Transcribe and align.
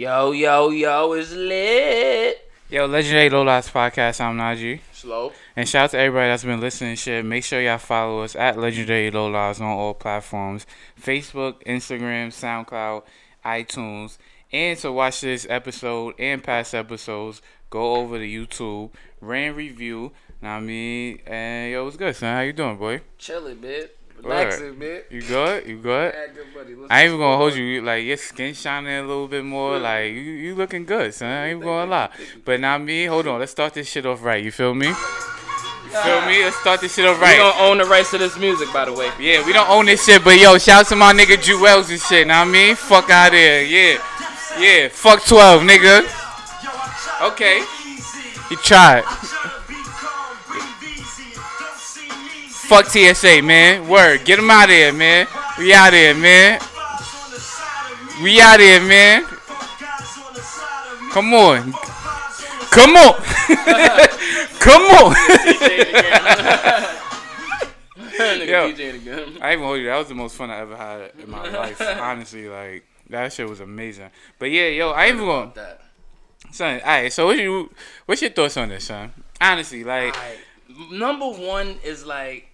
Yo, 0.00 0.32
yo, 0.32 0.70
yo, 0.70 1.12
it's 1.12 1.30
lit. 1.32 2.50
Yo, 2.70 2.86
Legendary 2.86 3.28
Low 3.28 3.42
Loss 3.42 3.70
Podcast. 3.70 4.18
I'm 4.22 4.38
Najee. 4.38 4.80
Slow. 4.94 5.30
And 5.54 5.68
shout 5.68 5.84
out 5.84 5.90
to 5.90 5.98
everybody 5.98 6.28
that's 6.30 6.42
been 6.42 6.58
listening. 6.58 6.96
Shit, 6.96 7.22
make 7.22 7.44
sure 7.44 7.60
y'all 7.60 7.76
follow 7.76 8.22
us 8.22 8.34
at 8.34 8.58
Legendary 8.58 9.10
Low 9.10 9.26
Loss 9.26 9.60
on 9.60 9.66
all 9.66 9.92
platforms: 9.92 10.64
Facebook, 10.98 11.62
Instagram, 11.66 12.28
SoundCloud, 12.28 13.02
iTunes. 13.44 14.16
And 14.50 14.78
to 14.78 14.90
watch 14.90 15.20
this 15.20 15.46
episode 15.50 16.14
and 16.18 16.42
past 16.42 16.74
episodes, 16.74 17.42
go 17.68 17.96
over 17.96 18.16
to 18.16 18.24
YouTube, 18.24 18.92
rand 19.20 19.54
review. 19.54 20.12
Know 20.40 20.48
what 20.48 20.54
I 20.54 20.60
mean, 20.60 21.20
and 21.26 21.72
yo, 21.72 21.84
what's 21.84 21.98
good, 21.98 22.16
son? 22.16 22.36
How 22.36 22.40
you 22.40 22.54
doing, 22.54 22.78
boy? 22.78 23.02
Chilling, 23.18 23.60
man. 23.60 23.88
Relaxing, 24.22 24.78
man. 24.78 25.00
You 25.10 25.22
good? 25.22 25.66
You 25.66 25.76
good? 25.78 26.14
Good 26.34 26.54
buddy. 26.54 26.76
I 26.90 27.00
ain't 27.02 27.08
even 27.08 27.20
gonna 27.20 27.36
hold 27.36 27.54
you. 27.54 27.64
you- 27.64 27.82
Like 27.82 28.04
your 28.04 28.16
skin 28.16 28.54
shining 28.54 28.92
a 28.94 29.02
little 29.02 29.28
bit 29.28 29.44
more. 29.44 29.76
Yeah. 29.76 29.82
Like 29.82 30.04
you, 30.12 30.20
you 30.20 30.54
looking 30.54 30.84
good, 30.84 31.12
son. 31.14 31.28
I 31.28 31.46
ain't 31.48 31.56
even 31.56 31.62
gonna 31.62 31.84
you, 31.84 31.90
lie. 31.90 32.08
But 32.44 32.60
not 32.60 32.82
me. 32.82 33.06
Hold 33.06 33.26
on. 33.28 33.40
Let's 33.40 33.52
start 33.52 33.74
this 33.74 33.88
shit 33.88 34.04
off 34.06 34.22
right. 34.22 34.42
You 34.42 34.50
feel 34.52 34.74
me? 34.74 34.88
You 34.88 34.94
feel 36.04 36.20
me? 36.26 36.44
Let's 36.44 36.56
start 36.56 36.80
this 36.80 36.94
shit 36.94 37.06
off 37.06 37.20
right. 37.20 37.32
We 37.32 37.38
don't 37.38 37.60
own 37.60 37.78
the 37.78 37.84
rights 37.84 38.10
to 38.12 38.18
this 38.18 38.36
music, 38.38 38.72
by 38.72 38.84
the 38.84 38.92
way. 38.92 39.10
Yeah, 39.18 39.44
we 39.44 39.52
don't 39.52 39.68
own 39.68 39.86
this 39.86 40.04
shit, 40.04 40.22
but 40.22 40.38
yo, 40.38 40.56
shout 40.58 40.80
out 40.82 40.86
to 40.88 40.96
my 40.96 41.12
nigga 41.12 41.36
Juelz 41.36 41.90
and 41.90 42.00
shit. 42.00 42.26
Know 42.28 42.34
what 42.40 42.48
I 42.48 42.50
mean? 42.50 42.76
Fuck 42.76 43.10
out 43.10 43.32
here. 43.32 43.62
Yeah, 43.62 43.98
yeah. 44.58 44.88
Fuck 44.88 45.24
twelve, 45.24 45.62
nigga. 45.62 46.06
Okay. 47.32 47.64
He 48.48 48.56
tried. 48.56 49.04
Fuck 52.70 52.86
TSA, 52.86 53.42
man. 53.42 53.88
Word. 53.88 54.24
Get 54.24 54.38
him 54.38 54.48
out 54.48 54.68
of 54.68 54.70
here, 54.70 54.92
man. 54.92 55.26
We 55.58 55.74
out 55.74 55.92
here, 55.92 56.14
man. 56.14 56.60
We 58.22 58.40
out 58.40 58.60
here, 58.60 58.80
man. 58.80 59.24
Come 61.10 61.34
on. 61.34 61.72
Come 62.70 62.96
on. 62.96 63.14
Come 64.60 64.82
on. 64.82 65.16
Yo. 68.46 68.66
I 69.40 69.52
even 69.52 69.64
hold 69.64 69.80
you. 69.80 69.86
That 69.86 69.98
was 69.98 70.06
the 70.06 70.14
most 70.14 70.36
fun 70.36 70.52
I 70.52 70.60
ever 70.60 70.76
had 70.76 71.10
in 71.20 71.28
my 71.28 71.48
life. 71.50 71.80
Honestly, 71.80 72.48
like 72.48 72.84
that 73.08 73.32
shit 73.32 73.48
was 73.48 73.58
amazing. 73.58 74.10
But 74.38 74.52
yeah, 74.52 74.68
yo, 74.68 74.90
I 74.90 75.08
even 75.08 75.18
going 75.18 75.50
That. 75.56 75.80
son. 76.52 76.80
All 76.82 76.86
right, 76.86 77.12
so 77.12 77.26
what's 77.26 77.40
your 77.40 77.68
what's 78.06 78.22
your 78.22 78.30
thoughts 78.30 78.56
on 78.56 78.68
this, 78.68 78.84
son? 78.84 79.12
Honestly, 79.40 79.82
like 79.82 80.14
Alright. 80.14 80.38
Number 80.92 81.26
one 81.26 81.76
is 81.82 82.06
like, 82.06 82.46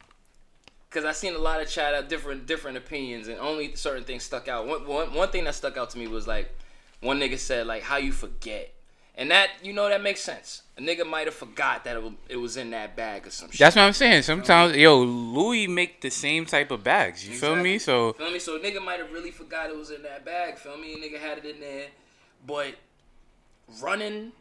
cause 0.91 1.05
I 1.05 1.13
seen 1.13 1.35
a 1.35 1.39
lot 1.39 1.61
of 1.61 1.69
chat 1.69 1.95
out 1.95 2.09
different 2.09 2.47
different 2.47 2.77
opinions, 2.77 3.29
and 3.29 3.39
only 3.39 3.75
certain 3.75 4.05
things 4.05 4.25
stuck 4.25 4.49
out. 4.49 4.67
One, 4.67 4.87
one 4.87 5.15
one 5.15 5.29
thing 5.31 5.45
that 5.45 5.55
stuck 5.55 5.77
out 5.77 5.91
to 5.91 5.99
me 5.99 6.07
was 6.07 6.27
like, 6.27 6.55
one 7.01 7.21
nigga 7.21 7.39
said 7.39 7.67
like, 7.67 7.83
how 7.83 7.97
you 7.97 8.13
forget, 8.13 8.73
and 9.17 9.31
that 9.31 9.51
you 9.63 9.73
know 9.73 9.89
that 9.89 10.03
makes 10.03 10.21
sense. 10.21 10.63
A 10.79 10.81
nigga 10.81 11.07
might 11.07 11.27
have 11.27 11.35
forgot 11.35 11.85
that 11.85 11.97
it 11.97 12.03
was, 12.03 12.13
it 12.29 12.37
was 12.37 12.57
in 12.59 12.71
that 12.71 12.97
bag 12.97 13.27
or 13.27 13.31
some 13.31 13.51
shit. 13.51 13.59
that's 13.59 13.77
what 13.77 13.83
I'm 13.83 13.95
saying. 13.95 14.23
Sometimes, 14.23 14.77
yo, 14.77 14.99
Louis 14.99 15.67
make 15.67 16.03
the 16.03 16.11
same 16.11 16.45
type 16.45 16.71
of 16.71 16.85
bags. 16.85 17.27
You 17.27 17.35
feel 17.35 17.57
me? 17.57 17.79
So 17.79 18.13
Feel 18.13 18.31
me? 18.31 18.39
So 18.39 18.57
a 18.57 18.61
nigga 18.61 18.85
might 18.85 18.99
have 18.99 19.11
really 19.11 19.31
forgot 19.31 19.71
it 19.71 19.77
was 19.77 19.91
in 19.91 20.03
that 20.03 20.25
bag. 20.25 20.59
Feel 20.59 20.77
me? 20.77 20.93
A 20.93 20.97
nigga 20.99 21.19
had 21.19 21.39
it 21.39 21.47
in 21.47 21.61
there, 21.61 21.87
but 22.47 22.75
running, 23.81 24.33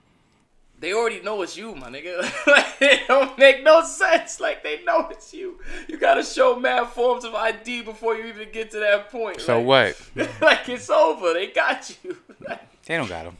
they 0.79 0.93
already 0.93 1.21
know 1.21 1.41
it's 1.41 1.55
you, 1.57 1.73
my 1.75 1.89
nigga. 1.89 2.21
like 2.47 2.65
it 2.81 3.07
don't 3.07 3.37
make 3.37 3.63
no 3.63 3.83
sense. 3.83 4.39
Like 4.39 4.63
they 4.63 4.83
know 4.83 5.07
it's 5.09 5.33
you. 5.33 5.59
You 5.87 5.97
gotta 5.97 6.23
show 6.23 6.59
mad 6.59 6.87
forms 6.89 7.23
of 7.25 7.33
ID 7.35 7.81
before 7.83 8.15
you 8.15 8.25
even 8.25 8.49
get 8.51 8.71
to 8.71 8.79
that 8.79 9.09
point. 9.11 9.41
so 9.41 9.61
like, 9.61 9.95
what? 10.15 10.31
like 10.41 10.69
it's 10.69 10.89
over. 10.89 11.33
They 11.33 11.47
got 11.47 11.95
you. 12.03 12.17
They 12.87 12.97
don't 12.97 13.09
got 13.09 13.25
him. 13.25 13.35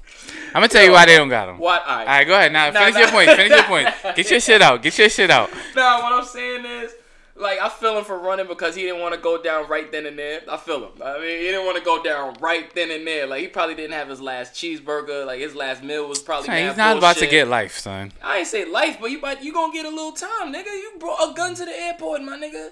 I'm 0.47 0.53
gonna 0.53 0.69
tell 0.69 0.83
you 0.83 0.91
why 0.91 1.06
they 1.06 1.17
don't 1.17 1.30
got 1.30 1.47
him. 1.50 1.59
what? 1.59 1.83
All 1.86 1.91
All 1.91 1.97
right. 1.97 2.08
right, 2.08 2.23
go 2.25 2.33
ahead. 2.33 2.52
Now 2.52 2.72
Nah, 2.72 2.80
finish 2.80 2.95
nah. 2.95 3.00
your 3.02 3.09
point. 3.11 3.30
Finish 3.30 3.52
your 3.52 3.63
point. 3.66 3.89
Get 4.16 4.31
your 4.31 4.39
shit 4.39 4.59
out. 4.63 4.81
Get 4.81 4.97
your 4.97 5.08
shit 5.08 5.30
out. 5.30 5.52
Nah, 5.75 6.02
what 6.02 6.13
I'm 6.13 6.25
saying 6.25 6.66
is, 6.66 6.95
like, 7.38 7.59
I 7.59 7.68
feel 7.68 7.97
him 7.97 8.06
for 8.06 8.18
running 8.18 8.47
because 8.47 8.75
he 8.75 8.84
didn't 8.84 9.01
want 9.01 9.13
to 9.13 9.19
go 9.19 9.41
down 9.41 9.68
right 9.68 9.91
then 9.91 10.06
and 10.06 10.18
there. 10.18 10.41
I 10.50 10.56
feel 10.56 10.85
him. 10.85 11.01
I 11.03 11.19
mean, 11.19 11.40
he 11.40 11.46
didn't 11.47 11.66
want 11.66 11.78
to 11.78 11.84
go 11.84 12.01
down 12.01 12.35
right 12.40 12.73
then 12.73 12.91
and 12.91 13.06
there. 13.06 13.28
Like, 13.28 13.41
he 13.41 13.47
probably 13.47 13.75
didn't 13.75 13.94
have 13.94 14.07
his 14.07 14.22
last 14.22 14.53
cheeseburger. 14.53 15.25
Like, 15.25 15.40
his 15.41 15.53
last 15.53 15.84
meal 15.84 16.07
was 16.07 16.19
probably. 16.19 16.47
Mad 16.47 16.69
he's 16.69 16.78
not 16.78 16.97
about 16.97 17.18
to 17.18 17.28
get 17.28 17.50
life, 17.50 17.78
son. 17.78 18.13
I 18.24 18.40
ain't 18.40 18.47
say 18.47 18.63
life, 18.63 18.97
but 19.01 19.12
you 19.12 19.19
about 19.19 19.44
you 19.44 19.53
gonna 19.53 19.74
get 19.74 19.85
a 19.85 19.90
little 19.90 20.13
time, 20.13 20.53
nigga. 20.53 20.68
You 20.68 20.94
brought 20.97 21.31
a 21.31 21.34
gun 21.34 21.56
to 21.56 21.66
the 21.66 21.78
airport, 21.78 22.24
my 22.24 22.38
nigga. 22.38 22.69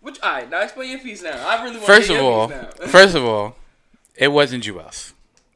Which, 0.00 0.20
all 0.20 0.30
right, 0.32 0.48
now 0.48 0.62
explain 0.62 0.90
your 0.90 1.00
piece 1.00 1.22
now. 1.22 1.46
I 1.48 1.62
really 1.64 1.76
want 1.76 1.86
First 1.86 2.10
of 2.10 2.20
all, 2.20 2.48
first 2.86 3.14
of 3.16 3.24
all, 3.24 3.56
it 4.14 4.28
wasn't 4.28 4.62
Juelz. 4.62 5.12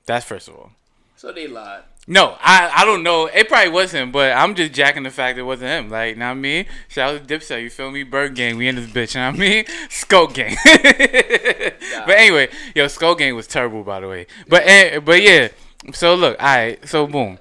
That's 0.07 0.25
first 0.25 0.49
of 0.49 0.57
all. 0.57 0.73
so 1.15 1.31
they 1.31 1.47
lied. 1.47 1.83
No, 2.09 2.37
I 2.41 2.71
I 2.79 2.85
don't 2.85 3.05
know. 3.05 3.27
It 3.27 3.49
probably 3.49 3.71
wasn't, 3.71 4.11
but 4.11 4.33
I'm 4.33 4.57
just 4.57 4.73
jacking 4.73 5.05
the 5.05 5.11
fact 5.11 5.39
it 5.39 5.45
wasn't 5.45 5.71
him. 5.71 5.89
Like, 5.89 6.17
know 6.17 6.27
what 6.27 6.33
I 6.33 6.35
mean? 6.35 6.67
Shout 6.89 7.15
out 7.15 7.29
to 7.29 7.39
Dipset, 7.39 7.63
you 7.63 7.71
feel 7.71 7.93
me? 7.93 8.03
Bird 8.03 8.35
gang, 8.35 8.57
we 8.57 8.67
in 8.67 8.75
this 8.75 8.91
bitch, 8.91 9.15
you 9.15 9.21
know 9.21 9.31
what 9.31 9.37
I 9.37 9.39
mean? 9.39 9.65
Skull 9.89 10.27
gang. 10.27 10.57
but 10.65 12.17
anyway, 12.19 12.49
yo, 12.75 12.89
Skull 12.89 13.15
gang 13.15 13.37
was 13.37 13.47
terrible, 13.47 13.85
by 13.85 14.01
the 14.01 14.09
way. 14.09 14.27
But 14.49 14.67
eh, 14.67 14.99
but 14.99 15.23
yeah, 15.23 15.49
so 15.93 16.17
look, 16.17 16.39
alright, 16.41 16.87
so 16.89 17.07
boom. 17.07 17.39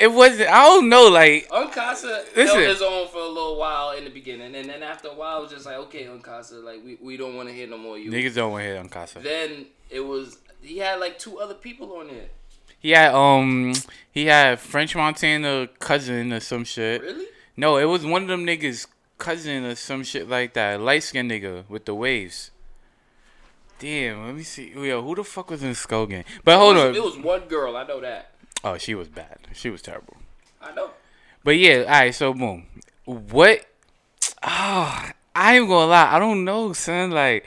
It 0.00 0.12
wasn't, 0.12 0.48
I 0.48 0.64
don't 0.64 0.88
know, 0.88 1.08
like, 1.08 1.48
Un 1.52 1.70
Kasa 1.70 2.24
held 2.34 2.58
his 2.60 2.82
own 2.82 3.08
for 3.08 3.18
a 3.18 3.28
little 3.28 3.58
while 3.58 3.96
in 3.96 4.04
the 4.04 4.10
beginning, 4.10 4.54
and 4.54 4.68
then 4.68 4.82
after 4.82 5.08
a 5.08 5.14
while, 5.14 5.38
it 5.38 5.42
was 5.42 5.50
just 5.50 5.66
like, 5.66 5.76
okay, 5.76 6.06
Un 6.06 6.20
Kasa, 6.20 6.56
like 6.56 6.84
we, 6.84 6.98
we 7.00 7.16
don't 7.16 7.36
want 7.36 7.48
to 7.48 7.54
hear 7.54 7.68
no 7.68 7.78
more 7.78 7.96
you. 7.96 8.10
niggas 8.10 8.34
don't 8.34 8.52
want 8.52 8.62
to 8.62 8.68
hit 8.68 8.78
on 8.78 8.88
Casa. 8.88 9.20
Then 9.20 9.66
it 9.88 10.00
was 10.00 10.38
he 10.62 10.78
had 10.78 10.98
like 10.98 11.18
two 11.18 11.38
other 11.38 11.54
people 11.54 11.92
on 11.94 12.08
there. 12.08 12.28
He 12.80 12.90
had, 12.90 13.14
um, 13.14 13.72
he 14.10 14.26
had 14.26 14.60
French 14.60 14.94
Montana 14.94 15.68
cousin 15.78 16.32
or 16.32 16.40
some 16.40 16.64
shit. 16.64 17.02
Really? 17.02 17.26
No, 17.56 17.76
it 17.76 17.84
was 17.86 18.04
one 18.06 18.22
of 18.22 18.28
them 18.28 18.44
niggas' 18.46 18.86
cousin 19.18 19.64
or 19.64 19.74
some 19.74 20.04
shit 20.04 20.28
like 20.28 20.54
that. 20.54 20.80
Light 20.80 21.02
skinned 21.02 21.30
nigga 21.30 21.64
with 21.68 21.84
the 21.86 21.94
waves. 21.94 22.50
Damn, 23.78 24.26
let 24.26 24.34
me 24.34 24.42
see. 24.42 24.72
Yo, 24.74 25.02
who 25.02 25.14
the 25.14 25.24
fuck 25.24 25.50
was 25.50 25.62
in 25.62 25.74
Skull 25.74 26.06
Gang? 26.06 26.24
But 26.44 26.58
hold 26.58 26.76
on. 26.76 26.94
It 26.94 27.02
was 27.02 27.16
one 27.16 27.42
girl. 27.42 27.76
I 27.76 27.84
know 27.86 28.00
that. 28.00 28.32
oh, 28.64 28.76
she 28.78 28.94
was 28.94 29.08
bad. 29.08 29.38
She 29.52 29.70
was 29.70 29.82
terrible. 29.82 30.16
I 30.60 30.72
know. 30.74 30.90
But 31.44 31.56
yeah, 31.58 31.82
alright, 31.82 32.14
so 32.14 32.34
boom. 32.34 32.66
What 33.04 33.64
Ah, 34.42 35.12
I 35.34 35.56
ain't 35.58 35.68
gonna 35.68 35.86
lie, 35.86 36.14
I 36.14 36.18
don't 36.18 36.44
know, 36.44 36.72
son. 36.72 37.10
Like 37.12 37.44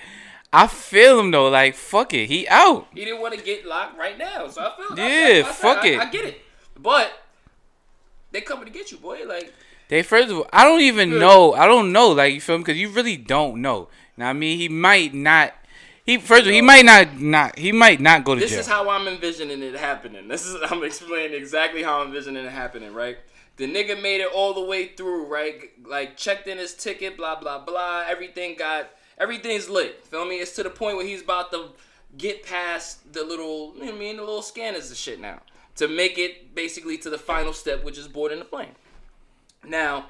I 0.53 0.67
feel 0.67 1.19
him 1.19 1.31
though, 1.31 1.49
like 1.49 1.75
fuck 1.75 2.13
it, 2.13 2.27
he 2.27 2.47
out. 2.47 2.87
He 2.93 3.05
didn't 3.05 3.21
want 3.21 3.37
to 3.37 3.43
get 3.43 3.65
locked 3.65 3.97
right 3.97 4.17
now, 4.17 4.47
so 4.47 4.61
I 4.61 4.75
feel. 4.75 4.97
Yeah, 4.97 5.45
I, 5.45 5.49
I, 5.49 5.51
fuck 5.53 5.77
I, 5.83 5.87
it. 5.87 5.99
I, 5.99 6.09
get 6.09 6.25
it, 6.25 6.41
but 6.77 7.11
they 8.31 8.41
coming 8.41 8.65
to 8.65 8.71
get 8.71 8.91
you, 8.91 8.97
boy. 8.97 9.21
Like 9.25 9.53
They 9.87 10.03
first 10.03 10.29
of 10.29 10.37
all, 10.37 10.47
I 10.51 10.65
don't 10.65 10.81
even 10.81 11.17
know. 11.17 11.53
I 11.53 11.65
don't 11.65 11.93
know. 11.93 12.09
Like 12.09 12.33
you 12.33 12.41
feel 12.41 12.57
me? 12.57 12.63
Because 12.63 12.77
you 12.77 12.89
really 12.89 13.15
don't 13.15 13.61
know. 13.61 13.87
Now 14.17 14.29
I 14.29 14.33
mean, 14.33 14.57
he 14.57 14.67
might 14.67 15.13
not. 15.13 15.53
He 16.05 16.17
first 16.17 16.41
of 16.41 16.47
all, 16.47 16.53
he 16.53 16.61
might 16.61 16.83
not 16.83 17.19
not. 17.19 17.57
He 17.57 17.71
might 17.71 18.01
not 18.01 18.25
go 18.25 18.35
to 18.35 18.41
this 18.41 18.49
jail. 18.49 18.59
is 18.59 18.67
how 18.67 18.89
I'm 18.89 19.07
envisioning 19.07 19.63
it 19.63 19.75
happening. 19.75 20.27
This 20.27 20.45
is 20.45 20.57
I'm 20.69 20.83
explaining 20.83 21.39
exactly 21.39 21.81
how 21.81 22.01
I'm 22.01 22.07
envisioning 22.07 22.45
it 22.45 22.51
happening. 22.51 22.93
Right. 22.93 23.17
The 23.55 23.71
nigga 23.71 24.01
made 24.01 24.21
it 24.21 24.29
all 24.33 24.53
the 24.53 24.65
way 24.65 24.87
through, 24.87 25.27
right? 25.27 25.61
Like 25.85 26.17
checked 26.17 26.47
in 26.47 26.57
his 26.57 26.73
ticket, 26.73 27.15
blah 27.15 27.39
blah 27.39 27.59
blah. 27.59 28.03
Everything 28.07 28.55
got 28.57 28.89
everything's 29.21 29.69
lit. 29.69 30.03
Feel 30.05 30.25
me? 30.25 30.37
It's 30.37 30.55
to 30.55 30.63
the 30.63 30.69
point 30.69 30.97
where 30.97 31.05
he's 31.05 31.21
about 31.21 31.51
to 31.51 31.69
get 32.17 32.43
past 32.45 33.13
the 33.13 33.23
little, 33.23 33.73
you 33.75 33.81
know 33.81 33.85
what 33.85 33.95
I 33.95 33.97
mean, 33.97 34.17
the 34.17 34.23
little 34.23 34.41
scanners 34.41 34.89
and 34.89 34.97
shit 34.97 35.19
now 35.19 35.39
to 35.75 35.87
make 35.87 36.17
it 36.17 36.53
basically 36.53 36.97
to 36.97 37.09
the 37.09 37.17
final 37.17 37.53
step, 37.53 37.83
which 37.83 37.97
is 37.97 38.07
boarding 38.07 38.39
the 38.39 38.45
plane. 38.45 38.75
Now, 39.65 40.07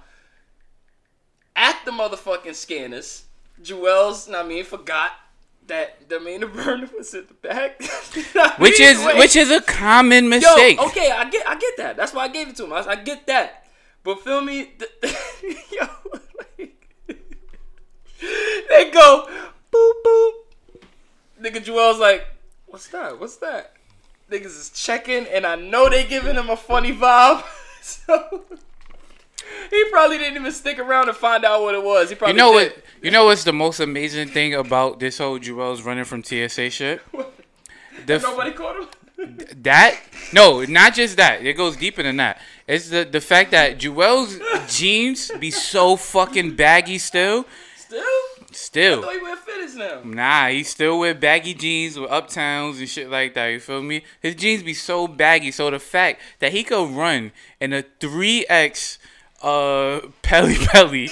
at 1.56 1.80
the 1.86 1.92
motherfucking 1.92 2.56
scanners, 2.56 3.26
Juelz, 3.62 4.34
I 4.34 4.48
mean, 4.48 4.64
forgot 4.64 5.12
that 5.68 6.10
the 6.10 6.20
main 6.20 6.42
burner 6.42 6.90
was 6.98 7.14
in 7.14 7.28
the 7.28 7.34
back. 7.34 7.82
which 8.60 8.80
is 8.80 9.04
which 9.18 9.36
is 9.36 9.52
a 9.52 9.62
common 9.62 10.30
mistake. 10.30 10.78
Yo, 10.78 10.88
okay, 10.88 11.12
I 11.12 11.30
get, 11.30 11.47
I 11.47 11.56
get 11.56 11.78
that. 11.78 11.97
That's 11.97 12.14
why 12.14 12.24
I 12.24 12.28
gave 12.30 12.50
it 12.50 12.56
to 12.58 12.66
him. 12.66 12.74
I, 12.74 12.80
I 12.85 12.96
get 12.96 13.28
that. 13.28 13.68
But 14.03 14.22
feel 14.24 14.41
me, 14.41 14.72
the, 14.80 14.90
yo, 15.72 15.88
they 18.70 18.90
go 18.91 19.28
boop 19.72 19.91
boop. 20.06 20.32
Nigga 21.41 21.64
Juelz 21.64 22.00
like, 22.00 22.26
what's 22.68 22.88
that? 22.90 23.20
What's 23.20 23.38
that? 23.38 23.73
Niggas 24.29 24.46
is 24.46 24.70
checking, 24.73 25.26
and 25.28 25.46
I 25.46 25.56
know 25.56 25.90
they 25.90 26.06
giving 26.06 26.35
him 26.35 26.50
a 26.50 26.56
funny 26.58 26.94
vibe. 26.94 27.44
so 27.82 28.44
he 29.70 29.85
probably 29.91 30.18
didn't 30.20 30.38
even 30.38 30.52
stick 30.52 30.79
around 30.79 31.08
to 31.08 31.14
find 31.14 31.44
out 31.44 31.64
what 31.64 31.76
it 31.76 31.84
was. 31.84 32.09
He 32.12 32.18
You 32.28 32.34
know 32.34 32.58
did. 32.58 32.73
what? 32.73 32.84
You 33.02 33.12
know 33.12 33.26
what's 33.26 33.44
the 33.44 33.52
most 33.53 33.79
amazing 33.79 34.29
thing 34.29 34.53
about 34.53 35.00
this 35.00 35.18
whole 35.18 35.40
Juelz 35.40 35.84
running 35.84 36.06
from 36.06 36.23
TSA 36.23 36.70
shit? 36.70 37.02
The 38.06 38.14
f- 38.16 38.23
Nobody 38.23 38.52
caught 38.52 38.78
him. 39.18 39.38
that 39.62 40.00
no, 40.34 40.64
not 40.64 40.96
just 40.96 41.18
that. 41.18 41.46
It 41.46 41.53
goes 41.53 41.76
deeper 41.76 42.02
than 42.02 42.18
that. 42.18 42.40
It's 42.68 42.90
the 42.90 43.03
the 43.03 43.22
fact 43.22 43.52
that 43.52 43.78
Juelz 43.78 44.40
jeans 44.68 45.29
be 45.40 45.52
so 45.52 45.96
fucking 45.97 46.56
baggy 46.56 46.97
still. 46.97 47.46
Still, 47.91 48.02
I 48.02 48.53
Still. 48.53 49.02
thought 49.02 49.14
he 49.14 49.22
wear 49.22 49.35
fitteds 49.35 49.76
now. 49.76 49.99
Nah, 50.05 50.47
he 50.47 50.64
still 50.64 50.99
wear 50.99 51.14
baggy 51.14 51.53
jeans 51.53 51.99
with 51.99 52.09
uptowns 52.09 52.79
and 52.79 52.88
shit 52.88 53.09
like 53.09 53.34
that. 53.34 53.47
You 53.47 53.59
feel 53.59 53.82
me? 53.82 54.03
His 54.22 54.35
jeans 54.35 54.64
be 54.64 54.73
so 54.73 55.09
baggy. 55.09 55.52
So 55.52 55.70
the 55.70 55.78
fact 55.79 56.22
that 56.40 56.53
he 56.53 56.64
could 56.64 56.90
run 56.90 57.34
in 57.59 57.73
a 57.73 57.84
three 57.99 58.46
X 58.47 58.97
uh 59.43 59.99
Pelly 60.22 60.55
Pelly, 60.55 61.09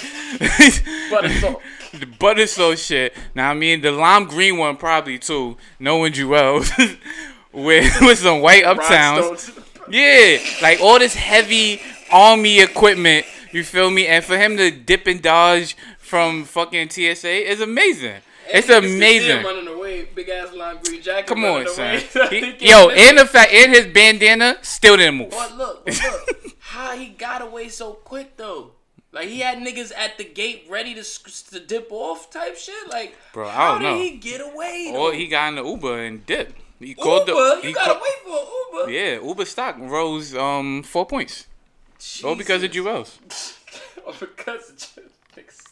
Butter 1.12 1.30
salt. 1.42 1.62
the 2.00 2.06
butter 2.18 2.48
so 2.48 2.76
shit. 2.76 3.14
Now 3.36 3.52
I 3.52 3.56
mean 3.56 3.82
the 3.82 3.92
lime 3.92 4.24
green 4.24 4.58
one 4.58 4.78
probably 4.78 5.20
too. 5.20 5.58
Knowing 5.80 6.14
Jewel 6.14 6.60
with 7.52 8.02
with 8.02 8.20
some 8.20 8.40
white 8.40 8.64
uptowns. 8.64 9.52
Yeah, 9.92 10.38
like 10.62 10.80
all 10.80 10.98
this 11.00 11.16
heavy 11.16 11.82
army 12.10 12.62
equipment. 12.62 13.26
You 13.52 13.64
feel 13.64 13.90
me? 13.90 14.06
And 14.06 14.24
for 14.24 14.38
him 14.38 14.58
to 14.58 14.70
dip 14.70 15.08
and 15.08 15.22
dodge 15.22 15.76
from 16.10 16.44
fucking 16.44 16.90
TSA 16.90 17.52
is 17.52 17.62
amazing. 17.62 18.22
It's 18.52 18.68
And 18.68 18.84
you 18.84 18.90
can 18.90 19.00
see 19.00 19.20
him 19.30 19.38
amazing. 19.38 19.44
running 19.46 19.68
away, 19.68 20.06
big 20.16 20.28
ass 20.30 20.52
lime 20.54 20.80
green 20.84 21.02
jacket. 21.04 21.28
Come 21.28 21.46
on, 21.46 21.68
son. 21.68 22.00
He- 22.32 22.56
yo, 22.68 22.90
and 22.90 23.20
the 23.20 23.26
fact, 23.28 23.52
and 23.54 23.72
his 23.76 23.86
bandana 23.86 24.58
still 24.64 24.98
didn't 24.98 25.16
move. 25.16 25.30
But 25.30 25.56
look, 25.56 25.86
but 25.86 26.02
look, 26.02 26.56
how 26.60 26.98
he 26.98 27.10
got 27.10 27.44
away 27.44 27.70
so 27.70 27.94
quick 27.94 28.38
though. 28.38 28.72
Like 29.12 29.28
he 29.28 29.40
had 29.42 29.60
niggas 29.60 29.92
at 29.96 30.18
the 30.18 30.24
gate 30.24 30.66
ready 30.68 30.96
to 30.96 31.04
to 31.52 31.60
dip 31.60 31.90
off 31.92 32.32
type 32.32 32.58
shit. 32.58 32.90
Like, 32.90 33.16
Bro, 33.34 33.48
I 33.50 33.52
how 33.52 33.72
don't 33.74 33.82
did 33.84 33.88
know. 33.90 34.00
he 34.02 34.12
get 34.18 34.42
away? 34.42 34.92
Or 34.96 35.12
Though? 35.12 35.18
he 35.18 35.28
got 35.28 35.50
in 35.50 35.56
the 35.56 35.64
Uber 35.64 36.04
and 36.04 36.26
dipped. 36.26 36.56
He 36.80 36.90
Uber, 36.90 37.02
called 37.04 37.28
the. 37.28 37.68
you 37.68 37.74
gotta 37.74 38.00
wait 38.02 38.14
for 38.26 38.80
Uber. 38.82 38.92
Yeah, 38.92 39.20
Uber 39.22 39.46
stock 39.46 39.76
rose 39.80 40.34
um 40.36 40.82
four 40.82 41.06
points. 41.06 41.46
All 42.24 42.36
because 42.36 42.64
of 42.64 42.72
Juelz. 42.72 43.18
All 44.08 44.14
because 44.20 44.70
of 44.72 44.76
Juelz. 44.78 45.69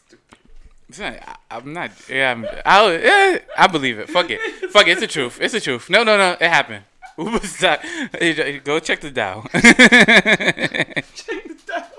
Stupid. 0.90 1.20
I, 1.26 1.36
I'm 1.50 1.72
not. 1.72 1.90
Yeah, 2.08 2.30
I'm, 2.32 2.46
I, 2.64 2.96
yeah, 2.96 3.38
I 3.56 3.66
believe 3.66 3.98
it. 3.98 4.08
Fuck 4.08 4.30
it. 4.30 4.40
Fuck 4.70 4.86
it. 4.86 4.92
It's 4.92 5.00
the 5.00 5.06
truth. 5.06 5.38
It's 5.40 5.52
the 5.52 5.60
truth. 5.60 5.90
No, 5.90 6.02
no, 6.04 6.16
no. 6.16 6.32
It 6.32 6.48
happened. 6.48 6.84
Uber 7.18 7.40
stock. 7.46 7.80
Hey, 8.18 8.58
Go 8.60 8.78
check 8.80 9.00
the 9.00 9.10
Dow. 9.10 9.42
Check 9.52 11.02
this 11.48 11.70
out. 11.74 11.92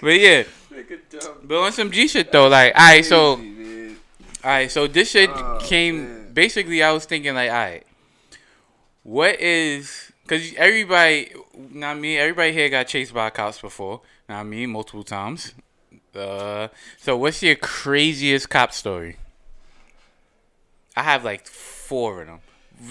but 0.00 0.18
yeah, 0.18 0.44
but 1.44 1.58
on 1.62 1.72
some 1.72 1.90
G 1.90 2.08
shit 2.08 2.32
though. 2.32 2.48
Like, 2.48 2.74
alright, 2.74 3.04
so. 3.04 3.32
All 3.36 4.52
right, 4.52 4.70
so 4.70 4.86
this 4.86 5.10
shit 5.10 5.28
Oh, 5.32 5.58
came 5.60 6.04
man. 6.04 6.32
basically. 6.32 6.82
I 6.82 6.92
was 6.92 7.04
thinking 7.04 7.34
like, 7.34 7.50
all 7.50 7.56
right, 7.56 7.84
what 9.02 9.40
is 9.40 10.10
because 10.22 10.54
everybody, 10.56 11.32
not 11.72 11.98
me, 11.98 12.16
everybody 12.16 12.52
here 12.52 12.68
got 12.68 12.86
chased 12.86 13.12
by 13.12 13.28
cops 13.30 13.60
before. 13.60 14.00
Not 14.28 14.44
me, 14.46 14.66
multiple 14.66 15.04
times. 15.04 15.52
Uh, 16.16 16.68
so 16.98 17.16
what's 17.16 17.42
your 17.42 17.56
craziest 17.56 18.48
cop 18.48 18.72
story? 18.72 19.16
I 20.96 21.02
have 21.02 21.24
like 21.24 21.46
four 21.46 22.22
of 22.22 22.26
them. 22.26 22.40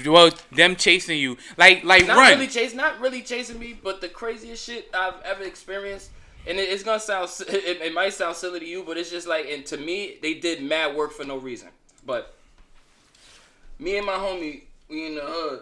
Well, 0.06 0.32
them 0.52 0.76
chasing 0.76 1.20
you, 1.20 1.38
like 1.58 1.84
like 1.84 2.08
Not 2.08 2.18
run. 2.18 2.34
really 2.34 2.48
chasing, 2.48 2.78
not 2.78 3.00
really 3.00 3.22
chasing 3.22 3.60
me, 3.60 3.78
but 3.82 4.02
the 4.02 4.10
craziest 4.10 4.66
shit 4.66 4.90
I've 4.94 5.22
ever 5.24 5.44
experienced, 5.44 6.10
and 6.48 6.58
it, 6.58 6.70
it's 6.70 6.82
gonna 6.84 7.00
sound, 7.00 7.30
it, 7.48 7.82
it 7.82 7.94
might 7.94 8.14
sound 8.14 8.36
silly 8.36 8.60
to 8.60 8.66
you, 8.66 8.84
but 8.84 8.98
it's 8.98 9.12
just 9.12 9.28
like, 9.28 9.48
and 9.48 9.66
to 9.68 9.78
me, 9.78 10.18
they 10.22 10.36
did 10.36 10.64
mad 10.64 10.96
work 10.96 11.12
for 11.12 11.24
no 11.24 11.38
reason. 11.38 11.70
But 12.04 12.36
me 13.78 13.98
and 13.98 14.06
my 14.06 14.14
homie, 14.14 14.64
we 14.90 15.06
in 15.08 15.16
the 15.16 15.22
hood, 15.24 15.62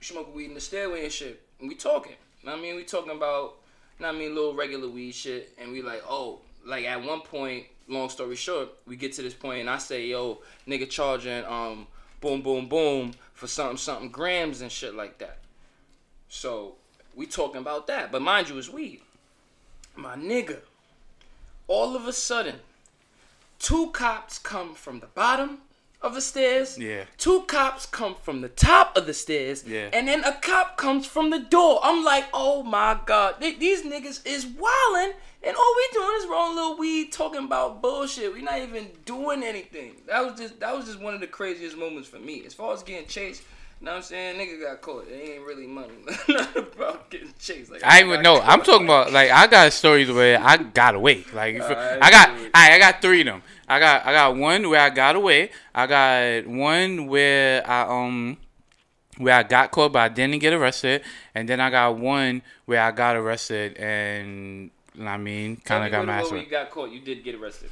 smoking 0.00 0.34
weed 0.34 0.46
in 0.46 0.54
the 0.54 0.60
stairway 0.60 1.04
and 1.04 1.12
shit, 1.12 1.40
and 1.58 1.68
we 1.68 1.74
talking. 1.74 2.16
Know 2.44 2.52
what 2.52 2.58
I 2.58 2.62
mean, 2.62 2.76
we 2.76 2.84
talking 2.84 3.12
about, 3.12 3.54
know 4.00 4.08
what 4.08 4.16
I 4.16 4.18
mean, 4.18 4.34
little 4.34 4.54
regular 4.54 4.88
weed 4.88 5.14
shit, 5.14 5.52
and 5.58 5.72
we 5.72 5.80
like, 5.80 6.02
oh, 6.06 6.40
like 6.64 6.84
at 6.84 7.02
one 7.02 7.20
point, 7.20 7.66
long 7.88 8.08
story 8.08 8.36
short, 8.36 8.68
we 8.86 8.96
get 8.96 9.12
to 9.14 9.22
this 9.22 9.34
point, 9.34 9.60
and 9.60 9.70
I 9.70 9.78
say, 9.78 10.06
yo, 10.06 10.40
nigga 10.66 10.88
charging, 10.88 11.44
um, 11.44 11.86
boom, 12.20 12.42
boom, 12.42 12.68
boom, 12.68 13.12
for 13.34 13.46
something, 13.46 13.76
something 13.76 14.10
grams 14.10 14.60
and 14.60 14.70
shit 14.70 14.94
like 14.94 15.18
that. 15.18 15.38
So 16.28 16.76
we 17.14 17.26
talking 17.26 17.60
about 17.60 17.86
that, 17.88 18.10
but 18.12 18.22
mind 18.22 18.48
you, 18.48 18.58
it's 18.58 18.70
weed. 18.70 19.02
My 19.96 20.16
nigga, 20.16 20.60
all 21.68 21.94
of 21.94 22.06
a 22.06 22.12
sudden, 22.12 22.56
two 23.58 23.90
cops 23.90 24.38
come 24.38 24.74
from 24.74 25.00
the 25.00 25.06
bottom 25.06 25.58
of 26.02 26.14
the 26.14 26.20
stairs. 26.20 26.78
Yeah. 26.78 27.04
Two 27.18 27.42
cops 27.42 27.86
come 27.86 28.14
from 28.14 28.40
the 28.40 28.48
top 28.48 28.96
of 28.96 29.06
the 29.06 29.14
stairs. 29.14 29.64
Yeah. 29.66 29.88
And 29.92 30.08
then 30.08 30.24
a 30.24 30.32
cop 30.32 30.76
comes 30.76 31.06
from 31.06 31.30
the 31.30 31.38
door. 31.38 31.80
I'm 31.82 32.04
like, 32.04 32.26
oh 32.32 32.62
my 32.62 32.98
god, 33.06 33.40
Th- 33.40 33.58
these 33.58 33.82
niggas 33.82 34.26
is 34.26 34.44
wildin', 34.44 35.12
and 35.42 35.56
all 35.56 35.74
we 35.76 35.88
doing 35.92 36.16
is 36.18 36.26
rolling 36.28 36.56
little 36.56 36.76
weed, 36.78 37.12
talking 37.12 37.44
about 37.44 37.82
bullshit. 37.82 38.32
We 38.32 38.42
not 38.42 38.58
even 38.60 38.88
doing 39.04 39.42
anything. 39.42 39.96
That 40.06 40.24
was 40.24 40.38
just 40.38 40.60
that 40.60 40.76
was 40.76 40.86
just 40.86 41.00
one 41.00 41.14
of 41.14 41.20
the 41.20 41.26
craziest 41.26 41.76
moments 41.76 42.08
for 42.08 42.18
me. 42.18 42.44
As 42.46 42.54
far 42.54 42.72
as 42.74 42.82
getting 42.82 43.08
chased. 43.08 43.42
You 43.82 43.86
know 43.86 43.92
what 43.94 43.96
I'm 43.96 44.02
saying? 44.04 44.36
Nigga 44.38 44.62
got 44.62 44.80
caught. 44.80 45.08
It 45.08 45.30
ain't 45.30 45.44
really 45.44 45.66
money. 45.66 45.88
Not 46.28 46.56
about 46.56 47.10
getting 47.10 47.34
chased. 47.36 47.68
Like, 47.72 47.84
I 47.84 47.98
even 48.04 48.22
know. 48.22 48.40
I'm 48.40 48.62
talking 48.62 48.86
about 48.86 49.12
like 49.12 49.32
I 49.32 49.48
got 49.48 49.72
stories 49.72 50.08
where 50.08 50.38
I 50.40 50.56
got 50.56 50.94
away. 50.94 51.24
Like 51.34 51.56
if- 51.56 51.62
Alright, 51.62 51.98
I 52.00 52.10
got. 52.12 52.30
I, 52.54 52.76
I 52.76 52.78
got 52.78 53.02
three 53.02 53.22
of 53.22 53.26
them. 53.26 53.42
I 53.68 53.80
got, 53.80 54.06
I 54.06 54.12
got 54.12 54.36
one 54.36 54.70
where 54.70 54.80
I 54.80 54.88
got 54.90 55.16
away. 55.16 55.50
I 55.74 55.88
got 55.88 56.46
one 56.46 57.08
where 57.08 57.68
I 57.68 57.80
um, 57.88 58.36
where 59.18 59.34
I 59.34 59.42
got 59.42 59.72
caught 59.72 59.92
but 59.92 59.98
I 59.98 60.08
didn't 60.10 60.38
get 60.38 60.52
arrested, 60.52 61.02
and 61.34 61.48
then 61.48 61.58
I 61.58 61.68
got 61.68 61.98
one 61.98 62.42
where 62.66 62.82
I 62.82 62.92
got 62.92 63.16
arrested 63.16 63.76
and 63.78 64.70
I 65.02 65.16
mean 65.16 65.56
kind 65.56 65.84
of 65.84 65.90
got 65.90 66.06
my 66.06 66.20
ass 66.20 66.30
you 66.30 66.46
got 66.46 66.70
caught. 66.70 66.92
You 66.92 67.00
did 67.00 67.24
get 67.24 67.34
arrested. 67.34 67.70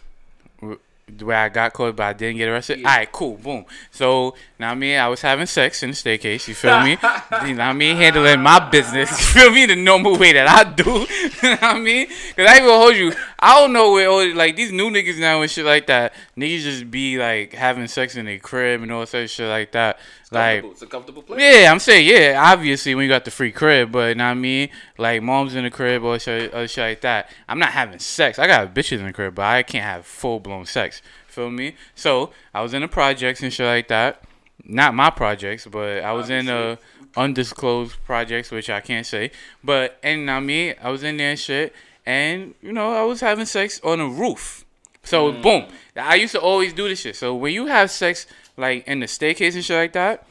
Where 1.23 1.37
I 1.37 1.49
got 1.49 1.73
caught 1.73 1.97
but 1.97 2.05
I 2.05 2.13
didn't 2.13 2.37
get 2.39 2.49
arrested. 2.49 2.81
Yeah. 2.81 2.89
All 2.89 2.97
right, 2.97 3.13
cool, 3.13 3.37
boom. 3.37 3.65
So 3.91 4.35
now 4.59 4.71
I 4.71 4.75
mean 4.75 4.99
I 4.99 5.09
was 5.09 5.21
having 5.21 5.47
sex 5.47 5.83
in 5.83 5.91
the 5.91 5.97
staircase. 5.97 6.49
You 6.49 6.55
feel 6.55 6.81
me? 6.83 6.91
you 6.93 6.97
know 6.97 7.01
what 7.01 7.61
I 7.61 7.73
mean? 7.73 7.97
Handling 7.97 8.41
my 8.43 8.59
business. 8.71 9.11
You 9.21 9.43
feel 9.43 9.53
me? 9.53 9.67
The 9.67 9.77
normal 9.77 10.19
way 10.19 10.33
that 10.33 10.49
I 10.49 10.65
do. 10.71 10.85
you 11.43 11.51
know 11.51 11.51
what 11.51 11.63
I 11.63 11.79
mean? 11.79 12.07
Cause 12.07 12.47
I 12.49 12.57
even 12.57 12.69
hold 12.69 12.97
you. 12.97 13.13
I 13.39 13.61
don't 13.61 13.73
know 13.73 13.93
where 13.93 14.09
all 14.09 14.35
like 14.35 14.57
these 14.57 14.73
new 14.73 14.91
niggas 14.91 15.19
now 15.19 15.41
and 15.41 15.51
shit 15.51 15.65
like 15.65 15.87
that. 15.87 16.13
Niggas 16.41 16.63
just 16.63 16.91
be 16.91 17.19
like 17.19 17.53
having 17.53 17.87
sex 17.87 18.17
in 18.17 18.25
their 18.25 18.39
crib 18.39 18.83
and 18.83 18.91
all 18.91 19.05
such 19.07 19.31
shit 19.31 19.49
like 19.49 19.73
that. 19.73 19.99
Like 20.31 20.65
It's 20.65 20.83
a 20.83 20.87
comfortable 20.87 21.23
place. 21.23 21.41
yeah, 21.41 21.71
I'm 21.71 21.79
saying 21.79 22.07
yeah. 22.09 22.43
Obviously, 22.53 22.95
when 22.95 23.05
you 23.05 23.09
got 23.11 23.25
the 23.25 23.31
free 23.31 23.53
crib, 23.53 23.93
but 23.93 24.17
know 24.17 24.25
what 24.25 24.31
I 24.31 24.35
mean, 24.35 24.71
like 24.97 25.23
mom's 25.23 25.55
in 25.55 25.65
the 25.65 25.71
crib 25.71 26.03
or 26.03 26.19
shit, 26.19 26.55
or 26.55 26.67
shit 26.67 26.83
like 26.83 27.01
that. 27.03 27.31
I'm 27.49 27.59
not 27.59 27.71
having 27.71 27.99
sex. 27.99 28.39
I 28.39 28.47
got 28.47 28.75
bitches 28.75 28.99
in 29.01 29.07
the 29.07 29.13
crib, 29.13 29.35
but 29.35 29.45
I 29.45 29.63
can't 29.63 29.85
have 29.85 30.07
full 30.07 30.41
blown 30.41 30.67
sex. 30.67 31.03
Feel 31.27 31.51
me? 31.51 31.75
So 31.95 32.31
I 32.55 32.63
was 32.63 32.75
in 32.75 32.83
the 32.83 32.89
projects 32.89 33.43
and 33.43 33.53
shit 33.53 33.67
like 33.67 33.89
that. 33.89 34.23
Not 34.65 34.95
my 34.95 35.11
projects, 35.11 35.67
but 35.67 36.03
I 36.03 36.13
was 36.13 36.31
in 36.31 36.49
uh 36.49 36.77
undisclosed 37.17 37.97
projects, 38.05 38.51
which 38.51 38.71
I 38.71 38.81
can't 38.81 39.07
say. 39.07 39.31
But 39.63 39.99
and 40.03 40.31
I 40.31 40.41
mean, 40.41 40.75
I 40.83 40.91
was 40.91 41.03
in 41.03 41.17
there 41.17 41.31
and 41.31 41.39
shit, 41.39 41.75
and 42.07 42.55
you 42.63 42.73
know, 42.73 42.93
I 42.93 43.03
was 43.03 43.21
having 43.21 43.47
sex 43.47 43.81
on 43.83 44.01
a 44.01 44.09
roof. 44.09 44.65
So 45.03 45.33
mm. 45.33 45.43
boom, 45.43 45.67
I 45.97 46.17
used 46.17 46.33
to 46.33 46.41
always 46.41 46.73
do 46.73 46.89
this 46.89 47.01
shit. 47.01 47.17
So 47.17 47.35
when 47.35 47.53
you 47.55 47.67
have 47.67 47.91
sex 47.91 48.27
like 48.57 48.87
in 48.87 49.01
the 49.01 49.09
staircase 49.09 49.55
and 49.55 49.65
shit 49.65 49.77
like 49.77 49.93
that, 49.93 50.27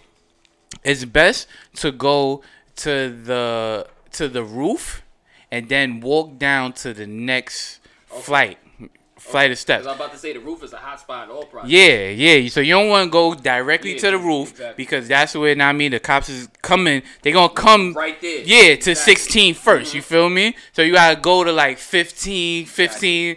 it's 0.83 1.05
best 1.05 1.47
to 1.77 1.91
go 1.91 2.41
to 2.77 3.09
the 3.09 3.88
to 4.11 4.27
the 4.27 4.43
roof 4.43 5.03
and 5.51 5.69
then 5.69 5.99
walk 5.99 6.38
down 6.38 6.73
to 6.73 6.93
the 6.93 7.07
next 7.07 7.79
flight 8.05 8.57
flight 9.19 9.51
of 9.51 9.57
steps. 9.57 9.85
I'm 9.85 9.95
about 9.95 10.11
to 10.11 10.17
say 10.17 10.33
the 10.33 10.39
roof 10.39 10.63
is 10.63 10.73
a 10.73 10.77
hot 10.77 10.99
spot 10.99 11.25
in 11.25 11.35
all 11.35 11.45
projects. 11.45 11.71
Yeah, 11.71 12.09
yeah. 12.09 12.49
So 12.49 12.61
you 12.61 12.73
don't 12.73 12.89
want 12.89 13.07
to 13.07 13.11
go 13.11 13.35
directly 13.35 13.93
Yeah, 13.93 13.99
to 13.99 14.11
the 14.11 14.17
roof 14.17 14.51
exactly. 14.51 14.83
because 14.83 15.07
that's 15.07 15.35
where 15.35 15.55
now 15.55 15.69
I 15.69 15.73
mean 15.73 15.91
the 15.91 15.99
cops 15.99 16.29
is 16.29 16.47
coming. 16.61 17.03
They 17.21 17.31
gonna 17.31 17.53
come 17.53 17.93
Right 17.93 18.19
there. 18.21 18.41
Yeah, 18.43 18.75
to 18.75 18.91
Exactly. 18.91 18.95
16 18.95 19.53
first, 19.55 19.93
You 19.93 20.01
mm-hmm. 20.01 20.07
feel 20.07 20.29
me? 20.29 20.55
So 20.73 20.81
you 20.81 20.93
gotta 20.93 21.19
go 21.19 21.43
to 21.43 21.51
like 21.51 21.77
15, 21.77 22.65
15, 22.65 23.35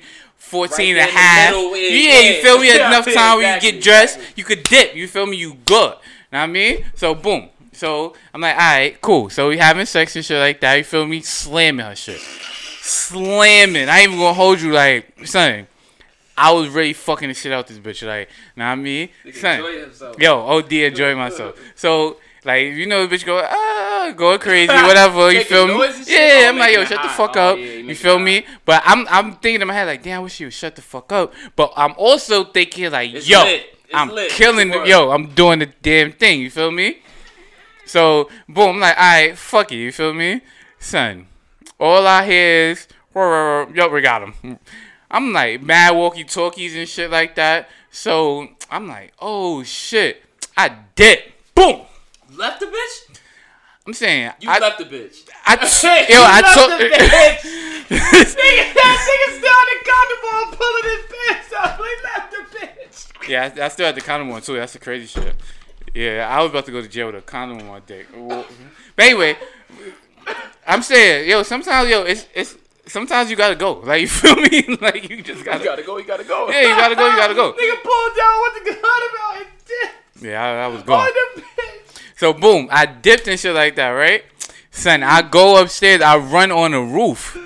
14 0.53 0.77
Right 0.77 0.89
and 0.89 0.91
a 0.91 0.95
there 0.95 1.09
in 1.09 1.15
the 1.15 1.19
half. 1.19 1.55
yeah, 1.55 2.21
yeah, 2.21 2.29
you 2.37 2.43
feel 2.43 2.59
me? 2.59 2.69
Yeah, 2.69 2.87
Enough 2.89 3.15
time 3.15 3.39
where 3.39 3.55
you 3.55 3.61
get 3.61 3.83
dressed, 3.83 4.17
exactly. 4.19 4.35
you 4.37 4.45
could 4.45 4.63
dip. 4.65 4.95
You 4.95 5.09
feel 5.09 5.25
me? 5.27 5.37
You 5.39 5.55
good. 5.65 5.93
Know 6.31 6.39
what 6.39 6.39
I 6.41 6.47
mean? 6.47 6.85
So 6.95 7.15
boom. 7.15 7.49
So 7.73 8.15
I'm 8.35 8.41
like, 8.43 8.55
all 8.55 8.61
right, 8.61 9.01
cool. 9.01 9.31
So 9.31 9.49
we 9.49 9.57
having 9.57 9.87
sex 9.87 10.15
and 10.15 10.25
shit 10.25 10.39
like 10.39 10.61
that. 10.61 10.75
You 10.77 10.85
feel 10.85 11.07
me? 11.07 11.23
Slamming 11.23 11.85
her 11.87 11.97
shit, 11.97 12.21
slamming. 12.83 13.89
I 13.89 14.01
ain't 14.01 14.09
even 14.09 14.19
gonna 14.19 14.35
hold 14.35 14.61
you 14.61 14.73
like, 14.73 15.27
son. 15.27 15.67
I 16.37 16.51
was 16.53 16.69
really 16.69 16.93
fucking 16.95 17.29
the 17.29 17.35
shit 17.35 17.53
out 17.53 17.67
this 17.67 17.79
bitch. 17.79 18.07
Like, 18.07 18.29
know 18.57 18.65
what 18.65 18.73
I 18.73 18.75
mean? 18.77 19.09
Son. 19.33 20.15
Yo, 20.19 20.39
OD 20.41 20.73
enjoy 20.73 21.15
myself. 21.15 21.59
So 21.75 22.17
like 22.45 22.75
you 22.75 22.87
know 22.87 23.07
bitch 23.07 23.25
go 23.25 23.39
ah 23.45 24.13
going 24.17 24.39
crazy, 24.39 24.73
whatever, 24.73 25.31
you 25.33 25.45
feel 25.53 25.67
me? 25.67 25.75
Yeah, 26.07 26.49
I'm 26.51 26.59
like, 26.59 26.75
yo, 26.75 26.85
shut 26.85 27.03
the 27.03 27.09
hot. 27.09 27.17
fuck 27.17 27.37
Oh, 27.37 27.53
up. 27.53 27.59
yeah, 27.59 27.65
you 27.65 27.85
you 27.89 27.95
feel 27.95 28.19
me? 28.19 28.45
But 28.65 28.83
I'm 28.85 29.07
I'm 29.09 29.33
thinking 29.37 29.61
in 29.63 29.69
my 29.69 29.75
head 29.75 29.87
like, 29.87 30.03
damn, 30.03 30.21
I 30.21 30.23
wish 30.25 30.35
she 30.35 30.45
would 30.45 30.53
shut 30.53 30.75
the 30.77 30.83
fuck 30.83 31.13
up. 31.13 31.33
But 31.57 31.73
I'm 31.77 31.95
also 31.97 32.45
thinking 32.45 32.91
like, 32.91 33.13
It's 33.15 33.29
yo. 33.29 33.45
I'm 33.95 34.09
lit. 34.09 34.31
killing 34.31 34.71
the 34.71 34.85
yo, 34.85 35.11
I'm 35.11 35.29
doing 35.35 35.59
the 35.59 35.67
damn 35.83 36.13
thing, 36.13 36.41
you 36.41 36.51
feel 36.51 36.71
me? 36.71 36.99
So 37.85 38.29
boom, 38.49 38.77
I'm 38.77 38.81
like, 38.81 38.97
alright, 38.97 39.37
fuck 39.39 39.71
it, 39.73 39.77
you 39.77 39.93
feel 39.93 40.15
me? 40.15 40.41
Son. 40.79 41.27
All 41.79 42.07
I 42.07 42.25
hear 42.27 42.71
is 42.71 42.89
yo, 43.15 43.89
we 43.93 44.01
got 44.01 44.23
him. 44.23 44.59
I'm 45.11 45.33
like 45.33 45.63
mad 45.63 45.91
walkie 45.95 46.25
talkies 46.25 46.75
and 46.75 46.89
shit 46.89 47.11
like 47.11 47.35
that. 47.35 47.69
So 47.91 48.49
I'm 48.71 48.89
like, 48.89 49.13
oh 49.21 49.63
shit, 49.63 50.23
I 50.57 50.75
did. 50.95 51.19
Boom. 51.55 51.83
Left 52.37 52.61
the 52.61 52.67
bitch. 52.67 53.17
I'm 53.87 53.93
saying, 53.93 54.33
You 54.41 54.49
I, 54.51 54.59
left 54.59 54.79
the 54.79 54.85
bitch. 54.85 55.29
I, 55.45 55.57
Hey, 56.07 56.07
yo, 56.12 56.19
you 56.19 56.25
I 56.25 56.41
left 56.41 56.55
took. 56.55 56.79
the 56.79 56.85
bitch. 56.85 57.39
nigga, 57.93 58.75
that 58.75 58.99
nigga 59.09 59.29
still 59.39 59.57
on 59.61 59.67
the 59.71 59.79
condom 59.91 60.23
on 60.33 60.45
pulling 60.57 60.85
his 60.85 61.05
pants 61.12 61.53
out. 61.59 61.77
He 61.77 61.83
left 62.05 62.31
the 62.31 62.59
bitch. 62.59 63.29
Yeah, 63.29 63.53
I, 63.62 63.65
I 63.65 63.69
still 63.69 63.87
had 63.87 63.95
the 63.97 64.01
condom 64.01 64.31
on 64.31 64.41
too. 64.41 64.55
That's 64.55 64.73
the 64.73 64.79
crazy 64.79 65.07
shit. 65.07 65.35
Yeah, 65.95 66.29
I 66.31 66.41
was 66.43 66.51
about 66.51 66.65
to 66.67 66.73
go 66.73 66.81
to 66.81 66.89
jail 66.89 67.07
with 67.07 67.17
a 67.17 67.23
condom 67.23 67.59
on 67.61 67.67
my 67.67 67.81
dick. 67.81 68.07
But 68.97 69.05
anyway, 69.07 69.37
I'm 70.67 70.83
saying, 70.83 71.29
yo, 71.29 71.43
sometimes, 71.43 71.89
yo, 71.91 72.03
it's 72.05 72.27
it's 72.35 72.57
sometimes 72.87 73.31
you 73.31 73.37
gotta 73.37 73.57
go. 73.57 73.81
Like 73.81 74.03
you 74.03 74.09
feel 74.09 74.37
me? 74.37 74.77
Like 74.81 75.09
you 75.09 75.23
just 75.23 75.45
gotta. 75.45 75.59
you 75.59 75.65
gotta 75.65 75.83
go. 75.83 75.97
You 75.99 76.05
gotta 76.05 76.25
go. 76.25 76.49
Yeah, 76.51 76.61
you 76.62 76.69
gotta 76.77 76.95
go. 76.95 77.11
You 77.11 77.17
gotta 77.17 77.35
go. 77.35 77.53
nigga 77.53 77.83
pulled 77.83 78.17
down 78.17 78.43
with 78.43 78.65
the 78.65 78.71
condom 78.81 79.11
out 79.23 79.37
and 79.39 79.47
dipped 79.67 80.23
Yeah, 80.25 80.43
I, 80.45 80.65
I 80.65 80.67
was 80.69 80.81
on 80.83 80.87
gone. 80.87 81.09
the 81.09 81.41
bitch. 81.41 81.47
So 82.23 82.33
boom, 82.33 82.69
I 82.71 82.87
dipped 82.87 83.26
and 83.26 83.37
shit 83.37 83.52
like 83.52 83.75
that, 83.75 83.88
right? 83.88 84.23
Son, 84.71 85.02
I 85.02 85.23
go 85.23 85.61
upstairs. 85.61 86.00
I 86.00 86.19
run 86.19 86.52
on 86.52 86.71
the 86.71 86.79
roof, 86.79 87.37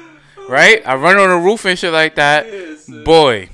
right? 0.50 0.87
I 0.87 0.97
run 0.97 1.16
on 1.16 1.30
the 1.30 1.38
roof 1.38 1.64
and 1.64 1.78
shit 1.78 1.95
like 1.95 2.16
that. 2.16 2.45
Boy, 3.02 3.49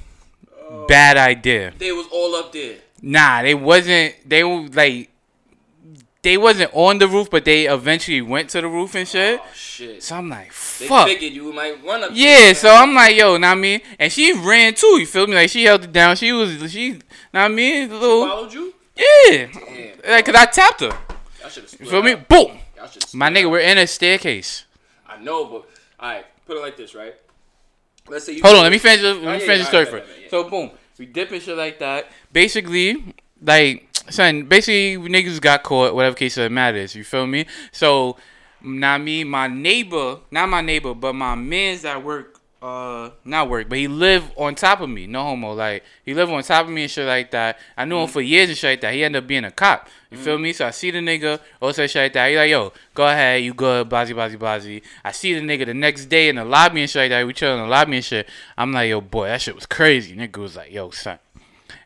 oh. 0.68 0.84
bad 0.88 1.16
idea. 1.16 1.74
They 1.78 1.92
was 1.92 2.08
all 2.10 2.34
up 2.34 2.52
there. 2.52 2.78
Nah, 3.02 3.42
they 3.42 3.54
wasn't. 3.54 4.16
They 4.28 4.42
were 4.42 4.66
like, 4.72 5.10
they 6.22 6.36
wasn't 6.36 6.72
on 6.74 6.98
the 6.98 7.06
roof, 7.06 7.30
but 7.30 7.44
they 7.44 7.66
eventually 7.66 8.20
went 8.20 8.50
to 8.50 8.60
the 8.60 8.66
roof 8.66 8.96
and 8.96 9.06
shit. 9.06 9.38
Oh 9.40 9.46
shit. 9.54 10.02
So 10.02 10.16
I'm 10.16 10.28
like, 10.28 10.50
fuck. 10.50 11.06
They 11.06 11.14
figured 11.14 11.34
you 11.34 11.52
might 11.52 11.84
run 11.84 12.02
up. 12.02 12.10
Yeah, 12.12 12.46
there, 12.46 12.54
so 12.56 12.74
I'm 12.74 12.92
like, 12.96 13.14
yo, 13.14 13.36
know 13.36 13.46
what 13.46 13.52
I 13.52 13.54
mean? 13.54 13.80
And 13.96 14.10
she 14.10 14.32
ran 14.32 14.74
too, 14.74 14.98
you 14.98 15.06
feel 15.06 15.28
me? 15.28 15.36
Like 15.36 15.50
she 15.50 15.62
held 15.62 15.84
it 15.84 15.92
down. 15.92 16.16
She 16.16 16.32
was, 16.32 16.72
she, 16.72 16.94
know 16.94 16.98
what 17.30 17.40
I 17.42 17.46
mean? 17.46 17.92
A 17.92 17.94
little, 17.94 18.26
followed 18.26 18.52
you. 18.52 18.74
yeah. 18.96 19.46
Damn. 19.54 20.10
Like, 20.10 20.24
cause 20.24 20.34
I 20.34 20.46
tapped 20.46 20.80
her. 20.80 20.98
Y'all 21.42 21.50
should 21.50 21.64
have. 21.64 21.80
You 21.80 21.86
feel 21.86 22.02
me? 22.02 22.14
Boom. 22.14 22.58
Y'all 22.76 22.86
should. 22.86 23.04
My 23.12 23.28
nigga, 23.28 23.50
we're 23.50 23.60
in 23.60 23.76
a 23.76 23.86
staircase. 23.86 24.64
I 25.06 25.20
know, 25.20 25.44
but 25.44 25.68
all 26.00 26.12
right. 26.14 26.24
Put 26.46 26.56
it 26.56 26.60
like 26.60 26.76
this, 26.76 26.94
right? 26.94 27.14
Let's 28.08 28.26
say 28.26 28.34
you. 28.34 28.42
Hold 28.42 28.56
on, 28.56 28.62
let 28.62 28.72
me 28.72 28.78
finish. 28.78 29.04
Oh, 29.04 29.12
let 29.12 29.20
me 29.20 29.24
yeah, 29.24 29.38
finish 29.38 29.60
the 29.60 29.64
story 29.66 29.86
first. 29.86 30.08
So 30.30 30.48
boom, 30.48 30.70
we 30.98 31.06
dip 31.06 31.30
and 31.32 31.42
shit 31.42 31.56
like 31.56 31.78
that. 31.80 32.10
Basically, 32.32 33.14
like 33.40 33.88
son, 34.10 34.44
basically 34.44 34.96
we 34.96 35.08
niggas 35.08 35.40
got 35.40 35.62
caught. 35.62 35.94
Whatever 35.94 36.16
case 36.16 36.38
it 36.38 36.50
matters. 36.50 36.94
You 36.94 37.04
feel 37.04 37.26
me? 37.26 37.46
So, 37.70 38.16
not 38.60 39.00
me, 39.00 39.24
my 39.24 39.46
neighbor, 39.48 40.18
not 40.30 40.48
my 40.48 40.60
neighbor, 40.60 40.94
but 40.94 41.14
my 41.14 41.34
man's 41.34 41.82
that 41.82 42.04
work. 42.04 42.31
Uh, 42.62 43.10
not 43.24 43.48
work, 43.48 43.68
but 43.68 43.76
he 43.76 43.88
lived 43.88 44.32
on 44.36 44.54
top 44.54 44.80
of 44.80 44.88
me. 44.88 45.04
No 45.08 45.24
homo, 45.24 45.52
like 45.52 45.82
he 46.04 46.14
lived 46.14 46.30
on 46.30 46.40
top 46.44 46.66
of 46.66 46.70
me 46.70 46.82
and 46.82 46.90
shit 46.90 47.04
like 47.04 47.32
that. 47.32 47.58
I 47.76 47.84
knew 47.84 47.98
him 47.98 48.06
for 48.06 48.20
years 48.20 48.50
and 48.50 48.56
shit 48.56 48.70
like 48.70 48.80
that. 48.82 48.94
He 48.94 49.02
ended 49.02 49.24
up 49.24 49.26
being 49.26 49.42
a 49.42 49.50
cop. 49.50 49.88
You 50.12 50.18
feel 50.18 50.38
me? 50.38 50.52
So 50.52 50.66
I 50.68 50.70
see 50.70 50.92
the 50.92 51.00
nigga, 51.00 51.40
also 51.60 51.84
shit 51.88 52.02
like 52.04 52.12
that. 52.12 52.30
He 52.30 52.36
like, 52.36 52.50
yo, 52.50 52.72
go 52.94 53.08
ahead, 53.08 53.42
you 53.42 53.52
good, 53.52 53.88
blasey, 53.88 54.14
blasey, 54.14 54.36
blasey. 54.36 54.82
I 55.02 55.10
see 55.10 55.34
the 55.34 55.40
nigga 55.40 55.66
the 55.66 55.74
next 55.74 56.06
day 56.06 56.28
in 56.28 56.36
the 56.36 56.44
lobby 56.44 56.82
and 56.82 56.88
shit 56.88 57.02
like 57.02 57.10
that. 57.10 57.26
We 57.26 57.32
chilling 57.32 57.58
in 57.58 57.64
the 57.64 57.68
lobby 57.68 57.96
and 57.96 58.04
shit. 58.04 58.28
I'm 58.56 58.70
like, 58.70 58.90
yo, 58.90 59.00
boy, 59.00 59.26
that 59.26 59.40
shit 59.40 59.56
was 59.56 59.66
crazy. 59.66 60.14
Nigga 60.14 60.36
was 60.36 60.54
like, 60.54 60.70
yo, 60.70 60.90
son, 60.90 61.18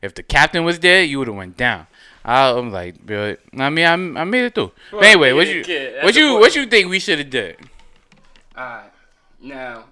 if 0.03 0.15
the 0.15 0.23
captain 0.23 0.63
was 0.63 0.79
there, 0.81 1.03
you 1.03 1.19
would 1.21 1.29
have 1.29 1.37
went 1.39 1.57
down. 1.57 1.87
I, 2.23 2.51
I'm 2.51 2.71
like, 2.71 3.01
bro, 3.01 3.37
I 3.57 3.71
mean, 3.71 3.87
I'm, 3.87 4.17
I 4.19 4.25
made 4.25 4.45
it 4.45 4.55
through. 4.55 4.73
But 4.91 5.05
anyway, 5.05 5.33
what 5.33 5.47
you, 5.47 5.63
what 6.03 6.15
you, 6.15 6.35
what 6.35 6.55
you 6.55 6.67
think 6.67 6.91
we 6.91 6.99
should 6.99 7.19
have 7.19 7.31
did? 7.31 7.57
All 8.55 8.63
right. 8.63 8.91
Now. 9.41 9.85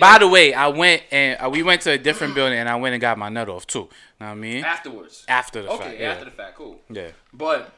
By 0.00 0.18
the 0.18 0.28
way, 0.28 0.54
I 0.54 0.68
went 0.68 1.02
and 1.10 1.40
uh, 1.40 1.50
we 1.50 1.62
went 1.62 1.82
to 1.82 1.90
a 1.92 1.98
different 1.98 2.34
building 2.34 2.58
and 2.58 2.68
I 2.68 2.76
went 2.76 2.94
and 2.94 3.00
got 3.00 3.18
my 3.18 3.28
nut 3.28 3.48
off 3.48 3.66
too. 3.66 3.88
Know 4.20 4.26
what 4.26 4.26
I 4.26 4.34
mean? 4.34 4.64
afterwards. 4.64 5.24
After 5.28 5.62
the 5.62 5.68
Okay, 5.70 5.84
fact, 5.84 6.00
yeah. 6.00 6.10
after 6.12 6.24
the 6.26 6.30
fact, 6.30 6.56
cool. 6.56 6.80
yeah. 6.90 7.10
But 7.32 7.72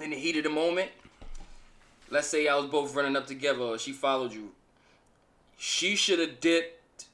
in 0.00 0.10
the 0.10 0.16
heat 0.16 0.36
of 0.38 0.44
the 0.44 0.50
moment, 0.50 0.90
let's 2.10 2.26
say 2.28 2.48
I 2.48 2.56
was 2.56 2.66
both 2.66 2.94
running 2.94 3.16
up 3.16 3.26
together 3.26 3.60
or 3.62 3.78
she 3.78 3.92
followed 3.92 4.32
you. 4.32 4.52
She 5.56 5.94
should 5.96 6.18
have 6.18 6.40
dipped 6.40 7.04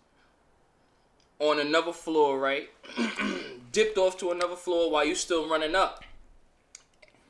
on 1.38 1.60
another 1.60 1.92
floor, 1.92 2.38
right? 2.38 2.70
dipped 3.72 3.98
off 3.98 4.16
to 4.18 4.30
another 4.30 4.56
floor 4.56 4.90
while 4.90 5.04
you 5.04 5.14
still 5.14 5.48
running 5.48 5.74
up. 5.74 6.02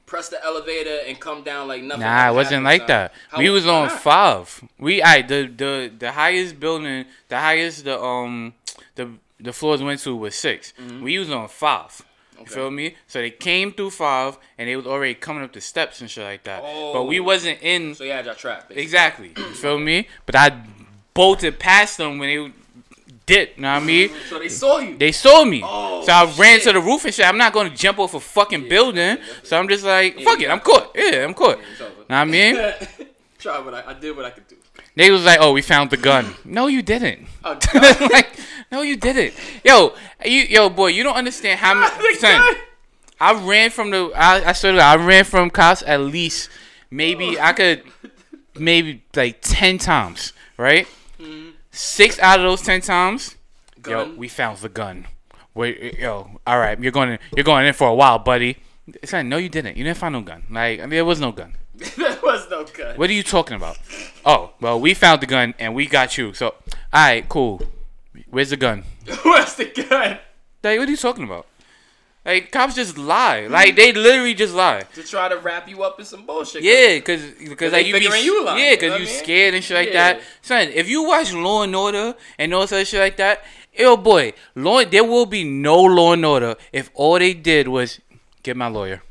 Press 0.09 0.29
the 0.31 0.43
elevator 0.45 0.99
and 1.07 1.21
come 1.21 1.43
down 1.43 1.69
like 1.69 1.83
nothing. 1.83 2.01
Nah, 2.03 2.31
it 2.31 2.35
wasn't 2.35 2.65
like 2.65 2.81
son. 2.83 2.87
that. 2.89 3.15
How- 3.31 3.39
we 3.39 3.51
was 3.51 3.67
on 3.67 3.89
not? 3.89 4.01
five. 4.01 4.65
We 4.79 5.03
I 5.03 5.23
the 5.23 5.41
the 5.63 5.93
the 6.05 6.11
highest 6.13 6.59
building, 6.59 7.05
the 7.29 7.39
highest 7.39 7.85
the 7.85 7.97
um 8.03 8.55
the 8.97 9.05
the 9.41 9.53
floors 9.53 9.81
went 9.83 10.01
to 10.01 10.17
was 10.17 10.35
6 10.35 10.73
We 11.01 11.19
was 11.19 11.31
on 11.31 11.47
five. 11.49 11.93
You 12.01 12.45
Mm-hmm. 12.45 12.55
Feel 12.55 12.71
me? 12.71 12.95
So 13.07 13.21
they 13.21 13.31
came 13.31 13.73
through 13.73 13.91
five 13.91 14.39
and 14.57 14.69
they 14.69 14.77
was 14.77 14.87
already 14.87 15.15
coming 15.15 15.43
up 15.45 15.53
the 15.53 15.61
steps 15.61 16.01
and 16.01 16.09
shit 16.11 16.25
like 16.25 16.45
that. 16.45 16.63
But 16.95 17.05
we 17.05 17.19
Oh. 17.21 17.25
wasn't 17.25 17.59
in 17.63 17.95
So 17.97 18.05
you 18.05 18.13
had 18.13 18.25
your 18.27 18.35
trap. 18.35 18.61
basically. 18.69 18.83
exactly. 18.83 19.33
You 19.37 19.55
feel 19.55 19.79
me? 19.79 20.07
But 20.27 20.37
I 20.37 20.47
bolted 21.15 21.59
past 21.59 21.99
them 21.99 22.19
when 22.19 22.29
they 22.29 22.53
dipped. 23.29 23.59
Know 23.59 23.73
what 23.73 23.83
I 23.83 23.87
mean? 23.87 24.11
So 24.29 24.39
they 24.39 24.49
saw 24.49 24.79
you. 24.79 24.97
They 24.99 25.13
saw 25.13 25.45
me. 25.45 25.63
Oh, 25.65 26.03
so 26.05 26.13
I 26.13 26.25
ran 26.37 26.61
to 26.61 26.73
the 26.73 26.81
roof 26.81 27.05
and 27.05 27.15
shit. 27.15 27.27
I'm 27.27 27.39
not 27.39 27.53
gonna 27.53 27.71
jump 27.71 27.99
off 28.01 28.15
a 28.15 28.21
fucking 28.21 28.69
building. 28.69 29.19
So 29.45 29.57
I'm 29.59 29.69
just 29.69 29.85
like, 29.85 30.19
fuck 30.21 30.41
you 30.41 30.49
it, 30.49 30.51
I'm 30.51 30.61
caught. 30.61 30.91
Yeah, 30.97 31.25
I'm 31.25 31.35
caught. 31.35 31.59
Over. 31.59 31.63
Know 31.79 31.89
what 32.09 32.11
I 32.11 32.25
mean? 32.25 32.57
Try 33.39 33.61
what 33.61 33.75
I, 33.75 33.91
I 33.91 33.95
did 33.95 34.17
what 34.17 34.25
I 34.25 34.31
could 34.31 34.49
do. 34.49 34.57
They 34.97 35.13
was 35.13 35.25
like, 35.25 35.39
"Oh, 35.41 35.53
we 35.53 35.63
found 35.63 35.91
the 35.91 35.97
gun." 35.97 36.35
No, 36.45 36.67
you 36.67 36.83
didn't. 36.83 37.29
Oh, 37.45 37.53
a 37.75 38.09
like, 38.13 38.37
no, 38.73 38.83
you 38.83 38.97
didn't. 38.97 39.33
Yo, 39.65 39.95
you, 40.25 40.43
yo, 40.43 40.69
boy, 40.71 40.89
you 40.89 41.05
don't 41.05 41.15
understand 41.15 41.61
how. 41.61 41.89
Son. 42.19 42.57
I 43.21 43.33
ran 43.45 43.71
from 43.71 43.91
the. 43.91 44.11
I, 44.17 44.49
I 44.49 44.53
swear 44.53 44.73
to 44.73 44.79
God, 44.79 44.99
I 44.99 45.05
ran 45.05 45.25
from 45.25 45.51
cops 45.51 45.85
at 45.87 46.01
least 46.01 46.51
maybe 46.91 47.39
I 47.39 47.53
could 47.53 47.83
maybe 48.57 49.03
like 49.15 49.41
ten 49.41 49.79
times, 49.79 50.33
right? 50.57 50.89
Six 51.79 52.19
out 52.19 52.41
of 52.41 52.45
those 52.45 52.61
ten 52.61 52.81
times, 52.81 53.37
yo, 53.87 54.13
we 54.17 54.27
found 54.27 54.59
the 54.59 54.69
gun. 54.69 55.07
Wait, 55.55 55.97
yo, 55.97 56.29
all 56.45 56.59
right, 56.59 56.77
you're 56.81 56.91
going. 56.91 57.11
in, 57.11 57.19
You're 57.37 57.45
going 57.45 57.67
in 57.67 57.73
for 57.73 57.87
a 57.87 57.95
while, 57.95 58.19
buddy. 58.19 58.57
It's 59.01 59.13
like, 59.13 59.27
no, 59.27 59.37
you 59.37 59.49
didn't. 59.49 59.77
You 59.77 59.85
didn't 59.85 59.97
find 59.97 60.13
no 60.13 60.23
gun. 60.23 60.43
Like, 60.51 60.81
I 60.81 60.83
mean, 60.83 60.91
there 60.91 61.05
was 61.05 61.21
no 61.21 61.31
gun. 61.31 61.55
there 61.97 62.19
was 62.21 62.51
no 62.51 62.65
gun. 62.65 62.97
What 62.97 63.09
are 63.09 63.13
you 63.13 63.23
talking 63.23 63.55
about? 63.55 63.79
Oh, 64.27 64.51
well, 64.61 64.81
we 64.81 64.93
found 64.93 65.21
the 65.23 65.27
gun 65.27 65.55
and 65.61 65.73
we 65.73 65.87
got 65.87 66.19
you. 66.19 66.35
So, 66.35 66.47
all 66.49 66.55
right, 66.93 67.29
cool. 67.29 67.63
Where's 68.29 68.51
the 68.51 68.57
gun? 68.57 68.83
Where's 69.23 69.55
the 69.55 69.67
gun? 69.67 70.19
Like, 70.65 70.79
what 70.81 70.89
are 70.89 70.91
you 70.91 70.97
talking 70.97 71.23
about? 71.23 71.47
Like, 72.29 72.53
cops 72.53 72.75
just 72.75 72.99
lie. 72.99 73.45
Mm-hmm. 73.45 73.53
Like, 73.55 73.75
they 73.75 73.91
literally 73.95 74.35
just 74.35 74.53
lie. 74.55 74.83
To 74.93 75.03
try 75.03 75.31
to 75.31 75.39
wrap 75.39 75.67
you 75.67 75.83
up 75.83 75.99
in 75.99 76.05
some 76.05 76.27
bullshit. 76.27 76.63
Yeah, 76.63 76.99
cause, 77.01 77.23
cause 77.57 77.73
like 77.73 77.87
you 77.87 77.95
be, 77.95 78.01
you 78.01 78.45
lying, 78.45 78.61
yeah, 78.63 78.73
you 78.73 78.77
cause 78.77 78.83
know 78.83 78.87
you 78.87 78.93
what 78.93 79.09
I 79.09 79.13
mean? 79.13 79.25
scared 79.25 79.55
and 79.55 79.65
shit 79.65 79.75
like 79.79 79.87
Yeah. 79.89 80.13
that. 80.13 80.21
Son, 80.43 80.69
if 80.69 80.91
you 80.91 81.05
watch 81.05 81.33
Law 81.33 81.63
and 81.63 81.75
Order 81.75 82.15
and 82.39 82.53
all 82.53 82.67
such 82.67 82.89
shit 82.89 83.01
like 83.01 83.17
that, 83.17 83.43
yo 83.73 83.97
boy, 83.97 84.35
law 84.55 84.85
there 84.85 85.05
will 85.05 85.25
be 85.25 85.43
no 85.43 85.81
Law 85.83 86.13
and 86.13 86.27
Order 86.27 86.57
if 86.71 86.91
all 86.93 87.19
they 87.19 87.33
did 87.33 87.67
was 87.67 87.99
get 88.43 88.59
my 88.59 88.69
lawyer. 88.69 89.03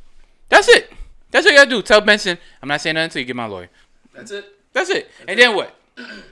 That's 0.50 0.68
it. 0.68 0.94
That's 1.32 1.44
what 1.44 1.54
you 1.54 1.58
gotta 1.58 1.70
do. 1.72 1.82
Tell 1.82 2.02
Benson, 2.02 2.38
I'm 2.62 2.70
not 2.70 2.82
saying 2.82 2.94
nothing 2.94 3.06
until 3.06 3.22
you 3.22 3.26
get 3.26 3.36
my 3.36 3.48
lawyer. 3.48 3.70
That's 4.14 4.30
it. 4.30 4.46
That's 4.74 4.92
it. 4.92 5.10
and 5.28 5.40
then 5.40 5.56
what? 5.56 5.76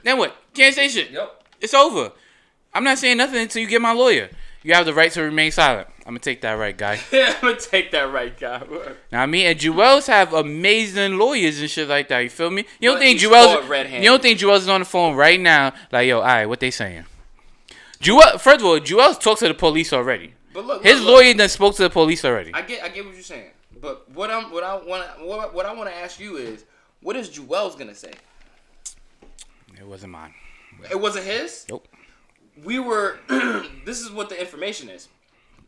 then 0.04 0.18
what? 0.18 0.36
Can't 0.54 0.72
say 0.72 0.86
shit. 0.88 1.10
Yep. 1.10 1.42
It's 1.60 1.74
over. 1.74 2.12
I'm 2.72 2.84
not 2.84 2.98
saying 2.98 3.16
nothing 3.16 3.42
until 3.42 3.60
you 3.60 3.66
get 3.66 3.82
my 3.82 3.92
lawyer. 3.92 4.30
You 4.62 4.74
have 4.74 4.86
the 4.86 4.94
right 4.94 5.10
to 5.10 5.22
remain 5.22 5.50
silent. 5.50 5.88
I'm 6.06 6.12
gonna 6.12 6.20
take 6.20 6.40
that 6.42 6.52
right, 6.52 6.78
guy. 6.78 7.00
I'm 7.12 7.34
gonna 7.40 7.56
take 7.58 7.90
that 7.90 8.12
right 8.12 8.38
guy. 8.38 8.62
Now 9.10 9.22
I 9.24 9.26
mean, 9.26 9.44
and 9.46 9.58
Juelz 9.58 10.06
have 10.06 10.32
amazing 10.32 11.18
lawyers 11.18 11.60
and 11.60 11.68
shit 11.68 11.88
like 11.88 12.06
that. 12.08 12.20
You 12.20 12.30
feel 12.30 12.48
me? 12.48 12.64
You 12.78 12.90
don't 12.90 12.98
But 12.98 13.02
think 13.02 13.20
Juelz? 13.20 13.98
You 13.98 14.04
don't 14.04 14.22
think 14.22 14.38
Juelz 14.38 14.58
is 14.58 14.68
on 14.68 14.82
the 14.82 14.84
phone 14.86 15.16
right 15.16 15.40
now? 15.40 15.72
Like, 15.90 16.06
yo, 16.06 16.18
all 16.20 16.24
right, 16.24 16.46
what 16.46 16.60
they 16.60 16.70
saying? 16.70 17.06
Jewel, 17.98 18.38
first 18.38 18.60
of 18.60 18.66
all, 18.66 18.78
Juelz 18.78 19.18
talked 19.20 19.40
to 19.40 19.48
the 19.48 19.54
police 19.54 19.92
already. 19.92 20.34
But 20.54 20.64
look, 20.64 20.84
His 20.84 21.00
look, 21.00 21.06
look. 21.08 21.14
lawyer 21.22 21.34
done 21.34 21.48
spoke 21.48 21.74
to 21.76 21.82
the 21.82 21.90
police 21.90 22.24
already. 22.24 22.54
I 22.54 22.62
get, 22.62 22.84
I 22.84 22.88
get 22.88 23.04
what 23.04 23.14
you're 23.14 23.22
saying. 23.24 23.50
But 23.80 24.08
what 24.12 24.30
I'm, 24.30 24.52
what 24.52 24.62
I 24.62 24.76
want, 24.76 25.04
what, 25.26 25.52
what 25.54 25.66
I 25.66 25.72
want 25.74 25.90
to 25.90 25.96
ask 25.96 26.20
you 26.20 26.36
is, 26.36 26.64
what 27.00 27.16
is 27.16 27.28
Juelz 27.30 27.76
gonna 27.76 27.94
say? 27.96 28.12
It 29.76 29.86
wasn't 29.86 30.12
mine. 30.12 30.34
It 30.90 31.00
wasn't 31.00 31.26
his. 31.26 31.66
Nope. 31.68 31.88
We 32.64 32.78
were. 32.78 33.18
this 33.84 34.00
is 34.00 34.10
what 34.10 34.28
the 34.28 34.40
information 34.40 34.88
is. 34.88 35.08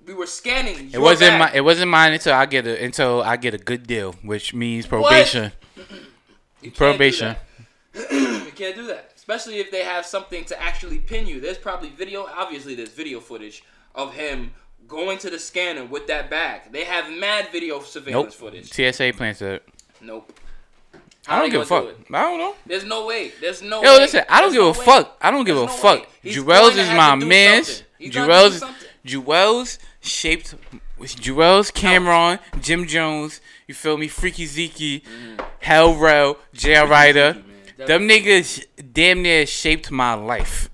We 0.09 0.15
were 0.15 0.27
scanning. 0.27 0.91
It 0.91 0.99
wasn't 0.99 1.39
my. 1.39 1.53
It 1.53 1.61
wasn't 1.61 1.91
mine 1.91 2.15
until 2.15 2.33
I 2.33 2.47
get 2.47 2.67
a 2.67 2.83
until 2.83 3.21
I 3.23 3.37
get 3.37 3.53
a 3.53 3.59
good 3.59 3.87
deal, 3.87 4.13
which 4.23 4.55
means 4.55 4.87
probation. 4.87 5.53
Probation. 6.75 7.37
you 8.11 8.53
can't 8.57 8.75
do 8.75 8.87
that, 8.87 9.13
especially 9.17 9.59
if 9.59 9.71
they 9.71 9.85
have 9.85 10.07
something 10.07 10.45
to 10.47 10.61
actually 10.61 10.99
pin 10.99 11.27
you. 11.27 11.41
There's 11.41 11.59
probably 11.59 11.91
video. 11.91 12.27
Obviously, 12.27 12.75
there's 12.75 12.89
video 12.89 13.21
footage 13.21 13.63
of 13.95 14.15
him 14.15 14.53
going 14.89 15.19
to 15.19 15.29
the 15.31 15.39
scanner 15.39 15.85
with 15.85 16.07
that 16.07 16.31
bag. 16.31 16.73
They 16.73 16.85
have 16.85 17.13
mad 17.13 17.49
video 17.53 17.77
Nope. 17.77 17.87
surveillance 17.87 18.35
footage. 18.35 18.73
TSA 18.73 19.13
plans 19.15 19.43
it. 19.43 19.63
Nope. 20.01 20.33
How 21.27 21.37
I 21.37 21.41
don't 21.41 21.51
give 21.51 21.61
a 21.61 21.67
fuck. 21.67 21.85
do 21.85 22.15
I 22.15 22.23
don't 22.23 22.39
know. 22.39 22.55
There's 22.65 22.85
no 22.87 23.05
way. 23.07 23.33
There's 23.43 23.61
no 23.61 23.83
Yo, 23.83 23.93
way. 23.93 23.99
listen, 23.99 24.25
I 24.29 24.41
don't 24.41 24.53
There's 24.53 24.55
give 24.55 24.63
no 24.63 24.69
a 24.69 24.79
way. 24.79 25.03
fuck. 25.03 25.19
I 25.21 25.31
don't 25.31 25.45
give 25.45 25.57
There's 25.57 25.71
a 25.71 25.75
no 25.75 25.79
fuck. 25.83 26.07
Juelz 26.25 26.77
is 26.79 26.89
my 26.97 27.15
to 27.15 27.21
do 27.21 27.27
man's. 27.27 27.83
Something. 30.01 30.81
with 30.99 31.15
gonna 31.15 31.23
do 31.23 31.23
Juelz, 31.23 31.67
something. 31.69 31.71
Juelz 31.71 31.71
shaped. 31.71 31.71
Juelz, 31.71 31.71
Cam'ron, 31.71 32.39
Jim 32.61 32.87
Jones. 32.87 33.41
You 33.67 33.75
feel 33.75 33.97
me? 33.97 34.09
Freaky 34.09 34.47
Zeke, 34.47 35.05
Hell 35.61 35.95
Rell, 35.95 36.37
J.R. 36.53 36.79
Writer. 36.87 37.35
man. 37.35 37.87
Them 37.87 38.09
niggas 38.09 38.65
damn 38.93 39.23
near 39.23 39.47
shaped 39.47 39.91
my 39.91 40.15
life. 40.15 40.71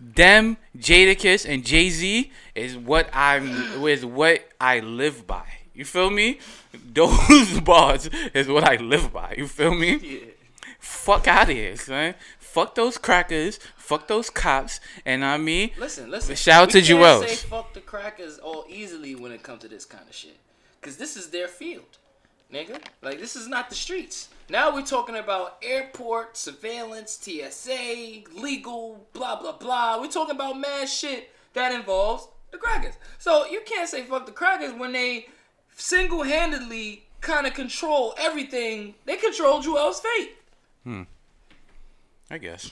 Them 0.00 0.56
Jadakiss 0.76 1.48
and 1.48 1.64
Jay 1.64 1.90
Z 1.90 2.30
is 2.54 2.76
what 2.76 3.08
I'm 3.12 3.84
is 3.86 4.04
what 4.04 4.48
I 4.60 4.80
live 4.80 5.26
by. 5.26 5.44
You 5.74 5.84
feel 5.84 6.10
me? 6.10 6.38
Those 6.92 7.60
bars 7.60 8.08
is 8.34 8.48
what 8.48 8.64
I 8.64 8.76
live 8.76 9.12
by. 9.12 9.34
You 9.36 9.46
feel 9.46 9.74
me? 9.74 9.96
Yeah. 9.96 10.18
Fuck 10.78 11.28
out 11.28 11.50
of 11.50 11.56
here, 11.56 11.76
son. 11.76 12.14
Fuck 12.38 12.74
those 12.74 12.98
crackers. 12.98 13.58
Fuck 13.88 14.06
those 14.06 14.28
cops. 14.28 14.80
And 15.06 15.24
I 15.24 15.38
mean, 15.38 15.70
Listen, 15.78 16.10
listen. 16.10 16.36
Shout 16.36 16.64
out 16.64 16.70
to 16.72 16.82
can't 16.82 17.00
Juelz. 17.00 17.26
say 17.26 17.36
fuck 17.36 17.72
the 17.72 17.80
crackers 17.80 18.36
all 18.36 18.66
easily 18.68 19.14
when 19.14 19.32
it 19.32 19.42
comes 19.42 19.62
to 19.62 19.68
this 19.68 19.86
kind 19.86 20.04
of 20.06 20.14
shit. 20.14 20.36
Cause 20.82 20.98
this 20.98 21.16
is 21.16 21.30
their 21.30 21.48
field, 21.48 21.96
nigga. 22.52 22.82
Like 23.00 23.18
this 23.18 23.34
is 23.34 23.48
not 23.48 23.70
the 23.70 23.74
streets. 23.74 24.28
Now 24.50 24.74
we're 24.74 24.84
talking 24.84 25.16
about 25.16 25.56
airport 25.62 26.36
surveillance, 26.36 27.12
TSA, 27.18 28.24
legal, 28.34 29.06
blah 29.14 29.40
blah 29.40 29.56
blah. 29.56 29.98
We're 29.98 30.08
talking 30.10 30.34
about 30.34 30.60
mad 30.60 30.86
shit 30.90 31.30
that 31.54 31.72
involves 31.72 32.28
the 32.50 32.58
crackers. 32.58 32.92
So 33.18 33.46
you 33.46 33.62
can't 33.64 33.88
say 33.88 34.02
fuck 34.02 34.26
the 34.26 34.32
crackers 34.32 34.74
when 34.74 34.92
they 34.92 35.28
single-handedly 35.76 37.04
kind 37.22 37.46
of 37.46 37.54
control 37.54 38.14
everything. 38.18 38.96
They 39.06 39.16
control 39.16 39.62
Juelz 39.62 40.02
fate. 40.02 40.36
Hmm. 40.84 41.02
I 42.30 42.36
guess. 42.36 42.70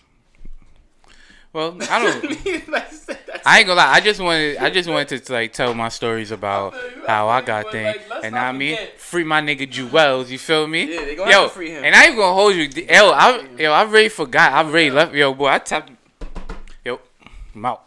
Well, 1.56 1.74
I 1.90 1.98
don't. 2.02 2.22
Like 2.68 2.84
I 2.84 2.90
said, 2.90 3.18
that's- 3.26 3.42
I 3.46 3.58
ain't 3.60 3.66
gonna 3.66 3.78
lie. 3.80 3.92
I 3.94 4.00
just 4.00 4.20
wanted. 4.20 4.58
I 4.58 4.68
just 4.68 4.88
wanted 4.94 5.24
to 5.24 5.32
like 5.32 5.54
tell 5.54 5.72
my 5.72 5.88
stories 5.88 6.30
about 6.30 6.74
I 6.74 6.78
feel 6.80 6.90
you, 6.98 7.04
I 7.04 7.10
how 7.12 7.28
I 7.28 7.40
got 7.40 7.72
things, 7.72 7.96
like, 8.10 8.24
and 8.24 8.36
I 8.36 8.52
mean, 8.52 8.76
forget- 8.76 9.00
free 9.00 9.24
my 9.24 9.40
nigga 9.40 9.66
Juelz. 9.66 10.28
You 10.28 10.38
feel 10.38 10.66
me? 10.66 10.84
Yeah, 10.84 11.04
they 11.06 11.14
gonna 11.16 11.30
yo, 11.30 11.40
have 11.40 11.48
to 11.48 11.54
free 11.54 11.70
him. 11.70 11.82
and 11.82 11.94
I 11.96 12.04
ain't 12.08 12.16
gonna 12.16 12.34
hold 12.34 12.54
you. 12.56 12.64
Yo, 12.64 13.08
I 13.10 13.46
yo, 13.58 13.72
I 13.72 13.82
really 13.84 14.10
forgot. 14.10 14.52
I 14.52 14.68
really 14.70 14.90
left. 14.90 15.14
Yo, 15.14 15.32
boy, 15.32 15.48
I 15.48 15.58
tapped. 15.58 15.92
Yo, 16.84 17.00
I'm 17.54 17.64
out. 17.64 17.86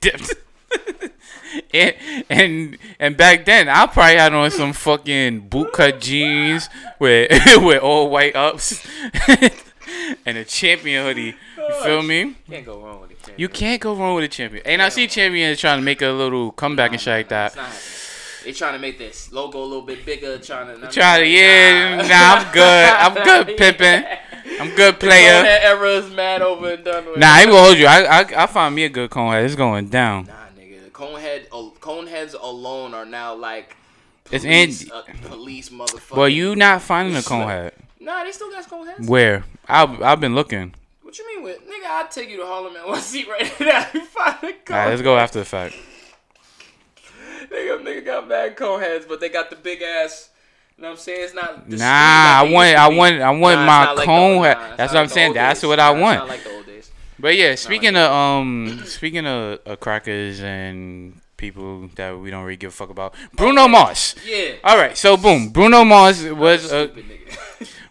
Dipped. 0.00 0.34
and 1.72 1.94
and 2.28 2.78
and 2.98 3.16
back 3.16 3.44
then, 3.44 3.68
I 3.68 3.86
probably 3.86 4.16
had 4.16 4.34
on 4.34 4.50
some 4.50 4.72
fucking 4.72 5.48
bootcut 5.48 6.00
jeans 6.00 6.68
with 6.98 7.30
with 7.62 7.80
all 7.82 8.10
white 8.10 8.34
ups 8.34 8.84
and 10.26 10.38
a 10.38 10.44
champion 10.44 11.04
hoodie. 11.06 11.36
You 11.68 11.82
feel 11.84 12.02
me? 12.02 12.34
Can't 12.48 12.64
go 12.66 12.80
wrong 12.80 13.00
with 13.02 13.10
it. 13.12 13.18
Champion. 13.18 13.38
You 13.40 13.48
can't 13.48 13.80
go 13.80 13.94
wrong 13.94 14.14
with 14.14 14.24
a 14.24 14.28
champion. 14.28 14.62
And 14.66 14.80
I 14.82 14.88
see 14.88 15.06
champions 15.06 15.58
trying 15.60 15.78
to 15.78 15.84
make 15.84 16.02
a 16.02 16.08
little 16.08 16.52
comeback 16.52 16.92
and 16.92 17.00
shit 17.00 17.10
like 17.12 17.20
It's 17.26 17.30
that. 17.30 17.56
not 17.56 17.64
happening. 17.66 17.82
They 18.44 18.52
trying 18.52 18.72
to 18.74 18.78
make 18.78 18.98
this 18.98 19.30
logo 19.32 19.58
a 19.58 19.64
little 19.64 19.82
bit 19.82 20.06
bigger. 20.06 20.38
Trying 20.38 20.80
to 20.80 20.88
Try 20.88 21.18
to, 21.18 21.26
yeah, 21.26 21.96
nah, 21.96 22.40
I'm 22.46 22.52
good. 22.52 22.88
I'm 22.88 23.24
good 23.46 23.56
pimping. 23.58 24.04
I'm 24.60 24.74
good 24.74 24.98
player. 24.98 25.42
That 25.42 25.64
era 25.64 25.88
is 25.96 26.10
mad 26.14 26.40
over 26.40 26.72
and 26.72 26.84
done 26.84 27.04
with. 27.06 27.18
Nah, 27.18 27.26
I 27.30 27.40
ain't 27.42 27.50
gonna 27.50 27.62
hold 27.62 27.76
you. 27.78 27.86
I 27.86 28.20
I, 28.20 28.44
I 28.44 28.46
find 28.46 28.74
me 28.74 28.84
a 28.84 28.88
good 28.88 29.10
cone 29.10 29.32
head. 29.32 29.44
It's 29.44 29.54
going 29.54 29.88
down. 29.88 30.26
Nah, 30.26 30.32
nigga. 30.58 30.84
The 30.84 30.90
conehead, 30.90 31.46
uh, 31.52 31.70
coneheads 31.80 32.34
alone 32.40 32.94
are 32.94 33.04
now 33.04 33.34
like. 33.34 33.76
It's 34.30 34.44
Police, 34.44 34.82
in- 34.84 34.92
uh, 34.92 35.02
police 35.28 35.68
motherfucker. 35.70 36.16
Well, 36.16 36.28
you 36.28 36.54
not 36.56 36.80
finding 36.82 37.16
a 37.16 37.22
cone 37.22 37.48
head. 37.48 37.72
Nah, 38.00 38.24
they 38.24 38.32
still 38.32 38.50
got 38.50 38.64
coneheads. 38.68 39.08
Where? 39.08 39.44
I've 39.68 40.00
I've 40.02 40.20
been 40.20 40.34
looking. 40.34 40.74
What 41.18 41.26
you 41.28 41.36
mean 41.36 41.44
with 41.44 41.58
nigga? 41.66 41.86
I'll 41.90 42.08
take 42.08 42.30
you 42.30 42.36
to 42.36 42.46
Harlem 42.46 42.76
and 42.76 42.86
one 42.86 43.00
seat 43.00 43.26
right 43.28 43.52
now. 43.60 43.86
You 43.92 44.04
find 44.04 44.36
a 44.36 44.52
cone. 44.52 44.54
All 44.70 44.76
right, 44.76 44.88
let's 44.90 45.02
go 45.02 45.16
after 45.16 45.40
the 45.40 45.44
fact. 45.44 45.74
Nigga, 47.50 47.82
nigga 47.82 48.04
got 48.04 48.28
bad 48.28 48.56
coneheads, 48.56 49.08
but 49.08 49.18
they 49.20 49.28
got 49.28 49.50
the 49.50 49.56
big 49.56 49.82
ass. 49.82 50.30
You 50.76 50.82
know 50.82 50.88
what 50.90 50.92
I'm 50.92 50.98
saying? 51.00 51.24
It's 51.24 51.34
not. 51.34 51.68
the 51.68 51.76
Nah, 51.76 51.84
I 51.86 52.42
like 52.42 52.52
want 52.52 52.76
I 52.76 52.88
want 52.88 53.20
I 53.20 53.30
want 53.30 53.58
Nah, 53.60 53.66
my 53.66 53.92
like 53.92 54.04
cone 54.04 54.44
head. 54.44 54.58
nah, 54.58 54.76
That's 54.76 54.92
what 54.94 55.00
I'm 55.00 55.08
saying. 55.08 55.32
That's 55.32 55.60
days. 55.60 55.68
what 55.68 55.76
Nah, 55.76 55.88
I 55.88 55.92
it's 55.92 56.00
want. 56.02 56.28
like 56.28 56.44
the 56.44 56.54
old 56.54 56.66
days. 56.66 56.90
But 57.18 57.36
yeah, 57.36 57.54
speaking 57.56 57.96
of 57.96 58.12
um, 58.12 58.82
speaking 58.84 59.26
of, 59.26 59.58
of 59.66 59.80
crackers 59.80 60.40
and 60.40 61.20
people 61.36 61.88
that 61.96 62.16
we 62.18 62.30
don't 62.30 62.44
really 62.44 62.56
give 62.56 62.70
a 62.70 62.72
fuck 62.72 62.90
about, 62.90 63.14
Bruno 63.34 63.66
Mars. 63.66 64.14
Yeah. 64.24 64.52
All 64.62 64.76
right, 64.76 64.96
so 64.96 65.16
boom, 65.16 65.48
Bruno 65.48 65.84
Mars 65.84 66.22
was 66.24 66.72
uh, 66.72 66.88
nigga. 66.88 67.07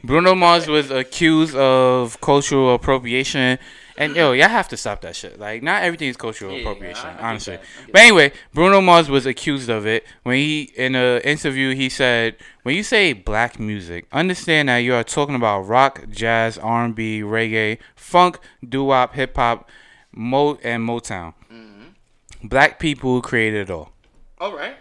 Bruno 0.04 0.36
Mars 0.36 0.68
was 0.68 0.92
accused 0.92 1.56
of 1.56 2.20
cultural 2.22 2.74
appropriation, 2.76 3.58
and 3.98 4.16
yo, 4.16 4.32
y'all 4.32 4.48
have 4.48 4.68
to 4.70 4.78
stop 4.78 5.02
that 5.02 5.16
shit. 5.16 5.40
Like, 5.40 5.64
not 5.64 5.84
everything 5.84 6.08
is 6.08 6.18
cultural 6.18 6.52
Yeah, 6.52 6.60
appropriation, 6.60 7.08
I 7.08 7.30
honestly. 7.30 7.56
that, 7.56 7.62
I 7.62 7.86
get 7.86 7.92
But 7.94 8.02
anyway, 8.02 8.32
Bruno 8.54 8.80
Mars 8.80 9.10
was 9.10 9.26
accused 9.26 9.70
of 9.70 9.88
it 9.88 10.06
when 10.24 10.38
he 10.38 10.72
in 10.76 10.96
an 10.96 11.22
interview 11.22 11.74
he 11.74 11.90
said, 11.90 12.36
"When 12.64 12.76
you 12.76 12.84
say 12.84 13.14
black 13.14 13.60
music, 13.60 14.06
understand 14.12 14.70
that 14.70 14.78
you 14.80 14.94
are 14.94 15.04
talking 15.04 15.36
about 15.36 15.62
rock, 15.62 16.04
jazz, 16.10 16.58
R&B, 16.60 17.22
reggae, 17.22 17.80
funk, 17.96 18.40
doo-wop, 18.68 19.16
hip 19.16 19.36
hop, 19.36 19.68
mo 20.12 20.60
and 20.64 20.88
Motown. 20.88 21.34
Mm-hmm. 21.52 22.48
Black 22.48 22.80
people 22.80 23.22
created 23.22 23.70
it 23.70 23.72
all." 23.72 23.92
All 24.40 24.56
right. 24.56 24.76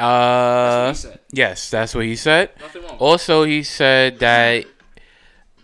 Uh, 0.00 0.88
he 0.88 0.94
said. 0.94 1.20
yes, 1.32 1.70
that's 1.70 1.94
what 1.94 2.04
he 2.04 2.16
said. 2.16 2.50
Nothing 2.60 2.82
wrong. 2.82 2.96
Also, 2.98 3.44
he 3.44 3.62
said 3.62 4.18
that 4.20 4.64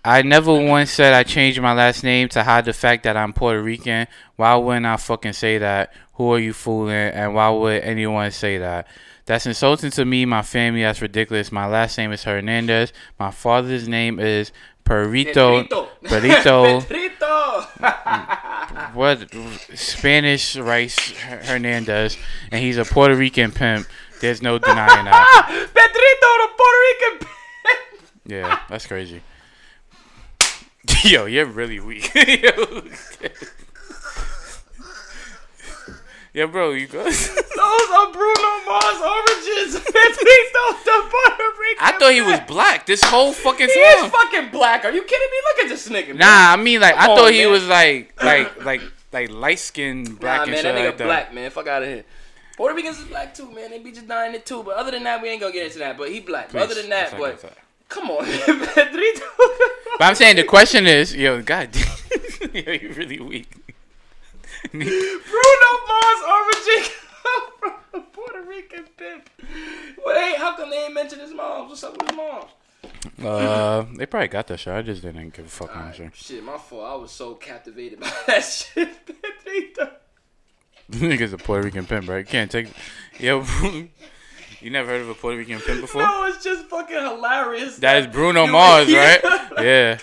I 0.04 0.22
never 0.22 0.54
once 0.54 0.92
said 0.92 1.12
I 1.12 1.24
changed 1.24 1.60
my 1.60 1.72
last 1.72 2.04
name 2.04 2.28
to 2.28 2.44
hide 2.44 2.64
the 2.64 2.72
fact 2.72 3.02
that 3.04 3.16
I'm 3.16 3.32
Puerto 3.32 3.60
Rican. 3.60 4.06
Why 4.36 4.54
wouldn't 4.54 4.86
I 4.86 4.96
fucking 4.98 5.32
say 5.32 5.58
that? 5.58 5.92
Who 6.14 6.32
are 6.32 6.38
you 6.38 6.52
fooling? 6.52 6.94
And 6.94 7.34
why 7.34 7.50
would 7.50 7.82
anyone 7.82 8.30
say 8.30 8.58
that? 8.58 8.86
That's 9.24 9.46
insulting 9.46 9.90
to 9.90 10.04
me, 10.04 10.24
my 10.24 10.42
family. 10.42 10.82
That's 10.82 11.02
ridiculous. 11.02 11.50
My 11.50 11.66
last 11.66 11.98
name 11.98 12.12
is 12.12 12.22
Hernandez. 12.22 12.92
My 13.18 13.32
father's 13.32 13.88
name 13.88 14.20
is 14.20 14.52
Perito. 14.84 15.66
Perito. 16.04 16.86
Pedrito. 16.86 17.66
what 18.94 19.28
Spanish 19.74 20.56
rice 20.56 21.10
Hernandez, 21.10 22.16
and 22.52 22.62
he's 22.62 22.78
a 22.78 22.84
Puerto 22.84 23.16
Rican 23.16 23.50
pimp. 23.50 23.88
There's 24.20 24.40
no 24.42 24.58
denying 24.58 25.04
that. 25.04 25.46
Pedrito, 25.74 26.30
the 26.42 26.48
Puerto 26.56 26.78
Rican. 26.86 27.28
Yeah, 28.28 28.58
that's 28.68 28.86
crazy. 28.88 29.20
Yo, 31.04 31.26
you're 31.26 31.46
really 31.46 31.78
weak. 31.78 32.10
Yeah, 36.34 36.44
bro, 36.46 36.72
you 36.72 36.86
go. 36.86 37.02
Those 37.02 37.30
are 37.30 38.12
Bruno 38.12 38.50
Mars 38.66 39.00
origins. 39.00 39.74
Pedrito, 39.80 40.64
the 40.84 41.08
Puerto 41.08 41.48
Rican. 41.58 41.80
I 41.80 41.96
thought 41.98 42.12
he 42.12 42.20
was 42.20 42.40
black 42.46 42.84
this 42.84 43.02
whole 43.02 43.32
fucking 43.32 43.68
He 43.68 43.72
is 43.72 44.10
fucking 44.10 44.50
black. 44.50 44.84
Are 44.84 44.90
you 44.92 45.02
kidding 45.02 45.28
me? 45.30 45.38
Look 45.46 45.64
at 45.64 45.68
this 45.70 45.88
nigga. 45.88 46.08
man. 46.08 46.18
Nah, 46.18 46.52
I 46.52 46.56
mean 46.56 46.80
like 46.80 46.94
I 46.96 47.06
Come 47.06 47.16
thought 47.16 47.26
on, 47.28 47.32
he 47.32 47.46
was 47.46 47.66
like 47.66 48.12
like 48.22 48.64
like 48.64 48.82
like 49.12 49.30
light 49.30 49.58
skinned 49.60 50.20
black 50.20 50.38
Nah, 50.38 50.42
and 50.42 50.50
man, 50.52 50.62
shit 50.62 50.64
that 50.64 50.74
uh, 50.74 50.78
nigga 50.78 50.86
like 50.86 50.96
that. 50.98 51.04
black, 51.06 51.32
man. 51.34 51.50
Fuck 51.50 51.68
out 51.68 51.82
of 51.82 51.88
here. 51.88 52.04
Puerto 52.56 52.74
Ricans 52.74 52.98
is 52.98 53.04
black 53.04 53.34
too, 53.34 53.50
man. 53.50 53.70
They 53.70 53.78
be 53.78 53.92
just 53.92 54.08
dying 54.08 54.34
it 54.34 54.46
too. 54.46 54.62
But 54.62 54.76
other 54.76 54.90
than 54.90 55.04
that, 55.04 55.20
we 55.20 55.28
ain't 55.28 55.40
gonna 55.40 55.52
get 55.52 55.66
into 55.66 55.78
that. 55.80 55.98
But 55.98 56.10
he 56.10 56.20
black. 56.20 56.52
But 56.52 56.62
other 56.62 56.74
than 56.74 56.88
that, 56.90 57.10
fuck 57.10 57.20
what? 57.20 57.42
that. 57.42 57.58
Come 57.88 58.10
on, 58.10 58.24
man. 58.26 58.66
Pedrito. 58.66 59.24
But 59.98 60.04
I'm 60.04 60.14
saying 60.14 60.36
the 60.36 60.44
question 60.44 60.86
is, 60.86 61.14
yo, 61.14 61.42
God, 61.42 61.74
yo, 62.54 62.72
you 62.72 62.92
really 62.96 63.20
weak. 63.20 63.50
Bruno 64.72 65.70
Mars 65.88 66.22
origin 66.28 66.90
come 67.22 67.50
from 67.60 67.72
a 67.94 68.00
Puerto 68.00 68.42
Rican 68.42 68.84
pimp. 68.96 69.28
What 70.02 70.16
ain't? 70.16 70.38
How 70.38 70.56
come 70.56 70.70
they 70.70 70.84
ain't 70.84 70.94
mention 70.94 71.20
his 71.20 71.32
moms? 71.32 71.68
What's 71.68 71.84
up 71.84 71.92
with 71.92 72.08
his 72.08 72.16
moms? 72.16 72.50
Uh, 73.22 73.84
they 73.96 74.06
probably 74.06 74.28
got 74.28 74.46
that 74.48 74.58
shit. 74.58 74.72
I 74.72 74.82
just 74.82 75.02
didn't 75.02 75.34
give 75.34 75.46
a 75.46 75.48
fuck 75.48 75.74
honestly. 75.76 76.10
Shit, 76.14 76.42
my 76.42 76.58
fault. 76.58 76.84
I 76.84 76.94
was 76.96 77.10
so 77.10 77.34
captivated 77.34 78.00
by 78.00 78.12
that 78.26 78.40
shit, 78.40 78.88
Pedrito. 79.06 79.90
Nigga's 80.90 81.32
a 81.32 81.38
Puerto 81.38 81.64
Rican 81.64 81.84
pimp, 81.86 82.08
right? 82.08 82.26
Can't 82.26 82.50
take. 82.50 82.68
Yo, 83.18 83.44
you 84.60 84.70
never 84.70 84.88
heard 84.90 85.00
of 85.00 85.08
a 85.08 85.14
Puerto 85.14 85.36
Rican 85.36 85.58
pimp 85.60 85.80
before? 85.80 86.02
No, 86.02 86.24
it's 86.26 86.44
just 86.44 86.66
fucking 86.66 86.96
hilarious. 86.96 87.78
That 87.78 87.96
is 87.98 88.06
Bruno 88.06 88.46
Mars, 88.46 88.86
right? 88.92 89.20
Yeah, 89.58 89.98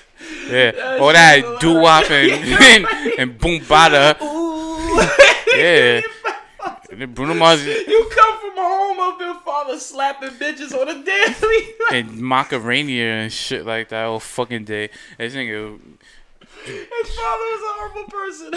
yeah. 0.49 0.71
That 0.71 0.99
All 0.99 1.13
that 1.13 1.59
doo 1.61 1.79
wop 1.79 2.09
and, 2.11 2.31
and, 2.61 2.85
and 3.19 3.37
boom 3.37 3.61
bada. 3.61 4.21
Ooh. 4.21 4.99
Yeah. 5.57 6.01
Bruno 7.07 7.33
Mars 7.33 7.65
You 7.65 8.09
come 8.13 8.39
from 8.39 8.57
a 8.57 8.61
home 8.61 8.99
of 8.99 9.19
your 9.19 9.35
father 9.41 9.79
slapping 9.79 10.29
bitches 10.31 10.73
on 10.79 10.87
a 10.89 11.03
daily. 11.03 11.73
and 11.91 12.19
Macarena 12.19 12.91
and 13.23 13.31
shit 13.33 13.65
like 13.65 13.89
that 13.89 14.05
all 14.05 14.19
fucking 14.19 14.65
day. 14.65 14.89
This 15.17 15.33
nigga. 15.33 15.79
His 16.65 16.87
father 16.87 17.45
was 17.45 17.61
a 17.61 17.73
horrible 17.73 18.03
person. 18.11 18.53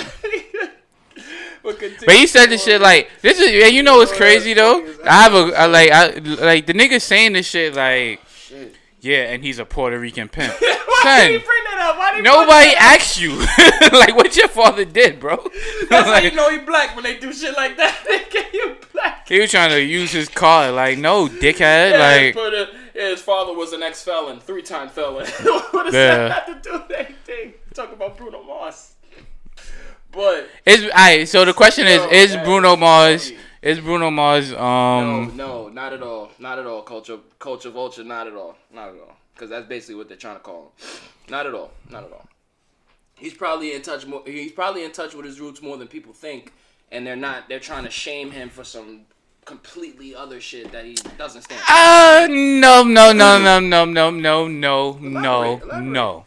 But, 1.62 1.80
he 2.10 2.26
said 2.26 2.46
this 2.46 2.64
shit 2.64 2.80
like 2.80 3.10
this 3.22 3.38
is. 3.40 3.72
You 3.72 3.82
know 3.82 3.96
what's 3.98 4.12
crazy 4.12 4.54
though? 4.54 4.86
I 5.04 5.22
have 5.22 5.34
a 5.34 5.52
I, 5.58 5.66
like 5.66 5.90
I 5.90 6.06
like 6.44 6.66
the 6.66 6.74
nigga 6.74 7.00
saying 7.00 7.32
this 7.32 7.46
shit 7.46 7.74
like. 7.74 8.20
Oh, 8.52 8.68
yeah, 9.06 9.30
and 9.32 9.44
he's 9.44 9.58
a 9.60 9.64
Puerto 9.64 9.98
Rican 9.98 10.28
pimp. 10.28 10.52
Why 10.60 11.00
Son, 11.02 11.20
did 11.20 11.40
he 11.40 11.46
bring 11.46 11.64
that 11.64 11.90
up? 11.90 11.98
Why 11.98 12.14
did 12.14 12.24
Nobody 12.24 12.70
asked 12.74 13.20
you 13.20 13.36
like 13.92 14.16
what 14.16 14.36
your 14.36 14.48
father 14.48 14.84
did, 14.84 15.20
bro. 15.20 15.36
That's 15.90 16.08
how 16.08 16.18
you 16.18 16.32
know 16.32 16.50
he 16.50 16.58
black 16.58 16.96
when 16.96 17.04
they 17.04 17.16
do 17.18 17.32
shit 17.32 17.56
like 17.56 17.76
that. 17.76 18.04
They 18.08 18.24
get 18.30 18.52
you 18.52 18.76
black. 18.92 19.28
he 19.28 19.38
was 19.38 19.50
trying 19.50 19.70
to 19.70 19.80
use 19.80 20.10
his 20.10 20.28
card. 20.28 20.74
Like, 20.74 20.98
no, 20.98 21.28
dickhead. 21.28 21.92
Yeah, 21.92 21.98
like, 21.98 22.36
a, 22.36 22.68
yeah, 22.94 23.10
his 23.10 23.22
father 23.22 23.54
was 23.54 23.72
an 23.72 23.82
ex 23.82 24.02
felon, 24.02 24.40
three 24.40 24.62
time 24.62 24.88
felon. 24.88 25.26
what 25.26 25.84
does 25.84 25.94
Yeah. 25.94 26.28
that 26.28 26.48
have 26.48 26.62
to 26.62 26.68
do 26.68 26.72
with 26.72 26.90
anything? 26.90 27.54
Talk 27.74 27.92
about 27.92 28.16
Bruno 28.16 28.42
Mars. 28.42 28.95
But 30.16 30.48
is 30.64 30.84
alright. 30.84 31.28
So 31.28 31.44
the 31.44 31.52
question 31.52 31.86
is: 31.86 32.02
Is 32.10 32.36
Bruno 32.42 32.74
Mars? 32.74 33.32
Is 33.60 33.80
Bruno 33.80 34.10
Mars? 34.10 34.50
Um, 34.54 35.36
no, 35.36 35.68
not 35.68 35.92
at 35.92 36.02
all, 36.02 36.30
not 36.38 36.58
at 36.58 36.66
all. 36.66 36.80
Culture, 36.82 37.18
culture 37.38 37.68
vulture, 37.70 38.02
not 38.02 38.26
at 38.26 38.32
all, 38.32 38.56
not 38.72 38.88
at 38.88 38.94
all. 38.94 39.16
Because 39.34 39.50
that's 39.50 39.66
basically 39.66 39.96
what 39.96 40.08
they're 40.08 40.16
trying 40.16 40.36
to 40.36 40.40
call 40.40 40.62
him. 40.62 40.86
Not 41.28 41.46
at 41.46 41.54
all, 41.54 41.70
not 41.90 42.04
at 42.04 42.12
all. 42.12 42.26
He's 43.16 43.34
probably 43.34 43.74
in 43.74 43.82
touch 43.82 44.06
more. 44.06 44.22
He's 44.24 44.52
probably 44.52 44.84
in 44.84 44.92
touch 44.92 45.14
with 45.14 45.26
his 45.26 45.38
roots 45.38 45.60
more 45.60 45.76
than 45.76 45.88
people 45.88 46.14
think, 46.14 46.54
and 46.90 47.06
they're 47.06 47.14
not. 47.16 47.48
They're 47.50 47.60
trying 47.60 47.84
to 47.84 47.90
shame 47.90 48.30
him 48.30 48.48
for 48.48 48.64
some 48.64 49.02
completely 49.44 50.14
other 50.14 50.40
shit 50.40 50.72
that 50.72 50.86
he 50.86 50.94
doesn't 51.18 51.42
stand. 51.42 51.60
for. 51.60 51.72
uh, 51.72 52.26
no, 52.30 52.82
no, 52.82 53.12
no, 53.12 53.38
no, 53.38 53.60
no, 53.60 53.84
no, 53.84 54.10
no, 54.10 54.48
no, 54.48 54.98
no, 54.98 55.56
no. 55.80 56.26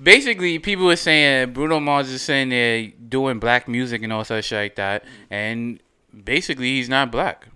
Basically, 0.00 0.58
people 0.58 0.86
were 0.86 0.96
saying 0.96 1.52
Bruno 1.52 1.80
Mars 1.80 2.08
is 2.10 2.22
saying 2.22 2.48
they're 2.48 2.86
doing 3.08 3.38
black 3.38 3.68
music 3.68 4.02
and 4.02 4.12
all 4.12 4.24
such 4.24 4.46
shit 4.46 4.58
like 4.58 4.76
that, 4.76 5.04
and 5.30 5.80
basically 6.24 6.76
he's 6.76 6.88
not 6.88 7.12
black. 7.12 7.46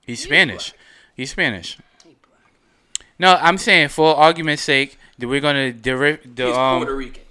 He's 0.00 0.22
Spanish. 0.22 0.70
black. 0.70 0.80
He's 1.14 1.30
Spanish. 1.30 1.78
He. 2.04 2.16
No, 3.18 3.34
I'm 3.40 3.58
saying 3.58 3.88
for 3.88 4.16
argument's 4.16 4.62
sake 4.62 4.98
that 5.18 5.28
we're 5.28 5.40
gonna 5.40 5.72
derive 5.72 6.20
the 6.34 6.46
He's 6.46 6.56
um. 6.56 6.78
Puerto 6.78 6.96
Rican. 6.96 7.22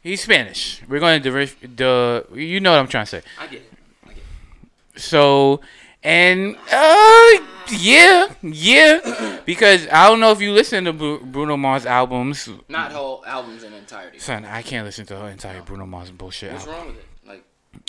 He's 0.00 0.22
Spanish. 0.22 0.82
We're 0.88 1.00
gonna 1.00 1.20
derive 1.20 1.56
the. 1.62 2.26
You 2.34 2.60
know 2.60 2.72
what 2.72 2.78
I'm 2.78 2.88
trying 2.88 3.06
to 3.06 3.10
say. 3.10 3.22
I 3.38 3.46
get 3.46 3.62
it. 3.62 3.72
I 4.04 4.08
get 4.08 4.18
it. 4.18 5.00
So, 5.00 5.60
and 6.04 6.56
uh, 6.70 7.30
yeah, 7.72 8.28
yeah, 8.42 9.40
because 9.46 9.88
I 9.88 10.08
don't 10.08 10.20
know 10.20 10.30
if 10.32 10.40
you 10.40 10.52
listen 10.52 10.84
to 10.84 10.92
Bruno 10.92 11.56
Mars 11.56 11.86
albums. 11.86 12.48
Not 12.68 12.92
whole 12.92 13.24
albums 13.26 13.62
in 13.62 13.72
entirety. 13.72 14.18
Son, 14.18 14.44
I 14.44 14.62
can't 14.62 14.84
listen 14.86 15.06
to 15.06 15.16
her 15.16 15.28
entire 15.28 15.62
Bruno 15.62 15.86
Mars 15.86 16.10
bullshit. 16.10 16.52
What's 16.52 16.66
album. 16.66 16.78
wrong 16.80 16.88
with 16.88 16.98
it? 16.98 17.06
Like 17.26 17.44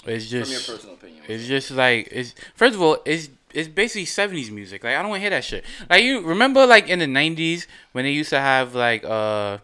It's 0.06 0.30
from 0.30 0.38
your 0.38 0.46
just, 0.46 0.70
personal 0.70 0.96
opinion. 0.96 1.24
it's 1.28 1.46
just 1.46 1.72
like 1.72 2.08
it's. 2.12 2.34
First 2.56 2.76
of 2.76 2.82
all, 2.82 2.98
it's 3.06 3.30
it's 3.54 3.68
basically 3.68 4.06
'70s 4.06 4.50
music. 4.50 4.84
Like 4.84 4.96
I 4.96 5.02
don't 5.02 5.10
want 5.10 5.18
to 5.20 5.22
hear 5.22 5.30
that 5.32 5.44
shit. 5.44 5.66
Like 5.90 6.04
you 6.04 6.22
remember, 6.22 6.66
like 6.66 6.88
in 6.90 7.00
the 7.00 7.06
'90s 7.06 7.68
when 7.92 8.06
they 8.06 8.12
used 8.12 8.30
to 8.30 8.40
have 8.40 8.74
like 8.76 9.04
uh. 9.04 9.58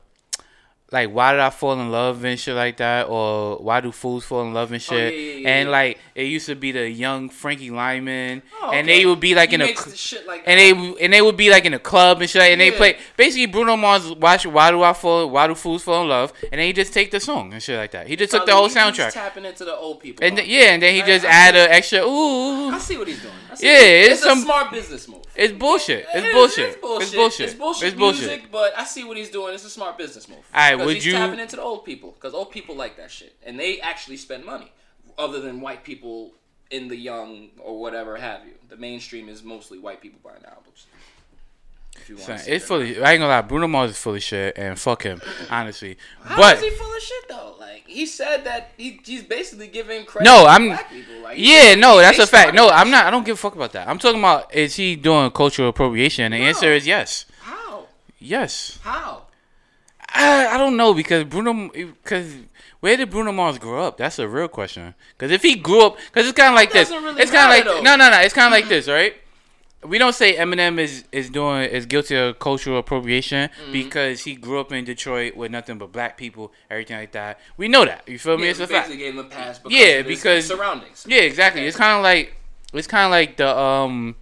Like 0.92 1.10
why 1.10 1.32
did 1.32 1.40
I 1.40 1.50
fall 1.52 1.80
in 1.80 1.90
love 1.90 2.26
and 2.26 2.38
shit 2.38 2.54
like 2.54 2.76
that, 2.78 3.08
or 3.08 3.56
why 3.60 3.80
do 3.80 3.94
fools 3.94 4.26
fall 4.26 4.42
in 4.42 4.54
love 4.54 4.74
and 4.74 4.82
oh, 4.82 4.84
shit? 4.94 5.14
Oh, 5.14 5.16
yeah, 5.16 5.22
yeah, 5.32 5.38
yeah, 5.38 5.50
and 5.50 5.72
like 5.72 6.00
it 6.14 6.24
used 6.24 6.48
to 6.48 6.56
be 6.56 6.74
the 6.74 6.90
young 6.90 7.30
Frankie 7.30 7.72
Lymon, 7.72 8.42
Oh, 8.62 8.72
and 8.72 8.90
they 8.90 9.06
would 9.06 9.22
be 9.22 9.34
like 9.34 9.50
He 9.50 9.56
in 9.56 9.62
a 9.62 9.66
makes 9.68 9.80
cl- 9.86 9.92
the 9.92 9.98
shit 9.98 10.28
like 10.28 10.44
and 10.46 10.60
that. 10.60 10.96
they 10.98 11.04
and 11.06 11.14
they 11.14 11.22
would 11.22 11.38
be 11.38 11.50
like 11.50 11.64
in 11.64 11.74
a 11.74 11.80
club 11.80 12.20
and 12.20 12.30
shit, 12.30 12.42
and 12.42 12.60
they 12.60 12.72
play 12.72 12.98
basically 13.16 13.46
Bruno 13.46 13.78
Mars. 13.78 14.12
Watch 14.12 14.46
why 14.46 14.70
do 14.70 14.84
I 14.84 14.92
fall? 14.92 15.30
Why 15.30 15.48
do 15.48 15.56
fools 15.56 15.82
fall 15.82 16.02
in 16.04 16.10
love? 16.10 16.34
And 16.52 16.60
then 16.60 16.68
he 16.68 16.74
just 16.74 16.92
take 16.94 17.10
the 17.10 17.22
song 17.22 17.54
and 17.54 17.64
shit 17.64 17.78
like 17.78 17.92
that. 17.92 18.08
He 18.08 18.18
just 18.18 18.34
oh, 18.34 18.40
took 18.40 18.48
the 18.48 18.54
whole 18.54 18.68
soundtrack, 18.68 19.14
tapping 19.14 19.46
into 19.46 19.64
the 19.64 19.74
old 19.74 20.02
people. 20.02 20.26
and 20.26 20.36
th- 20.36 20.50
yeah, 20.50 20.74
and 20.74 20.84
then 20.84 20.94
he 20.94 21.02
I- 21.02 21.06
just 21.06 21.24
I 21.26 21.30
add 21.30 21.54
see- 21.54 21.60
a 21.62 21.70
extra 21.70 22.00
ooh. 22.06 22.70
I 22.70 22.80
see 22.80 22.98
what 22.98 23.08
he's 23.08 23.22
doing. 23.22 23.34
Yeah, 23.62 23.72
what- 23.76 23.82
it's 23.82 24.12
it's, 24.16 24.24
some- 24.24 24.40
a 24.40 24.42
smart 24.42 24.72
business 24.72 25.08
move. 25.08 25.20
It's 25.34 25.54
bullshit. 25.54 26.00
It 26.00 26.08
It's 26.16 26.28
is- 26.28 26.34
bullshit. 26.34 26.70
It's 26.70 26.82
bullshit. 26.82 27.02
It's 27.08 27.16
bullshit. 27.16 27.48
It's 27.48 27.56
bullshit. 27.58 27.88
It's 27.88 27.98
bullshit. 27.98 28.28
Music, 28.28 28.52
but 28.52 28.78
I 28.78 28.84
see 28.84 29.06
what 29.06 29.16
he's 29.16 29.30
doing. 29.30 29.54
It's 29.54 29.64
a 29.64 29.70
smart 29.70 29.98
business 29.98 30.28
move. 30.28 30.40
Alright, 30.54 30.78
'Cause 30.78 30.81
would 30.86 30.96
he's 30.96 31.06
you- 31.06 31.14
tapping 31.14 31.40
into 31.40 31.56
the 31.56 31.62
old 31.62 31.86
people 31.86 32.12
because 32.12 32.34
old 32.34 32.52
people 32.52 32.76
like 32.76 32.98
that 32.98 33.12
shit, 33.12 33.36
and 33.46 33.60
they 33.60 33.80
actually 33.82 34.18
spend 34.18 34.46
money, 34.46 34.72
other 35.18 35.40
than 35.40 35.62
white 35.62 35.84
people 35.84 36.32
in 36.70 36.88
the 36.88 36.96
young 36.96 37.50
or 37.60 37.80
whatever 37.80 38.18
have 38.18 38.46
you. 38.46 38.54
The 38.70 38.78
mainstream 38.78 39.28
is 39.30 39.44
mostly 39.44 39.78
white 39.80 40.02
people 40.02 40.20
buying 40.24 40.44
albums. 40.46 40.86
If 41.98 42.08
you 42.10 42.16
want 42.16 42.26
Son, 42.26 42.40
to 42.40 42.54
it's 42.56 42.64
that. 42.64 42.68
full. 42.68 42.82
Of, 42.82 42.88
I 42.88 43.12
ain't 43.12 43.20
gonna 43.20 43.28
lie. 43.28 43.42
Bruno 43.42 43.68
Mars 43.68 43.92
is 43.92 43.98
full 43.98 44.16
of 44.16 44.24
shit, 44.24 44.58
and 44.58 44.80
fuck 44.80 45.04
him, 45.04 45.22
honestly. 45.50 45.98
How 46.24 46.38
but 46.38 46.56
is 46.58 46.64
he 46.64 46.70
full 46.72 46.96
of 46.96 47.02
shit 47.02 47.28
though? 47.28 47.56
Like 47.60 47.84
he 47.86 48.06
said 48.06 48.46
that 48.46 48.72
he, 48.78 49.02
he's 49.04 49.24
basically 49.24 49.68
giving 49.68 50.06
credit. 50.06 50.26
No, 50.26 50.46
I'm- 50.46 50.68
black 50.68 50.90
people. 50.90 51.20
Like, 51.22 51.38
Yeah, 51.38 51.76
no, 51.76 51.98
that's 51.98 52.18
a 52.20 52.26
fact. 52.26 52.56
No, 52.56 52.70
I'm 52.70 52.90
not. 52.90 53.06
I 53.06 53.12
don't 53.12 53.26
give 53.26 53.34
a 53.36 53.38
fuck 53.38 53.56
about 53.56 53.74
that. 53.74 53.90
I'm 53.90 54.00
talking 54.00 54.20
about 54.20 54.54
is 54.56 54.76
he 54.78 54.96
doing 54.96 55.30
cultural 55.32 55.68
appropriation? 55.70 56.24
And 56.24 56.34
the 56.34 56.38
answer 56.48 56.72
is 56.72 56.88
yes. 56.88 57.26
How? 57.42 57.88
Yes. 58.18 58.80
How? 58.84 59.24
I, 60.14 60.48
I 60.48 60.58
don't 60.58 60.76
know 60.78 60.94
because 60.94 61.24
Bruno 61.26 61.70
because 61.70 62.34
where 62.82 62.98
did 62.98 63.10
Bruno 63.10 63.32
Mars 63.32 63.58
grow 63.58 63.84
up? 63.84 63.98
That's 63.98 64.20
a 64.20 64.28
real 64.28 64.48
question. 64.48 64.94
Because 65.18 65.32
if 65.32 65.42
he 65.42 65.56
grew 65.56 65.86
up, 65.86 65.98
because 65.98 66.28
it's 66.28 66.38
kind 66.38 66.50
of 66.50 66.56
like 66.56 66.72
this. 66.72 66.90
really 66.90 67.22
it's 67.22 67.32
kind 67.32 67.46
of 67.46 67.50
like 67.58 67.64
though. 67.66 67.82
no, 67.82 67.96
no, 67.96 68.10
no. 68.10 68.20
It's 68.20 68.34
kind 68.34 68.48
of 68.48 68.52
like 68.52 68.68
this, 68.68 68.88
right? 68.88 69.16
We 69.84 69.98
don't 69.98 70.14
say 70.14 70.36
Eminem 70.36 70.78
is 70.80 71.06
is 71.12 71.30
doing 71.30 71.64
is 71.64 71.86
guilty 71.88 72.16
of 72.16 72.38
cultural 72.40 72.78
appropriation 72.80 73.50
Mm-hmm. 73.50 73.72
because 73.72 74.22
he 74.22 74.36
grew 74.36 74.60
up 74.60 74.72
in 74.72 74.86
Detroit 74.86 75.36
with 75.36 75.50
nothing 75.52 75.78
but 75.80 75.92
black 75.92 76.18
people, 76.18 76.52
everything 76.70 76.98
like 76.98 77.14
that. 77.14 77.40
We 77.58 77.68
know 77.68 77.86
that. 77.86 78.08
You 78.08 78.20
feel 78.20 78.38
me? 78.38 78.44
Yeah, 78.46 78.50
it's 78.52 78.60
a 78.60 78.68
fact. 78.68 78.90
gave 78.90 79.14
him 79.14 79.20
a 79.20 79.24
pass 79.24 79.58
because 79.60 79.78
Yeah, 79.80 80.02
because- 80.04 80.46
surroundings. 80.48 81.06
Yeah, 81.08 81.22
exactly. 81.22 81.66
It's 81.66 81.78
kind 81.78 81.98
of 81.98 82.04
like 82.04 82.36
it's 82.74 82.88
kind 82.88 83.06
of 83.06 83.12
like 83.12 83.38
the 83.38 83.58
um 83.58 84.16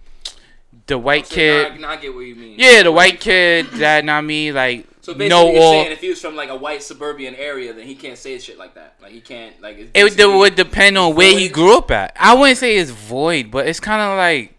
the 0.86 0.96
white 0.98 1.28
kid. 1.28 1.72
now, 1.74 1.78
now 1.78 1.90
I 1.90 1.96
get 1.96 2.14
what 2.14 2.20
you 2.20 2.34
mean. 2.36 2.54
Yeah, 2.58 2.82
the 2.82 2.92
white 2.92 3.20
kid 3.20 3.66
that 3.72 4.04
not 4.04 4.24
me 4.24 4.52
like 4.52 4.86
So 5.02 5.14
basically, 5.14 5.54
you're 5.54 5.62
saying 5.62 5.92
if 5.92 6.00
he 6.00 6.10
was 6.10 6.20
from 6.20 6.36
like 6.36 6.50
a 6.50 6.56
white 6.56 6.82
suburban 6.82 7.34
area, 7.34 7.72
then 7.72 7.86
he 7.86 7.94
can't 7.94 8.18
say 8.18 8.38
shit 8.38 8.58
like 8.58 8.74
that. 8.74 8.96
Like 9.00 9.12
he 9.12 9.20
can't 9.20 9.60
like. 9.62 9.78
It's 9.78 10.16
It 10.16 10.26
would, 10.26 10.38
would 10.38 10.54
depend 10.56 10.98
on 10.98 11.14
where 11.14 11.36
he 11.36 11.48
grew 11.48 11.78
up 11.78 11.90
at. 11.90 12.14
I 12.18 12.34
wouldn't 12.34 12.58
say 12.58 12.76
it's 12.76 12.90
void, 12.90 13.50
but 13.50 13.66
it's 13.66 13.80
kind 13.80 14.02
of 14.02 14.18
like 14.18 14.58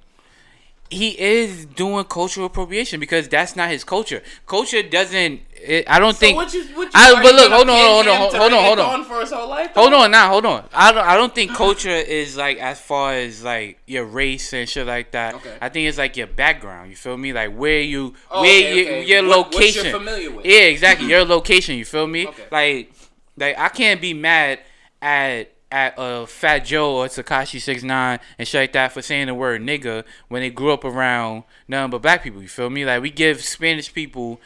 he 0.89 1.19
is 1.19 1.65
doing 1.65 2.03
cultural 2.05 2.47
appropriation 2.47 2.99
because 2.99 3.27
that's 3.29 3.55
not 3.55 3.69
his 3.69 3.83
culture. 3.83 4.21
Culture 4.45 4.83
doesn't. 4.83 5.41
It, 5.63 5.89
I 5.89 5.99
don't 5.99 6.13
So 6.13 6.19
think. 6.19 6.35
what 6.37 6.53
you, 6.53 6.63
what 6.75 6.85
you, 6.85 6.91
I- 6.93 7.21
but 7.21 7.35
look, 7.35 7.51
hold 7.51 7.69
on, 7.69 7.77
hold 7.77 8.07
on, 8.07 8.17
hold 8.17 8.53
on, 8.53 8.63
hold 8.65 8.79
on. 8.79 9.03
for 9.05 9.19
his 9.21 9.31
whole 9.31 9.47
life. 9.47 9.71
Hold 9.75 9.93
on 9.93 10.09
now, 10.11 10.29
hold 10.29 10.45
on. 10.45 10.67
I 10.73 10.91
don't. 10.91 11.05
I 11.05 11.15
don't 11.15 11.33
think 11.35 11.53
culture 11.53 11.89
is 11.89 12.35
like 12.35 12.57
as 12.57 12.79
far 12.81 13.13
as 13.13 13.43
like 13.43 13.79
your 13.85 14.05
race 14.05 14.53
and 14.53 14.67
shit 14.67 14.87
like 14.87 15.11
that. 15.11 15.35
Okay. 15.35 15.55
I 15.61 15.69
think 15.69 15.87
it's 15.87 15.97
like 15.97 16.17
your 16.17 16.27
background. 16.27 16.89
You 16.89 16.95
feel 16.95 17.15
me? 17.17 17.31
Like 17.33 17.55
where 17.55 17.79
you, 17.81 18.15
Oh, 18.31 18.41
where 18.41 18.49
okay, 18.59 18.75
you, 18.75 18.81
okay. 18.83 19.05
your 19.05 19.27
What- 19.27 19.53
what 19.53 19.53
you're 19.53 19.61
location. 19.83 19.91
familiar 19.91 20.31
with. 20.31 20.45
Yeah, 20.45 20.61
exactly. 20.61 21.07
Your 21.07 21.25
location. 21.37 21.75
You 21.77 21.85
feel 21.85 22.07
me? 22.07 22.27
Okay. 22.27 22.43
Like, 22.51 22.93
like 23.37 23.57
I 23.59 23.69
can't 23.69 24.01
be 24.01 24.13
mad 24.13 24.59
at 25.01 25.51
at 25.71 25.97
uh, 25.97 26.25
Fat 26.25 26.59
Joe 26.65 26.97
or 26.97 27.05
Tekashi 27.05 27.61
Six 27.61 27.81
Nine 27.81 28.19
and 28.37 28.45
shit 28.45 28.59
like 28.59 28.73
that 28.73 28.91
for 28.91 29.01
saying 29.01 29.27
the 29.27 29.33
word 29.33 29.61
nigga 29.61 30.03
when 30.27 30.41
they 30.41 30.49
grew 30.49 30.73
up 30.73 30.83
around 30.83 31.43
nothing 31.67 31.91
but 31.91 32.01
black 32.01 32.23
people. 32.23 32.41
You 32.41 32.49
feel 32.49 32.69
me? 32.69 32.83
Like 32.83 33.01
we 33.01 33.09
give 33.09 33.41
Spanish 33.41 33.93
people 33.93 34.41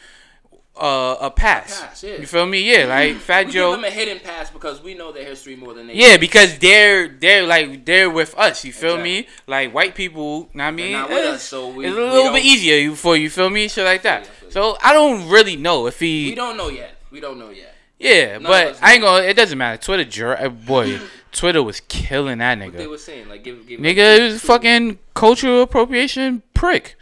uh, 0.78 1.16
a 1.20 1.30
pass. 1.30 1.80
pass, 1.80 2.02
yeah. 2.02 2.16
You 2.18 2.26
feel 2.26 2.46
me? 2.46 2.60
Yeah, 2.70 2.84
like 2.86 3.16
Fat 3.16 3.46
We 3.46 3.52
Joe. 3.52 3.72
give 3.72 3.80
them 3.82 3.90
a 3.90 3.94
hidden 3.94 4.20
pass 4.20 4.50
because 4.50 4.82
we 4.82 4.94
know 4.94 5.10
their 5.12 5.24
history 5.24 5.56
more 5.56 5.72
than 5.74 5.86
they. 5.86 5.94
Yeah, 5.94 6.16
because 6.16 6.58
they're 6.58 7.08
they're 7.08 7.46
like 7.46 7.84
they're 7.84 8.10
with 8.10 8.36
us. 8.38 8.64
You 8.64 8.72
feel 8.72 8.98
me? 8.98 9.26
Like 9.46 9.72
white 9.72 9.94
people. 9.94 10.40
know 10.54 10.64
what 10.64 10.64
I 10.64 10.70
mean, 10.72 10.92
not 10.92 11.08
with 11.08 11.18
it's, 11.18 11.28
us, 11.28 11.42
so 11.42 11.68
we- 11.68 11.86
it's 11.86 11.96
a 11.96 12.00
little 12.00 12.32
bit 12.32 12.44
easier 12.44 12.94
for 12.94 13.16
you. 13.16 13.30
Feel 13.30 13.50
me? 13.50 13.68
Shit 13.68 13.84
like 13.84 14.02
that. 14.02 14.28
You. 14.44 14.50
So 14.50 14.76
I 14.82 14.92
don't 14.92 15.28
really 15.28 15.56
know 15.56 15.86
if 15.86 15.98
he. 16.00 16.30
we 16.30 16.34
don't 16.34 16.56
know 16.56 16.68
yet. 16.68 16.94
We 17.10 17.20
don't 17.20 17.38
know 17.38 17.50
yet. 17.50 17.74
yeah, 17.98 18.38
but 18.38 18.78
I 18.82 18.92
ain't 18.94 19.02
gonna. 19.02 19.24
It 19.24 19.34
doesn't 19.34 19.56
matter. 19.56 19.80
Twitter, 19.80 20.04
jur- 20.04 20.36
uh, 20.38 20.48
boy, 20.50 20.98
Twitter 21.32 21.62
was 21.62 21.80
killing 21.80 22.38
that 22.38 22.58
nigga. 22.58 22.66
What 22.66 22.76
they 22.76 22.86
were 22.86 22.98
saying, 22.98 23.28
like 23.28 23.42
give, 23.44 23.66
give 23.66 23.80
Nigga, 23.80 24.18
it 24.18 24.22
was 24.32 24.42
fucking 24.42 24.98
cultural 25.14 25.62
appropriation 25.62 26.42
prick. 26.54 26.96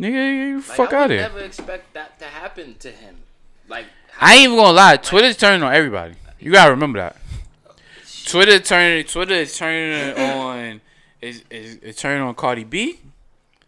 Nigga, 0.00 0.48
you 0.48 0.56
Like, 0.56 0.64
fuck 0.64 0.92
I 0.92 0.96
out 0.96 1.02
would 1.08 1.10
here. 1.12 1.20
Never 1.22 1.40
expect 1.40 1.94
that 1.94 2.18
to 2.18 2.26
happen 2.26 2.74
to 2.80 2.90
him. 2.90 3.16
Like 3.68 3.86
I 4.20 4.34
ain't 4.34 4.44
even 4.44 4.56
gonna 4.56 4.72
lie. 4.72 4.96
Twitter's 4.96 5.36
turning 5.36 5.62
on 5.62 5.72
everybody. 5.74 6.14
You 6.38 6.52
gotta 6.52 6.70
remember 6.70 6.98
that. 6.98 7.16
Twitter 8.26 8.58
turning. 8.58 9.04
Twitter 9.04 9.34
is 9.34 9.56
turning 9.56 10.16
on. 10.18 10.80
Is 11.20 11.44
is, 11.50 11.76
is 11.76 11.96
turning 11.96 12.22
on 12.22 12.34
Cardi 12.34 12.64
B. 12.64 12.98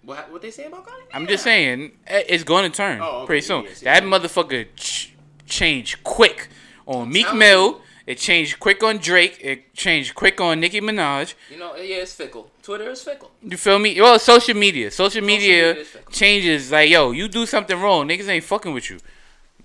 what 0.03 0.31
what 0.31 0.43
they 0.43 0.51
say 0.51 0.67
about 0.67 0.85
Cardi? 0.87 1.03
B? 1.03 1.09
I'm 1.15 1.27
just 1.27 1.45
saying 1.45 1.93
it's 2.07 2.45
going 2.45 2.71
to 2.71 2.77
turn 2.77 3.01
Oh, 3.01 3.19
okay, 3.21 3.27
pretty 3.27 3.47
soon. 3.47 3.65
yes, 3.65 3.81
that 3.81 4.03
yes. 4.03 4.13
motherfucker 4.13 4.67
ch- 4.77 5.15
changed 5.47 6.03
quick 6.05 6.49
on 6.87 7.09
Meek 7.11 7.33
Mill. 7.35 7.81
It 8.07 8.19
changed 8.19 8.59
quick 8.61 8.83
on 8.83 8.99
Drake. 8.99 9.39
It 9.43 9.75
changed 9.75 10.15
quick 10.15 10.41
on 10.41 10.61
Nicki 10.61 10.81
Minaj. 10.81 11.35
You 11.51 11.59
know, 11.59 11.77
yeah, 11.77 11.97
it's 11.97 12.15
fickle. 12.15 12.51
Twitter 12.69 12.91
is 12.91 13.01
fickle. 13.01 13.31
You 13.43 13.57
feel 13.57 13.79
me? 13.79 13.99
Well, 13.99 14.19
social 14.19 14.55
media. 14.55 14.91
Social 14.91 15.25
media 15.25 15.73
media 15.73 15.87
changes. 16.11 16.71
Like, 16.71 16.91
yo, 16.91 17.13
you 17.13 17.27
do 17.27 17.47
something 17.47 17.81
wrong, 17.81 18.07
niggas 18.07 18.29
ain't 18.29 18.45
fucking 18.45 18.75
with 18.75 18.91
you. 18.91 18.97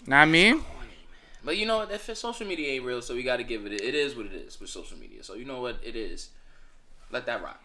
Know 0.07 0.15
what 0.15 0.21
I 0.21 0.25
mean? 0.25 0.63
But 1.43 1.57
you 1.57 1.65
know 1.65 1.79
what? 1.79 1.91
If 1.91 2.05
social 2.15 2.47
media 2.47 2.69
ain't 2.69 2.85
real, 2.85 3.01
so 3.01 3.13
we 3.13 3.23
got 3.23 3.37
to 3.37 3.43
give 3.43 3.65
it. 3.65 3.73
It 3.73 3.93
is 3.93 4.15
what 4.15 4.27
it 4.27 4.31
is 4.31 4.57
with 4.57 4.69
social 4.69 4.97
media. 4.97 5.21
So 5.21 5.33
you 5.33 5.43
know 5.43 5.59
what 5.59 5.79
it 5.83 5.97
is. 5.97 6.29
Let 7.11 7.25
that 7.25 7.43
rock. 7.43 7.61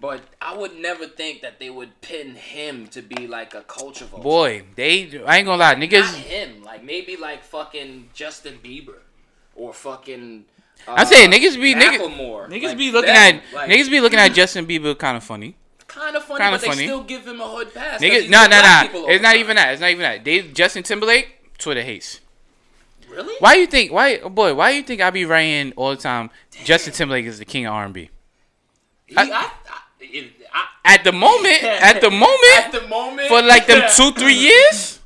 But 0.00 0.22
I 0.40 0.56
would 0.56 0.76
never 0.76 1.06
think 1.06 1.42
that 1.42 1.60
they 1.60 1.70
would 1.70 2.00
pin 2.00 2.34
him 2.34 2.88
to 2.88 3.02
be 3.02 3.28
like 3.28 3.54
a 3.54 3.60
culture 3.60 4.06
vulture. 4.06 4.24
Boy, 4.24 4.64
they 4.74 5.02
I 5.24 5.36
ain't 5.36 5.46
gonna 5.46 5.58
lie, 5.58 5.76
niggas. 5.76 6.10
Not 6.10 6.14
him. 6.16 6.64
Like 6.64 6.82
maybe 6.82 7.14
like 7.14 7.44
fucking 7.44 8.08
Justin 8.14 8.58
Bieber 8.60 8.98
or 9.54 9.72
fucking. 9.72 10.46
Uh, 10.86 10.94
I'm 10.98 11.06
saying 11.06 11.30
niggas 11.30 11.60
be 11.60 11.74
niggas, 11.74 11.98
Macklemore. 11.98 12.48
niggas 12.48 12.62
Like 12.64 12.78
be 12.78 12.90
looking 12.90 13.12
them, 13.14 13.36
at 13.36 13.54
like, 13.54 13.70
niggas 13.70 13.90
be 13.90 14.00
looking 14.00 14.18
at 14.18 14.32
Justin 14.32 14.66
Bieber 14.66 14.98
kind 14.98 15.16
of 15.16 15.22
funny. 15.24 15.54
kind 15.86 16.16
of 16.16 16.24
funny, 16.24 16.40
kinda 16.42 16.58
but 16.58 16.66
funny. 16.66 16.76
they 16.78 16.86
still 16.86 17.02
give 17.04 17.26
him 17.26 17.40
a 17.40 17.48
hood 17.48 17.72
pass. 17.72 18.00
Niggas, 18.00 18.28
no, 18.28 18.46
no, 18.46 18.60
no. 18.62 19.08
It's 19.08 19.22
not 19.22 19.32
time. 19.32 19.40
even 19.40 19.56
that. 19.56 19.72
It's 19.72 19.80
not 19.80 19.90
even 19.90 20.02
that. 20.02 20.24
They 20.24 20.42
Justin 20.42 20.82
Timberlake, 20.82 21.56
Twitter 21.58 21.82
hates. 21.82 22.20
Really? 23.08 23.34
Why 23.40 23.54
you 23.54 23.66
think? 23.66 23.92
Why, 23.92 24.18
oh 24.18 24.28
boy? 24.30 24.54
Why 24.54 24.70
you 24.70 24.82
think 24.82 25.00
I 25.02 25.10
be 25.10 25.24
writing 25.26 25.72
all 25.76 25.90
the 25.90 25.96
time? 25.96 26.30
Justin 26.64 26.92
Timberlake 26.94 27.26
is 27.26 27.38
the 27.38 27.44
king 27.44 27.66
of 27.66 27.74
R&B. 27.74 28.08
He, 29.06 29.16
I, 29.16 29.22
I, 29.22 29.50
I, 30.54 30.66
At 30.84 31.04
the 31.04 31.12
moment, 31.12 31.62
at 31.62 32.00
the 32.00 32.10
moment, 32.10 32.56
at 32.56 32.72
the 32.72 32.86
moment, 32.88 33.28
for 33.28 33.42
like 33.42 33.66
them 33.66 33.82
two, 33.94 34.12
three 34.12 34.34
years. 34.34 35.00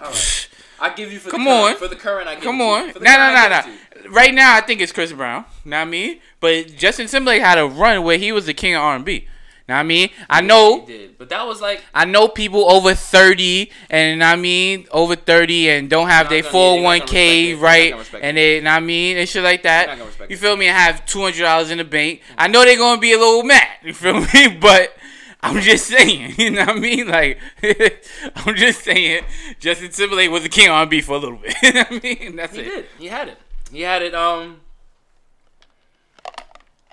All 0.00 0.06
right. 0.06 0.48
I 0.82 0.94
give 0.94 1.12
you 1.12 1.18
for 1.18 1.28
Come 1.30 1.44
the 1.44 1.50
current. 1.50 1.68
on. 1.72 1.76
For 1.76 1.88
the 1.88 1.96
current, 1.96 2.28
I 2.28 2.34
give 2.36 2.44
Come 2.44 2.60
on, 2.62 2.92
For 2.92 2.98
the 3.00 3.04
nah, 3.04 3.48
nah, 3.48 3.62
current, 4.02 4.06
nah, 4.06 4.06
I 4.06 4.06
nah. 4.06 4.06
give 4.06 4.06
it 4.06 4.06
to 4.06 4.08
you. 4.08 4.14
Right 4.14 4.34
now, 4.34 4.56
I 4.56 4.60
think 4.60 4.80
it's 4.80 4.92
Chris 4.92 5.12
Brown. 5.12 5.44
Not 5.64 5.88
me, 5.88 6.20
but 6.40 6.76
Justin 6.76 7.06
Timberlake 7.06 7.42
had 7.42 7.58
a 7.58 7.66
run 7.66 8.02
where 8.04 8.18
he 8.18 8.32
was 8.32 8.46
the 8.46 8.54
king 8.54 8.74
of 8.74 8.80
R&B. 8.82 9.26
Know 9.68 9.76
what 9.76 9.80
I 9.80 9.82
mean? 9.84 10.08
I 10.28 10.40
know, 10.40 10.80
He 10.80 10.86
did, 10.92 11.18
but 11.18 11.28
that 11.28 11.46
was 11.46 11.60
like 11.60 11.84
I 11.94 12.04
know 12.04 12.26
people 12.26 12.68
over 12.72 12.92
thirty, 12.92 13.70
and 13.88 14.24
I 14.24 14.34
mean 14.34 14.88
over 14.90 15.14
thirty, 15.14 15.70
and 15.70 15.88
don't 15.88 16.08
have 16.08 16.28
their 16.28 16.42
gonna- 16.42 16.50
four 16.50 16.76
yeah, 16.78 16.82
hundred 16.82 16.82
they're 16.82 16.84
one 16.84 16.98
not 16.98 17.08
k 17.08 17.52
respect 17.54 17.54
it. 17.54 17.60
They're 17.60 17.62
right, 17.94 18.12
not 18.12 18.22
and 18.24 18.36
they, 18.36 18.60
know 18.60 18.70
what 18.70 18.76
I 18.76 18.80
mean, 18.80 19.16
and 19.16 19.28
shit 19.28 19.44
like 19.44 19.62
that. 19.62 19.96
You 20.28 20.36
feel 20.36 20.56
me? 20.56 20.68
I 20.68 20.72
have 20.72 21.06
two 21.06 21.20
hundred 21.20 21.42
dollars 21.42 21.70
in 21.70 21.78
the 21.78 21.84
bank. 21.84 22.20
I 22.36 22.48
know 22.48 22.64
they're 22.64 22.76
gonna 22.76 23.00
be 23.00 23.12
a 23.12 23.18
little 23.18 23.44
mad. 23.44 23.68
You 23.84 23.94
feel 23.94 24.14
me? 24.20 24.56
But 24.60 24.96
I'm 25.40 25.60
just 25.60 25.86
saying, 25.86 26.34
you 26.38 26.50
know 26.50 26.64
what 26.66 26.76
I 26.76 26.80
mean? 26.80 27.06
Like, 27.06 27.38
I'm 28.36 28.56
just 28.56 28.82
saying, 28.82 29.22
Justin 29.60 29.90
Timberlake 29.90 30.30
was 30.32 30.42
the 30.42 30.48
king 30.48 30.66
of 30.66 30.72
R&B 30.72 31.00
for 31.00 31.12
a 31.14 31.18
little 31.18 31.38
bit. 31.38 31.54
you 31.62 31.72
know 31.74 31.80
what 31.88 31.92
I 31.92 32.00
mean? 32.02 32.34
That's 32.36 32.56
He 32.56 32.62
it. 32.62 32.64
did. 32.64 32.86
He 32.98 33.06
had 33.06 33.28
it. 33.28 33.38
He 33.72 33.82
had 33.82 34.02
it. 34.02 34.14
Um, 34.14 34.60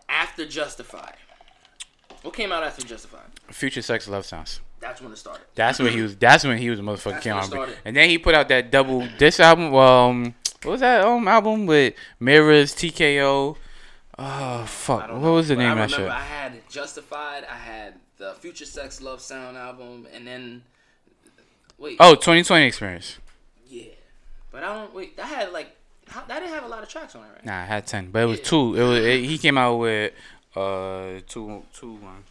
after 0.10 0.46
Justified. 0.46 1.16
What 2.22 2.34
came 2.34 2.52
out 2.52 2.64
after 2.64 2.86
Justified? 2.86 3.26
Future 3.52 3.82
Sex 3.82 4.08
Love 4.08 4.26
Sounds. 4.26 4.62
That's 4.80 5.02
when 5.02 5.12
it 5.12 5.18
started. 5.18 5.44
That's 5.56 5.80
when 5.80 5.92
he 5.92 6.02
was. 6.02 6.16
That's 6.16 6.44
when 6.44 6.58
he 6.58 6.70
was 6.70 6.80
a 6.80 6.84
motherfucking 6.84 7.24
That's 7.24 7.26
when 7.26 7.34
it 7.34 7.38
R&B. 7.40 7.48
started. 7.50 7.78
And 7.86 7.96
then 7.96 8.10
he 8.10 8.18
put 8.18 8.36
out 8.36 8.48
that 8.50 8.72
double 8.72 9.08
disc 9.18 9.40
album. 9.40 9.74
Um, 9.74 10.36
what 10.64 10.72
was 10.74 10.82
that 10.82 11.04
um 11.06 11.28
album 11.28 11.66
with 11.66 11.94
Mirrors, 12.20 12.76
TKO? 12.76 13.56
Oh 14.20 14.66
fuck! 14.66 15.10
What 15.12 15.22
know, 15.22 15.34
was 15.34 15.48
the 15.48 15.56
name 15.56 15.78
I 15.78 15.84
of 15.84 15.90
that 15.92 15.98
remember 15.98 16.14
shit? 16.14 16.22
I 16.22 16.24
had 16.26 16.70
Justified. 16.70 17.44
I 17.50 17.56
had 17.56 17.94
the 18.18 18.34
Future 18.34 18.66
Sex 18.66 19.02
Love 19.02 19.22
Sound 19.22 19.58
album, 19.58 20.08
and 20.14 20.28
then 20.28 20.64
wait. 21.78 21.98
Oh, 22.00 22.16
2020 22.16 22.66
Experience. 22.66 23.18
yeah, 23.68 23.84
but 24.52 24.64
I 24.64 24.74
don't 24.76 24.94
wait. 24.94 25.20
I 25.22 25.28
had 25.28 25.52
like 25.54 25.76
how, 26.10 26.24
that 26.28 26.40
didn't 26.40 26.54
have 26.54 26.64
a 26.64 26.68
lot 26.68 26.84
of 26.84 26.90
tracks 26.90 27.16
on 27.16 27.24
it, 27.24 27.28
right? 27.36 27.46
Nah, 27.46 27.62
I 27.62 27.66
had 27.66 27.88
ten, 27.88 28.12
but 28.12 28.24
it 28.24 28.26
was 28.26 28.40
Yeah. 28.40 28.46
two. 28.46 28.76
It 28.76 28.84
was 28.84 29.06
it, 29.06 29.24
he 29.24 29.38
came 29.38 29.58
out 29.58 29.76
with 29.78 30.14
uh 30.56 31.20
two 31.28 31.64
two 31.74 31.94
one. 31.94 32.24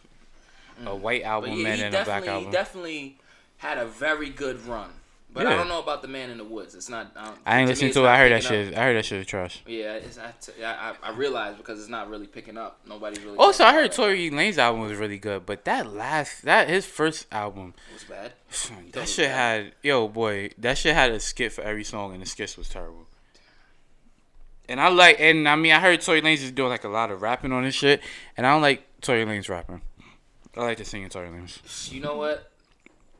A 0.85 0.95
white 0.95 1.23
album 1.23 1.53
yeah, 1.59 1.69
and 1.69 1.81
a 1.81 1.89
black 2.03 2.05
definitely, 2.05 2.27
he 2.27 2.35
album. 2.35 2.51
definitely 2.51 3.17
had 3.57 3.77
a 3.79 3.85
very 3.85 4.29
good 4.29 4.63
run. 4.65 4.89
But 5.33 5.45
I 5.45 5.55
don't 5.55 5.67
know 5.67 5.79
about 5.79 6.01
the 6.01 6.07
Man 6.07 6.29
in 6.31 6.37
the 6.37 6.43
Woods. 6.43 6.73
It's 6.73 6.89
not. 6.89 7.11
I, 7.15 7.25
don't, 7.25 7.37
I 7.45 7.59
ain't 7.59 7.67
to 7.67 7.71
listened 7.73 7.93
to 7.93 8.05
it. 8.05 8.07
I 8.07 8.17
heard 8.17 8.31
that 8.31 8.41
picking 8.41 8.59
up. 8.59 8.65
shit. 8.69 8.77
I 8.77 8.83
heard 8.83 8.97
that 8.97 9.05
shit 9.05 9.17
was 9.19 9.27
trash. 9.27 9.61
Yeah, 9.67 9.93
it's, 9.93 10.17
I, 10.17 11.11
realized 11.15 11.57
because 11.57 11.79
it's 11.79 11.89
not 11.89 12.09
really 12.09 12.25
picking 12.27 12.57
up. 12.57 12.79
Nobody's 12.87 13.23
really. 13.23 13.37
Also, 13.37 13.63
I 13.63 13.73
heard 13.73 13.91
Tory 13.91 14.31
Lanez 14.31 14.57
album 14.57 14.81
was 14.81 14.97
really 14.97 15.19
good, 15.19 15.45
but 15.45 15.65
that 15.65 15.91
last 15.93 16.43
that 16.43 16.69
his 16.69 16.85
first 16.85 17.27
album, 17.31 17.73
it. 17.77 17.91
It 17.91 17.93
was 17.93 18.03
bad. 18.03 18.91
that 18.93 19.09
shit 19.09 19.29
bad? 19.29 19.35
had 19.65 19.71
yo 19.83 20.07
boy, 20.07 20.51
that 20.57 20.77
shit 20.77 20.95
had 20.95 21.11
a 21.11 21.19
skit 21.19 21.51
for 21.51 21.61
every 21.61 21.83
song, 21.83 22.13
and 22.13 22.21
the 22.21 22.25
skits 22.25 22.57
was 22.57 22.69
terrible. 22.69 23.06
And 24.69 24.81
I 24.81 24.89
like, 24.89 25.17
and 25.19 25.47
I 25.47 25.55
mean, 25.55 25.71
I 25.71 25.79
heard 25.79 26.01
Tory 26.01 26.21
Lanez 26.21 26.43
is 26.43 26.51
doing 26.51 26.69
like 26.69 26.83
a 26.83 26.89
lot 26.89 27.09
of 27.11 27.21
rapping 27.21 27.51
on 27.53 27.63
this 27.63 27.75
shit, 27.75 28.01
and 28.35 28.45
I 28.45 28.51
don't 28.51 28.61
like 28.61 28.83
Tory 29.01 29.25
Lanez 29.25 29.49
rapping. 29.49 29.81
I 30.55 30.61
like 30.61 30.77
the 30.77 30.85
singing 30.85 31.09
Tory 31.09 31.29
Lanez. 31.29 31.91
You 31.91 32.01
know 32.01 32.17
what? 32.17 32.51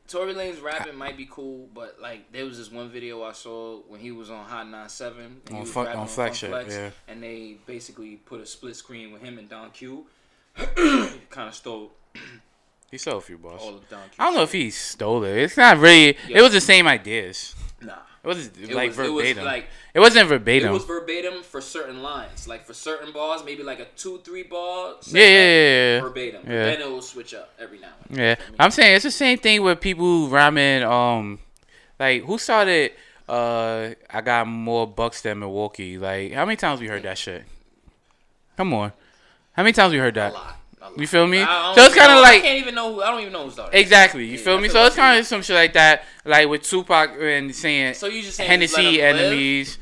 Tory 0.07 0.33
Lanez 0.33 0.62
rapping 0.62 0.95
might 0.95 1.17
be 1.17 1.27
cool, 1.29 1.67
but 1.73 1.97
like 2.01 2.31
there 2.31 2.45
was 2.45 2.57
this 2.57 2.71
one 2.71 2.89
video 2.89 3.23
I 3.23 3.33
saw 3.33 3.79
when 3.88 3.99
he 3.99 4.12
was 4.12 4.29
on 4.29 4.45
Hot 4.45 4.67
97 4.67 5.41
and 5.47 5.57
On 5.57 5.65
Fun- 5.65 5.86
rapping 5.86 5.99
on 6.01 6.07
Flex 6.07 6.43
yeah. 6.43 6.89
and 7.07 7.21
they 7.21 7.57
basically 7.65 8.15
put 8.15 8.39
a 8.39 8.45
split 8.45 8.75
screen 8.75 9.12
with 9.12 9.21
him 9.21 9.38
and 9.38 9.49
Don 9.49 9.69
Q. 9.71 10.05
kind 10.55 11.49
of 11.49 11.53
stole 11.53 11.91
He 12.89 12.97
stole 12.97 13.17
a 13.17 13.21
few 13.21 13.38
bars. 13.38 13.62
all 13.62 13.75
of 13.75 13.89
Don 13.89 14.01
Q. 14.10 14.12
I 14.17 14.25
don't 14.25 14.36
know 14.36 14.43
if 14.43 14.53
he 14.53 14.71
stole 14.71 15.23
it. 15.25 15.38
It's 15.38 15.57
not 15.57 15.77
really. 15.77 16.17
Yeah. 16.27 16.39
It 16.39 16.41
was 16.41 16.53
the 16.53 16.62
same 16.62 16.88
ideas. 16.88 17.53
Nah, 17.81 17.97
It 18.28 18.36
was 18.36 18.48
it 18.48 18.74
like 18.74 18.90
was, 18.90 18.98
verbatim. 18.98 19.20
It 19.20 19.36
was 19.38 19.46
like 19.46 19.66
it 19.94 20.00
wasn't 20.02 20.32
it 20.48 20.70
was 20.70 20.84
verbatim 20.84 21.44
for 21.44 21.62
certain 21.62 22.04
lines, 22.04 22.46
like 22.46 22.66
for 22.66 22.74
certain 22.74 23.13
bars, 23.13 23.42
maybe 23.46 23.63
like 23.63 23.80
a 23.80 23.86
two 23.96 24.18
three 24.18 24.44
bar. 24.44 24.96
yeah, 25.06 25.24
yeah, 25.24 25.30
yeah, 25.30 25.94
yeah. 25.96 26.02
Verbatim. 26.02 26.42
Yeah. 26.44 26.66
Then 26.66 26.82
it 26.82 26.90
will 26.90 27.02
switch 27.02 27.34
up 27.34 27.54
every 27.58 27.80
now 27.80 27.94
and 28.10 28.18
then. 28.18 28.38
Yeah, 28.38 28.46
I'm 28.60 28.72
saying 28.72 28.96
it's 28.98 29.06
the 29.06 29.12
same 29.12 29.38
thing 29.38 29.62
with 29.62 29.80
people 29.80 30.28
rhyming. 30.28 30.84
Um, 30.84 31.40
like 31.98 32.26
who 32.26 32.38
started? 32.38 32.92
Uh, 33.30 33.92
I 34.10 34.20
got 34.20 34.46
more 34.46 34.86
bucks 34.86 35.22
than 35.22 35.40
Milwaukee. 35.40 35.98
Like 35.98 36.34
how 36.34 36.44
many 36.44 36.58
times 36.58 36.82
we 36.82 36.88
heard 36.88 37.04
that 37.04 37.18
shit? 37.18 37.46
Come 38.58 38.74
on, 38.74 38.92
how 39.54 39.63
many 39.63 39.72
times 39.72 39.94
we 39.94 40.00
heard 40.00 40.16
that? 40.16 40.32
a 40.32 40.34
lot. 40.34 40.57
You 40.96 41.08
feel 41.08 41.28
me? 41.28 41.40
So 41.44 41.74
it's 41.78 41.94
kinda 41.96 42.20
like- 42.22 42.40
I 42.40 42.42
can't 42.42 42.60
even 42.60 42.76
know. 42.76 42.94
Who, 42.94 43.02
I 43.02 43.12
don't 43.12 43.22
even 43.22 43.34
know 43.34 43.44
who's 43.46 43.54
started. 43.54 43.78
Exactly. 43.78 44.26
You 44.26 44.38
Yeah, 44.38 44.44
feel 44.44 44.58
me? 44.58 44.63
feel 44.68 44.74
So 44.74 44.80
like 44.80 44.88
it's 44.88 44.96
kind 44.96 45.20
of 45.20 45.26
some 45.28 45.42
shit 45.42 45.56
like 45.56 45.74
that, 45.74 46.06
like 46.24 46.48
with 46.48 46.63
Tupac 46.63 47.12
and 47.20 47.54
saying 47.56 47.96
So 47.96 48.08
you 48.08 48.22
just 48.22 48.38
saying 48.38 48.60
just 48.62 48.76
Hennessy 48.76 48.98
live? 49.02 49.16
enemies. 49.16 49.80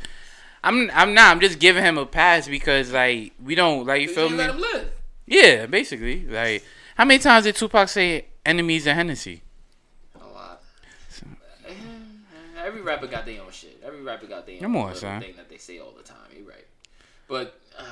I'm 0.63 0.89
I'm 0.93 1.13
not. 1.13 1.31
I'm 1.31 1.39
just 1.41 1.59
giving 1.59 1.83
him 1.83 1.97
a 1.97 2.05
pass 2.05 2.47
because 2.47 2.91
like 2.91 3.33
we 3.43 3.53
don't 3.55 3.85
like 3.85 4.01
you 4.01 4.07
feel 4.07 4.25
You 4.25 4.31
me? 4.31 4.37
let 4.37 4.49
him 4.51 4.59
live. 4.61 4.91
Yeah, 5.27 5.65
basically. 5.67 6.25
Like 6.25 6.63
how 6.95 7.05
many 7.05 7.19
times 7.19 7.43
did 7.43 7.55
Tupac 7.55 7.87
say 7.89 8.25
enemies 8.45 8.87
and 8.87 8.97
Hennessy? 8.97 9.43
A 10.19 10.25
lot. 10.33 10.61
Eh, 11.67 11.71
Every 12.65 12.81
rapper 12.81 13.05
got 13.07 13.25
their 13.25 13.41
own 13.41 13.51
shit. 13.51 13.79
Every 13.85 14.01
rapper 14.01 14.25
got 14.27 14.45
their 14.47 14.55
own 14.55 14.61
Come 14.61 14.77
on, 14.77 14.95
son. 14.95 15.21
thing 15.21 15.35
that 15.37 15.49
they 15.49 15.57
say 15.57 15.77
all 15.77 15.91
the 15.95 16.03
time. 16.03 16.17
You're 16.35 16.47
right. 16.47 16.65
But 17.27 17.59
uh, 17.77 17.83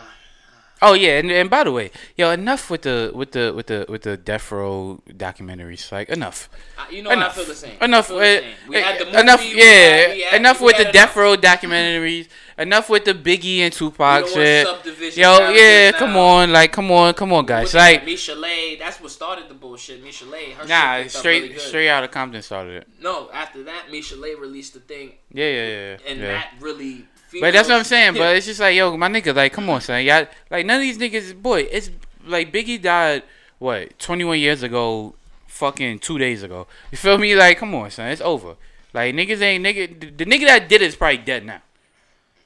Oh 0.85 0.93
yeah, 0.93 1.17
and, 1.17 1.31
and 1.31 1.49
by 1.49 1.63
the 1.63 1.71
way, 1.71 1.91
yo, 2.17 2.29
enough 2.31 2.69
with 2.69 2.81
the 2.81 3.09
with 3.15 3.31
the 3.31 3.53
with 3.55 3.67
the 3.67 3.85
with 3.87 4.01
the 4.01 4.17
Death 4.17 4.51
Row 4.51 5.01
documentaries. 5.07 5.89
Like 5.93 6.09
enough, 6.09 6.49
I, 6.77 6.89
you 6.89 7.01
know 7.01 7.09
enough, 7.09 7.31
I 7.31 7.35
feel 7.35 7.45
the 7.45 7.55
same. 7.55 7.77
enough. 7.81 8.09
The 8.09 8.15
uh, 8.15 8.19
same. 8.19 8.53
We 8.67 8.75
had 8.75 8.99
the 8.99 9.17
uh, 9.17 9.21
enough, 9.21 9.39
movie, 9.39 9.55
we 9.55 9.61
yeah, 9.61 10.11
we 10.13 10.21
had- 10.23 10.33
enough 10.41 10.59
we 10.59 10.65
with 10.65 10.77
the 10.77 10.91
Death. 10.91 11.15
Row 11.15 11.37
documentaries. 11.37 12.27
enough 12.57 12.89
with 12.89 13.05
the 13.05 13.13
Biggie 13.13 13.59
and 13.59 13.71
Tupac 13.71 14.27
shit. 14.27 14.67
Yo, 14.67 15.31
yeah, 15.51 15.91
characters 15.91 15.99
come 15.99 16.17
on, 16.17 16.51
like, 16.51 16.73
come 16.73 16.91
on, 16.91 17.13
come 17.13 17.31
on, 17.31 17.45
guys. 17.45 17.73
Like, 17.73 18.03
Michel'le, 18.05 18.77
that's 18.77 18.99
what 18.99 19.09
started 19.11 19.47
the 19.47 19.53
bullshit. 19.53 20.03
Michel'le, 20.03 20.53
her 20.53 20.67
nah, 20.67 21.03
shit 21.03 21.11
straight 21.11 21.43
really 21.43 21.59
straight 21.59 21.89
out 21.89 22.03
of 22.03 22.11
Compton 22.11 22.41
started 22.41 22.73
it. 22.81 22.87
No, 23.01 23.29
after 23.33 23.63
that, 23.63 23.85
Michel'le 23.89 24.37
released 24.37 24.73
the 24.73 24.81
thing, 24.81 25.13
Yeah, 25.31 25.47
yeah, 25.47 25.67
yeah. 25.67 25.97
and 26.07 26.19
yeah. 26.19 26.27
that 26.27 26.53
really. 26.59 27.05
But 27.41 27.53
that's 27.53 27.69
what 27.69 27.77
I'm 27.77 27.83
saying. 27.83 28.13
But 28.13 28.35
it's 28.35 28.45
just 28.45 28.59
like, 28.59 28.75
yo, 28.75 28.95
my 28.97 29.09
nigga, 29.09 29.35
like, 29.35 29.53
come 29.53 29.69
on, 29.69 29.81
son. 29.81 30.03
Y'all, 30.03 30.27
like, 30.49 30.65
none 30.65 30.77
of 30.77 30.81
these 30.81 30.97
niggas, 30.97 31.39
boy, 31.41 31.61
it's 31.71 31.89
like 32.25 32.51
Biggie 32.53 32.81
died, 32.81 33.23
what, 33.59 33.97
21 33.99 34.39
years 34.39 34.63
ago, 34.63 35.15
fucking 35.47 35.99
two 35.99 36.17
days 36.17 36.43
ago. 36.43 36.67
You 36.91 36.97
feel 36.97 37.17
me? 37.17 37.35
Like, 37.35 37.57
come 37.57 37.73
on, 37.75 37.91
son. 37.91 38.09
It's 38.09 38.21
over. 38.21 38.55
Like, 38.93 39.15
niggas 39.15 39.41
ain't, 39.41 39.65
nigga, 39.65 39.99
the, 39.99 40.09
the 40.11 40.25
nigga 40.25 40.45
that 40.45 40.69
did 40.69 40.81
it 40.81 40.85
is 40.85 40.95
probably 40.95 41.17
dead 41.17 41.45
now. 41.45 41.61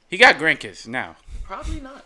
He 0.08 0.16
got 0.16 0.36
grandkids 0.36 0.86
now. 0.88 1.16
Probably 1.44 1.80
not, 1.80 2.04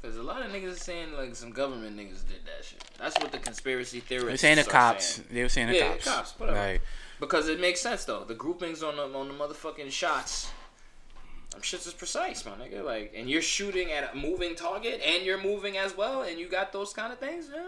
because 0.00 0.16
a 0.16 0.22
lot 0.22 0.42
of 0.44 0.52
niggas 0.52 0.72
are 0.72 0.76
saying 0.76 1.12
like 1.14 1.34
some 1.34 1.50
government 1.50 1.96
niggas 1.96 2.26
did 2.26 2.44
that 2.46 2.64
shit. 2.64 2.82
That's 2.98 3.18
what 3.18 3.32
the 3.32 3.38
conspiracy 3.38 4.00
theorists. 4.00 4.42
They 4.42 4.48
were 4.50 4.54
saying 4.54 4.56
the 4.64 4.70
cops. 4.70 5.06
saying. 5.06 5.28
They 5.30 5.42
were 5.42 5.48
saying 5.48 5.66
the 5.68 5.76
Yeah, 5.76 5.88
cops. 5.92 6.04
cops, 6.04 6.38
whatever. 6.38 6.58
Like, 6.58 6.82
Because 7.20 7.48
it 7.48 7.60
makes 7.60 7.80
sense 7.80 8.04
though. 8.04 8.24
The 8.24 8.34
groupings 8.34 8.82
on 8.82 8.96
the 8.96 9.02
on 9.02 9.28
the 9.28 9.34
motherfucking 9.34 9.90
shots. 9.90 10.50
Them 11.58 11.64
shits 11.64 11.88
is 11.88 11.92
precise, 11.92 12.46
my 12.46 12.52
nigga. 12.52 12.84
Like, 12.84 13.12
and 13.16 13.28
you're 13.28 13.42
shooting 13.42 13.90
at 13.90 14.14
a 14.14 14.16
moving 14.16 14.54
target, 14.54 15.00
and 15.04 15.24
you're 15.24 15.42
moving 15.42 15.76
as 15.76 15.96
well, 15.96 16.22
and 16.22 16.38
you 16.38 16.48
got 16.48 16.72
those 16.72 16.92
kind 16.92 17.12
of 17.12 17.18
things. 17.18 17.50
Eh, 17.50 17.58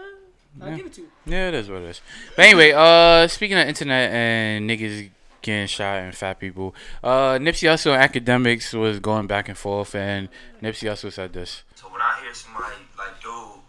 I'll 0.61 0.69
Yeah. 0.69 0.77
give 0.77 0.85
it 0.85 0.93
to 0.93 1.01
you. 1.01 1.11
Yeah, 1.25 1.49
it 1.49 1.55
is 1.55 1.69
what 1.69 1.81
it 1.81 1.89
is. 1.89 2.01
But 2.37 2.45
anyway, 2.45 2.71
uh, 2.71 3.27
speaking 3.27 3.57
of 3.57 3.67
internet 3.67 4.09
and 4.11 4.69
niggas 4.69 5.09
getting 5.41 5.67
shot 5.67 5.97
and 5.97 6.15
fat 6.15 6.39
people, 6.39 6.73
uh, 7.03 7.33
Nipsey 7.37 7.67
Hussle 7.67 7.93
and 7.93 8.01
Akademiks 8.01 8.73
was 8.73 8.99
going 9.01 9.27
back 9.27 9.49
and 9.49 9.57
forth, 9.57 9.93
and 9.93 10.29
Nipsey 10.61 10.87
Hussle 10.89 11.11
said 11.11 11.33
this. 11.33 11.63
So 11.75 11.89
when 11.89 11.99
I 12.01 12.21
hear 12.23 12.33
somebody 12.33 12.75
like 12.97 13.21
dude, 13.21 13.59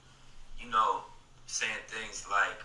you 0.61 0.71
know, 0.71 1.03
saying 1.49 1.73
things 1.89 2.27
like, 2.31 2.63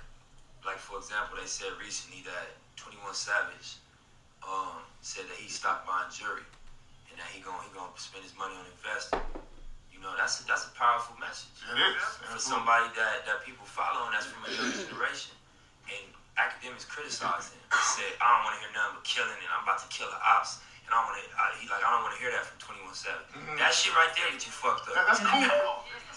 like 0.64 0.78
for 0.78 1.00
example, 1.00 1.38
they 1.42 1.48
said 1.48 1.70
recently 1.84 2.22
that 2.26 2.50
Twenty 2.76 2.98
One 2.98 3.16
Savage, 3.16 3.78
um, 4.48 4.78
said 5.02 5.24
that 5.28 5.38
he 5.38 5.50
stopped 5.50 5.88
buying 5.88 6.12
jewelry, 6.12 6.42
and 7.18 7.26
that 7.26 7.34
he 7.34 7.42
gon' 7.42 7.58
he 7.66 7.74
gonna 7.74 7.90
spend 7.98 8.22
his 8.22 8.38
money 8.38 8.54
on 8.54 8.62
investing. 8.70 9.18
You 9.90 9.98
know, 10.06 10.14
that's 10.14 10.38
a, 10.38 10.46
that's 10.46 10.70
a 10.70 10.74
powerful 10.78 11.18
message 11.18 11.58
It 11.66 11.74
is. 11.82 11.98
for 12.30 12.38
somebody 12.38 12.86
that, 12.94 13.26
that 13.26 13.42
people 13.42 13.66
follow 13.66 14.06
and 14.06 14.14
that's 14.14 14.30
from 14.30 14.46
a 14.46 14.54
young 14.54 14.70
generation. 14.70 15.34
And 15.90 16.06
Akademiks 16.38 16.86
criticized 16.86 17.58
him. 17.58 17.66
He 17.74 17.82
said, 17.98 18.14
I 18.22 18.30
don't 18.38 18.44
want 18.46 18.54
to 18.54 18.62
hear 18.62 18.74
nothing 18.78 19.02
but 19.02 19.06
killing 19.10 19.34
and 19.42 19.50
I'm 19.50 19.66
about 19.66 19.82
to 19.82 19.90
kill 19.90 20.06
the 20.14 20.22
ops. 20.22 20.62
And 20.86 20.94
I 20.94 21.02
want 21.02 21.18
to, 21.18 21.26
he 21.58 21.66
like, 21.66 21.82
I 21.82 21.90
don't 21.98 22.06
want 22.06 22.14
to 22.14 22.22
hear 22.22 22.30
that 22.30 22.46
from 22.46 22.62
21 22.62 22.94
7. 22.94 23.10
Mm-hmm. 23.34 23.58
That 23.58 23.74
shit 23.74 23.90
right 23.98 24.14
there 24.14 24.30
get 24.30 24.46
you 24.46 24.54
fucked 24.54 24.86
That- 24.86 25.02
up. 25.02 25.18
that's 25.18 25.26
cool. 25.26 25.67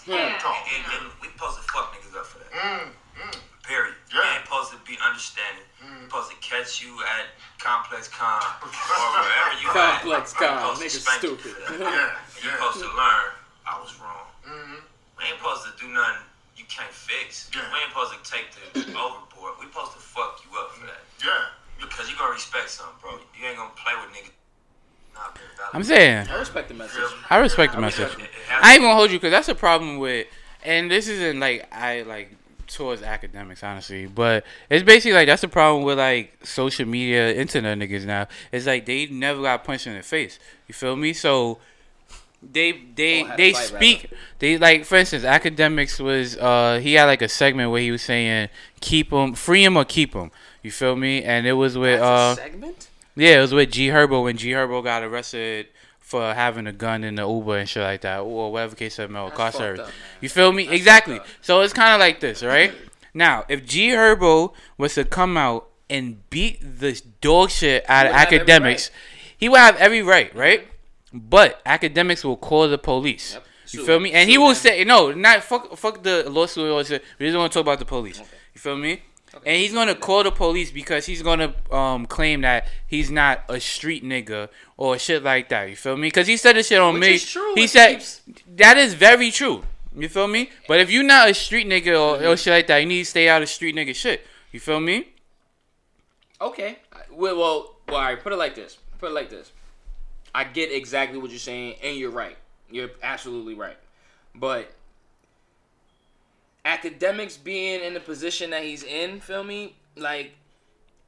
Yeah. 0.07 0.37
Talk. 0.39 0.57
And, 0.67 0.83
and 0.97 1.03
we 1.21 1.27
supposed 1.29 1.57
to 1.61 1.63
fuck 1.69 1.93
niggas 1.93 2.15
up 2.17 2.25
for 2.25 2.39
that. 2.39 2.51
Mm, 2.51 2.89
mm. 3.21 3.35
Period. 3.63 3.93
Yeah. 4.09 4.19
We 4.19 4.25
ain't 4.35 4.45
supposed 4.49 4.71
to 4.73 4.79
be 4.87 4.97
understanding. 5.05 5.63
We 5.81 6.05
supposed 6.09 6.31
to 6.33 6.37
catch 6.41 6.81
you 6.81 6.97
at 7.19 7.29
Complex 7.61 8.07
Con 8.09 8.41
or 8.65 8.69
wherever 8.69 9.53
you 9.61 9.67
at. 9.69 10.01
Complex 10.01 10.33
We 10.33 10.45
Con, 10.45 10.75
niggas 10.81 11.05
spank 11.05 11.21
you 11.23 11.37
stupid. 11.37 11.53
Yeah, 11.79 12.17
And 12.17 12.41
you 12.41 12.49
yeah. 12.49 12.57
supposed 12.57 12.81
to 12.81 12.89
learn 12.97 13.29
I 13.69 13.77
was 13.79 13.93
wrong. 14.01 14.25
Mhm. 14.43 14.81
We 15.17 15.29
ain't 15.29 15.37
supposed 15.37 15.69
to 15.69 15.73
do 15.77 15.87
nothing 15.93 16.25
you 16.57 16.65
can't 16.65 16.91
fix. 16.93 17.49
Yeah. 17.53 17.61
We 17.71 17.77
ain't 17.85 17.93
supposed 17.93 18.17
to 18.17 18.21
take 18.25 18.49
the 18.57 18.81
overboard. 19.05 19.61
We 19.61 19.69
supposed 19.69 19.93
to 19.93 20.01
fuck 20.01 20.41
you 20.45 20.49
up 20.57 20.73
for 20.73 20.85
that. 20.89 21.05
Yeah. 21.21 21.53
Because 21.79 22.09
you're 22.09 22.17
gonna 22.17 22.33
respect 22.33 22.69
something, 22.69 22.97
bro. 23.01 23.17
You 23.37 23.45
ain't 23.45 23.57
gonna 23.57 23.73
play 23.77 23.93
with 24.01 24.09
niggas. 24.13 24.33
Not 25.15 25.35
being 25.35 25.45
valid. 25.57 25.69
I'm 25.73 25.83
saying. 25.83 26.27
I 26.29 26.39
respect 26.39 26.67
the 26.67 26.73
message. 26.73 27.01
I 27.29 27.37
respect 27.37 27.73
the 27.75 27.81
message. 27.81 28.05
respect 28.05 28.21
it. 28.21 28.25
It 28.25 28.31
has 28.49 28.63
I 28.63 28.73
ain't 28.73 28.81
gonna 28.81 28.95
hold 28.95 29.11
you 29.11 29.17
because 29.17 29.31
that's 29.31 29.49
a 29.49 29.55
problem 29.55 29.97
with, 29.97 30.27
and 30.63 30.89
this 30.89 31.07
isn't 31.07 31.39
like 31.39 31.67
I 31.73 32.01
like 32.03 32.35
towards 32.67 33.01
Akademiks 33.01 33.63
honestly, 33.63 34.05
but 34.07 34.45
it's 34.69 34.83
basically 34.83 35.13
like 35.13 35.27
that's 35.27 35.41
the 35.41 35.47
problem 35.47 35.83
with 35.83 35.97
like 35.97 36.33
social 36.45 36.85
media, 36.87 37.33
internet 37.33 37.77
niggas 37.77 38.05
now. 38.05 38.27
It's 38.51 38.65
like 38.65 38.85
they 38.85 39.07
never 39.07 39.41
got 39.41 39.63
punched 39.63 39.87
in 39.87 39.95
the 39.95 40.03
face. 40.03 40.39
You 40.67 40.73
feel 40.73 40.95
me? 40.95 41.13
So 41.13 41.59
they 42.41 42.71
they 42.95 43.23
Or 43.23 43.27
had 43.27 43.33
a 43.33 43.37
they 43.37 43.53
fight, 43.53 43.63
speak. 43.63 44.13
They 44.39 44.57
like 44.57 44.85
for 44.85 44.95
instance, 44.95 45.23
Akademiks 45.23 45.99
was 45.99 46.37
uh 46.37 46.79
he 46.81 46.93
had 46.93 47.05
like 47.05 47.21
a 47.21 47.29
segment 47.29 47.71
where 47.71 47.81
he 47.81 47.91
was 47.91 48.01
saying 48.01 48.49
keep 48.79 49.11
him, 49.11 49.33
free 49.33 49.63
him 49.63 49.77
or 49.77 49.85
keep 49.85 50.13
him. 50.13 50.31
You 50.63 50.71
feel 50.71 50.95
me? 50.95 51.23
And 51.23 51.45
it 51.45 51.53
was 51.53 51.77
with 51.77 51.99
That's 51.99 52.39
uh 52.39 52.41
a 52.41 52.43
segment? 52.43 52.87
Yeah, 53.15 53.39
it 53.39 53.41
was 53.41 53.53
with 53.53 53.71
G 53.71 53.87
Herbo 53.87 54.23
when 54.23 54.37
G 54.37 54.51
Herbo 54.51 54.83
got 54.83 55.03
arrested 55.03 55.67
for 55.99 56.33
having 56.33 56.67
a 56.67 56.73
gun 56.73 57.03
in 57.03 57.15
the 57.15 57.27
Uber 57.27 57.57
and 57.59 57.69
shit 57.69 57.83
like 57.83 58.01
that, 58.01 58.19
or 58.19 58.51
whatever 58.51 58.75
case 58.75 58.99
of 58.99 59.15
or 59.15 59.31
car 59.31 59.51
service. 59.51 59.87
up. 59.87 59.93
You 60.19 60.29
feel 60.29 60.51
me? 60.51 60.65
That's 60.65 60.75
exactly. 60.75 61.19
So 61.41 61.61
it's 61.61 61.73
kind 61.73 61.93
of 61.93 61.99
like 61.99 62.19
this, 62.19 62.43
right? 62.43 62.73
now, 63.13 63.45
if 63.49 63.65
G 63.65 63.89
Herbo 63.89 64.53
was 64.77 64.95
to 64.95 65.05
come 65.05 65.37
out 65.37 65.67
and 65.89 66.29
beat 66.29 66.59
the 66.79 67.01
dog 67.21 67.49
shit 67.49 67.85
out 67.89 68.07
of 68.07 68.11
would 68.11 68.19
have 68.19 68.27
every 68.27 68.73
Akademiks, 68.75 68.89
he 69.37 69.49
would 69.49 69.59
have 69.59 69.75
every 69.77 70.01
right, 70.01 70.33
right? 70.35 70.67
But 71.13 71.63
Akademiks 71.65 72.23
will 72.23 72.37
call 72.37 72.67
the 72.67 72.77
police. 72.77 73.33
Yep. 73.33 73.45
You 73.71 73.85
feel 73.85 73.99
me? 73.99 74.11
And 74.11 74.29
he 74.29 74.37
will 74.37 74.47
them. 74.47 74.55
say 74.55 74.83
no, 74.83 75.11
not 75.11 75.43
fuck, 75.43 75.77
fuck 75.77 76.03
the 76.03 76.29
lawsuit. 76.29 77.03
We 77.19 77.25
just 77.25 77.37
want 77.37 77.51
to 77.51 77.57
talk 77.57 77.63
about 77.63 77.79
the 77.79 77.85
police. 77.85 78.19
You 78.19 78.59
feel 78.59 78.75
me? 78.75 79.01
And 79.45 79.55
he's 79.57 79.73
gonna 79.73 79.95
call 79.95 80.23
the 80.23 80.31
police 80.31 80.71
because 80.71 81.05
he's 81.05 81.21
gonna 81.21 81.53
um 81.71 82.05
claim 82.05 82.41
that 82.41 82.67
he's 82.85 83.09
not 83.09 83.43
a 83.49 83.59
street 83.59 84.03
nigga 84.03 84.49
or 84.77 84.97
shit 84.99 85.23
like 85.23 85.49
that. 85.49 85.69
You 85.69 85.75
feel 85.75 85.95
me? 85.97 86.07
Because 86.07 86.27
he 86.27 86.37
said 86.37 86.55
this 86.57 86.67
shit 86.67 86.79
on 86.79 86.95
Which 86.95 87.01
me. 87.01 87.13
is 87.15 87.25
true. 87.29 87.53
He 87.55 87.67
said 87.67 87.91
keeps- 87.93 88.21
that 88.57 88.77
is 88.77 88.93
very 88.93 89.31
true. 89.31 89.63
You 89.95 90.07
feel 90.09 90.27
me? 90.27 90.49
But 90.67 90.79
if 90.79 90.89
you're 90.91 91.03
not 91.03 91.29
a 91.29 91.33
street 91.33 91.67
nigga 91.67 91.93
or, 91.99 92.25
or 92.25 92.37
shit 92.37 92.51
like 92.53 92.67
that, 92.67 92.77
you 92.79 92.85
need 92.85 92.99
to 93.03 93.09
stay 93.09 93.27
out 93.29 93.41
of 93.41 93.49
street 93.49 93.75
nigga 93.75 93.93
shit. 93.95 94.25
You 94.51 94.59
feel 94.59 94.79
me? 94.79 95.07
Okay. 96.39 96.77
Well, 97.11 97.37
well, 97.37 97.75
well, 97.87 97.97
all 97.97 98.01
right. 98.03 98.21
Put 98.21 98.33
it 98.33 98.37
like 98.37 98.55
this. 98.55 98.77
Put 98.99 99.11
it 99.11 99.13
like 99.13 99.29
this. 99.29 99.51
I 100.33 100.43
get 100.45 100.71
exactly 100.71 101.17
what 101.19 101.29
you're 101.29 101.39
saying, 101.39 101.75
and 101.83 101.97
you're 101.97 102.09
right. 102.11 102.37
You're 102.69 102.91
absolutely 103.03 103.53
right. 103.53 103.77
But 104.33 104.71
Akademiks 106.65 107.41
being 107.41 107.81
in 107.81 107.93
the 107.93 107.99
position 107.99 108.51
that 108.51 108.63
he's 108.63 108.83
in, 108.83 109.19
feel 109.19 109.43
me, 109.43 109.75
like, 109.95 110.33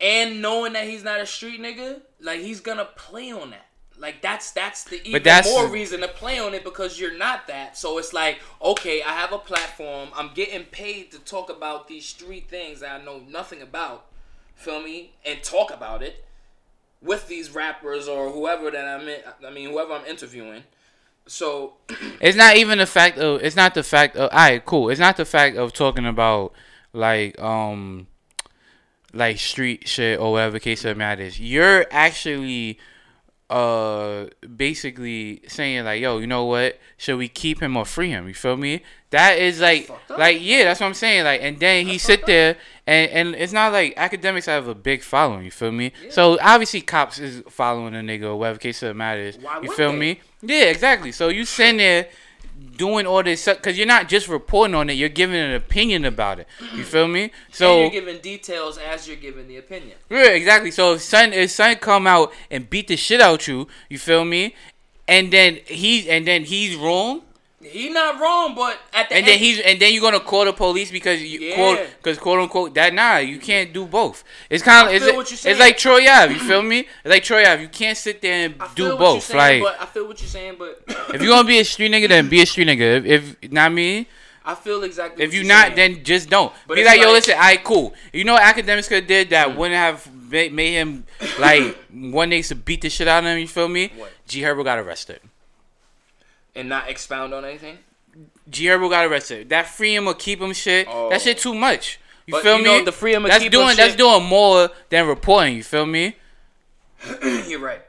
and 0.02 0.42
knowing 0.42 0.74
that 0.74 0.88
he's 0.88 1.04
not 1.04 1.22
a 1.22 1.26
street 1.26 1.62
nigga, 1.62 2.02
like 2.20 2.40
he's 2.42 2.60
gonna 2.60 2.88
play 2.96 3.32
on 3.32 3.52
that. 3.52 3.68
Like 3.98 4.22
that's 4.22 4.52
that's 4.52 4.84
the 4.86 5.06
even 5.08 5.24
that's- 5.24 5.54
more 5.54 5.68
reason 5.68 6.02
to 6.02 6.08
play 6.08 6.40
on 6.40 6.54
it 6.54 6.64
because 6.64 7.00
you're 7.00 7.18
not 7.18 7.48
that. 7.48 7.78
So 7.78 7.98
it's 8.00 8.12
like, 8.12 8.40
okay, 8.62 9.04
I 9.04 9.14
have 9.14 9.32
a 9.32 9.38
platform. 9.38 10.10
I'm 10.16 10.32
getting 10.34 10.64
paid 10.66 11.12
to 11.12 11.20
talk 11.20 11.50
about 11.50 11.88
these 11.88 12.06
street 12.06 12.50
things 12.50 12.80
that 12.80 13.00
I 13.00 13.04
know 13.04 13.22
nothing 13.30 13.62
about. 13.62 14.06
Feel 14.56 14.82
me? 14.82 15.12
And 15.26 15.44
talk 15.44 15.72
about 15.72 16.02
it 16.02 16.26
with 17.02 17.28
these 17.28 17.52
rappers 17.52 18.08
or 18.08 18.32
whoever 18.32 18.72
that 18.72 18.86
I'm 18.86 19.08
in, 19.08 19.20
I 19.46 19.52
mean 19.52 19.70
whoever 19.70 19.94
I'm 19.94 20.06
interviewing. 20.06 20.64
So 21.26 21.74
It's 22.20 22.38
not 22.38 22.58
even 22.58 22.78
the 22.80 22.86
fact 22.86 23.18
of. 23.18 23.42
It's 23.42 23.56
not 23.56 23.74
the 23.74 23.84
fact 23.84 24.16
of. 24.16 24.30
Alright, 24.32 24.66
cool. 24.66 24.90
It's 24.90 25.00
not 25.00 25.18
the 25.18 25.26
fact 25.26 25.58
of 25.58 25.74
talking 25.74 26.06
about 26.06 26.54
like 26.92 27.40
um, 27.40 28.08
like 29.14 29.40
street 29.40 29.88
shit 29.88 30.20
or 30.20 30.34
whatever 30.34 30.60
case 30.60 30.86
of 30.86 30.98
matters. 30.98 31.40
You're 31.40 31.86
actually 31.92 32.80
uh 33.54 34.26
basically 34.56 35.42
saying 35.48 35.86
like 35.86 36.02
yo 36.02 36.18
you 36.18 36.26
know 36.26 36.46
what? 36.46 36.80
Should 36.98 37.18
we 37.18 37.28
keep 37.28 37.62
him 37.62 37.78
or 37.78 37.86
free 37.86 38.10
him? 38.10 38.28
You 38.28 38.34
feel 38.34 38.58
me? 38.58 38.82
That 39.12 39.38
is 39.38 39.60
like 39.62 39.92
like 40.10 40.40
yeah 40.42 40.64
that's 40.64 40.80
what 40.80 40.88
i'm 40.88 40.96
saying. 40.96 41.24
Like 41.24 41.42
and 41.44 41.60
then 41.60 41.86
he 41.86 42.00
sit 42.00 42.26
there 42.26 42.58
and 42.88 43.12
and 43.12 43.36
it's 43.36 43.54
not 43.54 43.72
like 43.72 43.96
Akademiks 43.96 44.48
have 44.48 44.68
a 44.68 44.74
big 44.74 45.04
following 45.04 45.46
you 45.46 45.52
feel 45.52 45.72
me? 45.72 45.92
So 46.10 46.40
obviously 46.42 46.82
cops 46.82 47.20
is 47.20 47.44
following 47.48 47.94
a 47.94 48.00
nigga 48.00 48.24
or 48.24 48.38
whatever 48.38 48.58
case 48.58 48.82
of 48.82 48.88
the 48.88 48.94
matter 48.96 49.22
is 49.22 49.38
Why 49.38 49.62
you 49.62 49.72
feel 49.72 49.92
they? 49.92 50.00
me? 50.00 50.22
Yeah 50.42 50.66
exactly. 50.66 51.12
So 51.12 51.28
you 51.28 51.46
sitting 51.46 51.78
there 51.78 52.08
doing 52.76 53.06
all 53.06 53.22
this 53.22 53.46
because 53.46 53.78
you're 53.78 53.86
not 53.88 54.10
just 54.10 54.28
reporting 54.28 54.74
on 54.74 54.90
it 54.90 54.94
you're 54.94 55.08
giving 55.08 55.36
an 55.36 55.54
opinion 55.54 56.06
about 56.06 56.40
it 56.40 56.48
you 56.76 56.84
feel 56.84 57.08
me 57.08 57.24
and 57.24 57.32
so 57.52 57.82
you're 57.82 57.90
giving 57.92 58.20
details 58.20 58.80
as 58.80 59.08
you're 59.08 59.18
giving 59.18 59.48
the 59.48 59.58
opinion. 59.58 59.98
yeah, 60.10 60.30
exactly. 60.30 60.72
So 60.72 60.94
if 60.94 61.02
son 61.02 61.34
if 61.34 61.52
son 61.52 61.76
come 61.76 62.08
out 62.08 62.34
and 62.50 62.70
beat 62.70 62.88
the 62.88 62.98
shit 62.98 63.22
out 63.22 63.48
you, 63.48 63.68
you 63.90 63.98
feel 63.98 64.26
me? 64.26 64.56
And 65.08 65.32
then 65.32 65.60
he 65.66 66.10
and 66.10 66.28
then 66.28 66.46
he's 66.46 66.76
wrong. 66.76 67.22
He 67.64 67.90
not 67.90 68.20
wrong, 68.20 68.56
but 68.56 68.78
at 68.94 69.10
the 69.10 69.16
And 69.16 69.24
end, 69.24 69.28
then 69.28 69.40
he's 69.40 69.60
and 69.60 69.80
then 69.80 69.94
you're 69.94 70.02
gonna 70.02 70.20
call 70.20 70.46
the 70.46 70.54
police 70.54 70.92
because 70.92 71.22
you 71.22 71.40
Yeah. 71.40 71.56
quote 71.56 71.80
because 71.98 72.18
quote 72.18 72.40
unquote 72.40 72.74
that 72.76 72.94
nah 72.94 73.18
you 73.18 73.40
can't 73.40 73.74
do 73.74 73.86
both. 73.86 74.24
It's 74.50 74.64
kind 74.64 74.88
of 74.88 74.94
it's, 74.94 75.06
you're 75.06 75.52
it's 75.52 75.60
like 75.60 75.78
Troy 75.78 76.08
Ave. 76.10 76.34
You 76.34 76.40
feel 76.40 76.62
me? 76.62 76.80
It's 76.80 76.90
like 77.06 77.24
Troy 77.24 77.46
Ave. 77.46 77.62
You 77.62 77.70
can't 77.70 77.98
sit 77.98 78.22
there 78.22 78.46
and 78.46 78.56
do 78.76 78.98
both. 78.98 79.24
saying, 79.24 79.64
Like 79.64 79.74
but 79.74 79.82
I 79.82 79.86
feel 79.86 80.08
what 80.08 80.20
you're 80.22 80.30
saying, 80.30 80.56
but 80.60 80.84
if 81.14 81.22
you're 81.22 81.36
gonna 81.36 81.48
be 81.48 81.60
a 81.60 81.66
street 81.66 81.92
nigga, 81.92 82.10
then 82.10 82.30
be 82.30 82.42
a 82.42 82.46
street 82.46 82.68
nigga. 82.68 83.06
If, 83.06 83.38
if 83.42 83.52
not 83.52 83.72
me, 83.72 84.08
I 84.46 84.56
feel 84.56 84.84
exactly. 84.84 85.24
if 85.24 85.34
you're 85.34 85.46
not, 85.46 85.76
saying. 85.76 85.96
then 85.96 86.04
just 86.04 86.30
don't. 86.30 86.52
But 86.68 86.76
be 86.76 86.82
it's 86.82 86.90
like, 86.90 87.00
yo, 87.00 87.12
listen, 87.12 87.36
I 87.38 87.58
cool. 87.58 87.94
You 88.12 88.26
know 88.26 88.34
what 88.34 88.44
Akademiks 88.44 88.90
could 88.90 89.04
have 89.04 89.08
did 89.08 89.30
that 89.30 89.50
mm. 89.50 89.56
wouldn't 89.56 89.78
have 89.78 90.06
ma- 90.14 90.54
made 90.54 90.74
him 90.74 91.06
like 91.40 91.78
one 91.94 92.30
day 92.30 92.42
to 92.42 92.56
beat 92.56 92.82
the 92.82 92.90
shit 92.90 93.08
out 93.08 93.24
of 93.24 93.30
him. 93.30 93.40
You 93.40 93.48
feel 93.48 93.70
me? 93.70 93.92
What? 93.96 94.12
G 94.28 94.42
Herbo 94.42 94.64
got 94.64 94.80
arrested. 94.80 95.22
And 96.56 96.70
not 96.70 96.90
expound 96.90 97.34
on 97.34 97.44
anything. 97.46 97.80
G 98.50 98.66
Herbo 98.66 98.90
got 98.90 99.06
arrested. 99.06 99.50
That 99.50 99.68
free 99.68 99.96
him 99.96 100.08
or 100.08 100.14
keep 100.14 100.40
him 100.40 100.54
shit. 100.54 100.88
Oh. 100.90 101.10
That 101.10 101.22
shit 101.22 101.40
too 101.40 101.56
much. 101.56 102.00
You 102.28 102.34
But 102.34 102.44
feel 102.44 102.58
you 102.58 102.64
me? 102.64 102.78
know, 102.80 102.86
the 102.86 102.92
free 102.92 103.14
him 103.14 103.26
or 103.26 103.30
that's 103.30 103.44
keep 103.44 103.52
him 103.54 103.60
doing 103.60 103.76
that's 103.76 103.90
shit- 103.92 103.98
doing 103.98 104.24
more 104.24 104.70
than 104.90 105.08
reporting. 105.08 105.56
You 105.56 105.64
feel 105.64 105.86
me? 105.86 106.16
You're 107.48 107.60
right. 107.60 107.82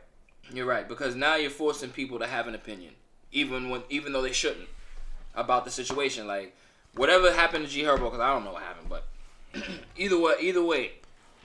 You're 0.52 0.66
right 0.66 0.88
because 0.88 1.14
now 1.14 1.34
you're 1.36 1.50
forcing 1.50 1.90
people 1.90 2.18
to 2.20 2.26
have 2.26 2.46
an 2.46 2.54
opinion, 2.54 2.94
even 3.32 3.68
when 3.70 3.82
even 3.90 4.12
though 4.12 4.22
they 4.22 4.32
shouldn't, 4.32 4.68
about 5.34 5.64
the 5.64 5.70
situation. 5.70 6.26
Like 6.26 6.56
whatever 6.94 7.32
happened 7.32 7.66
to 7.66 7.70
G 7.70 7.82
Herbo, 7.82 8.04
because 8.04 8.20
I 8.20 8.32
don't 8.32 8.44
know 8.44 8.52
what 8.52 8.62
happened, 8.62 8.88
but 8.88 9.04
either 9.96 10.18
way, 10.18 10.34
either 10.40 10.62
way, 10.62 10.92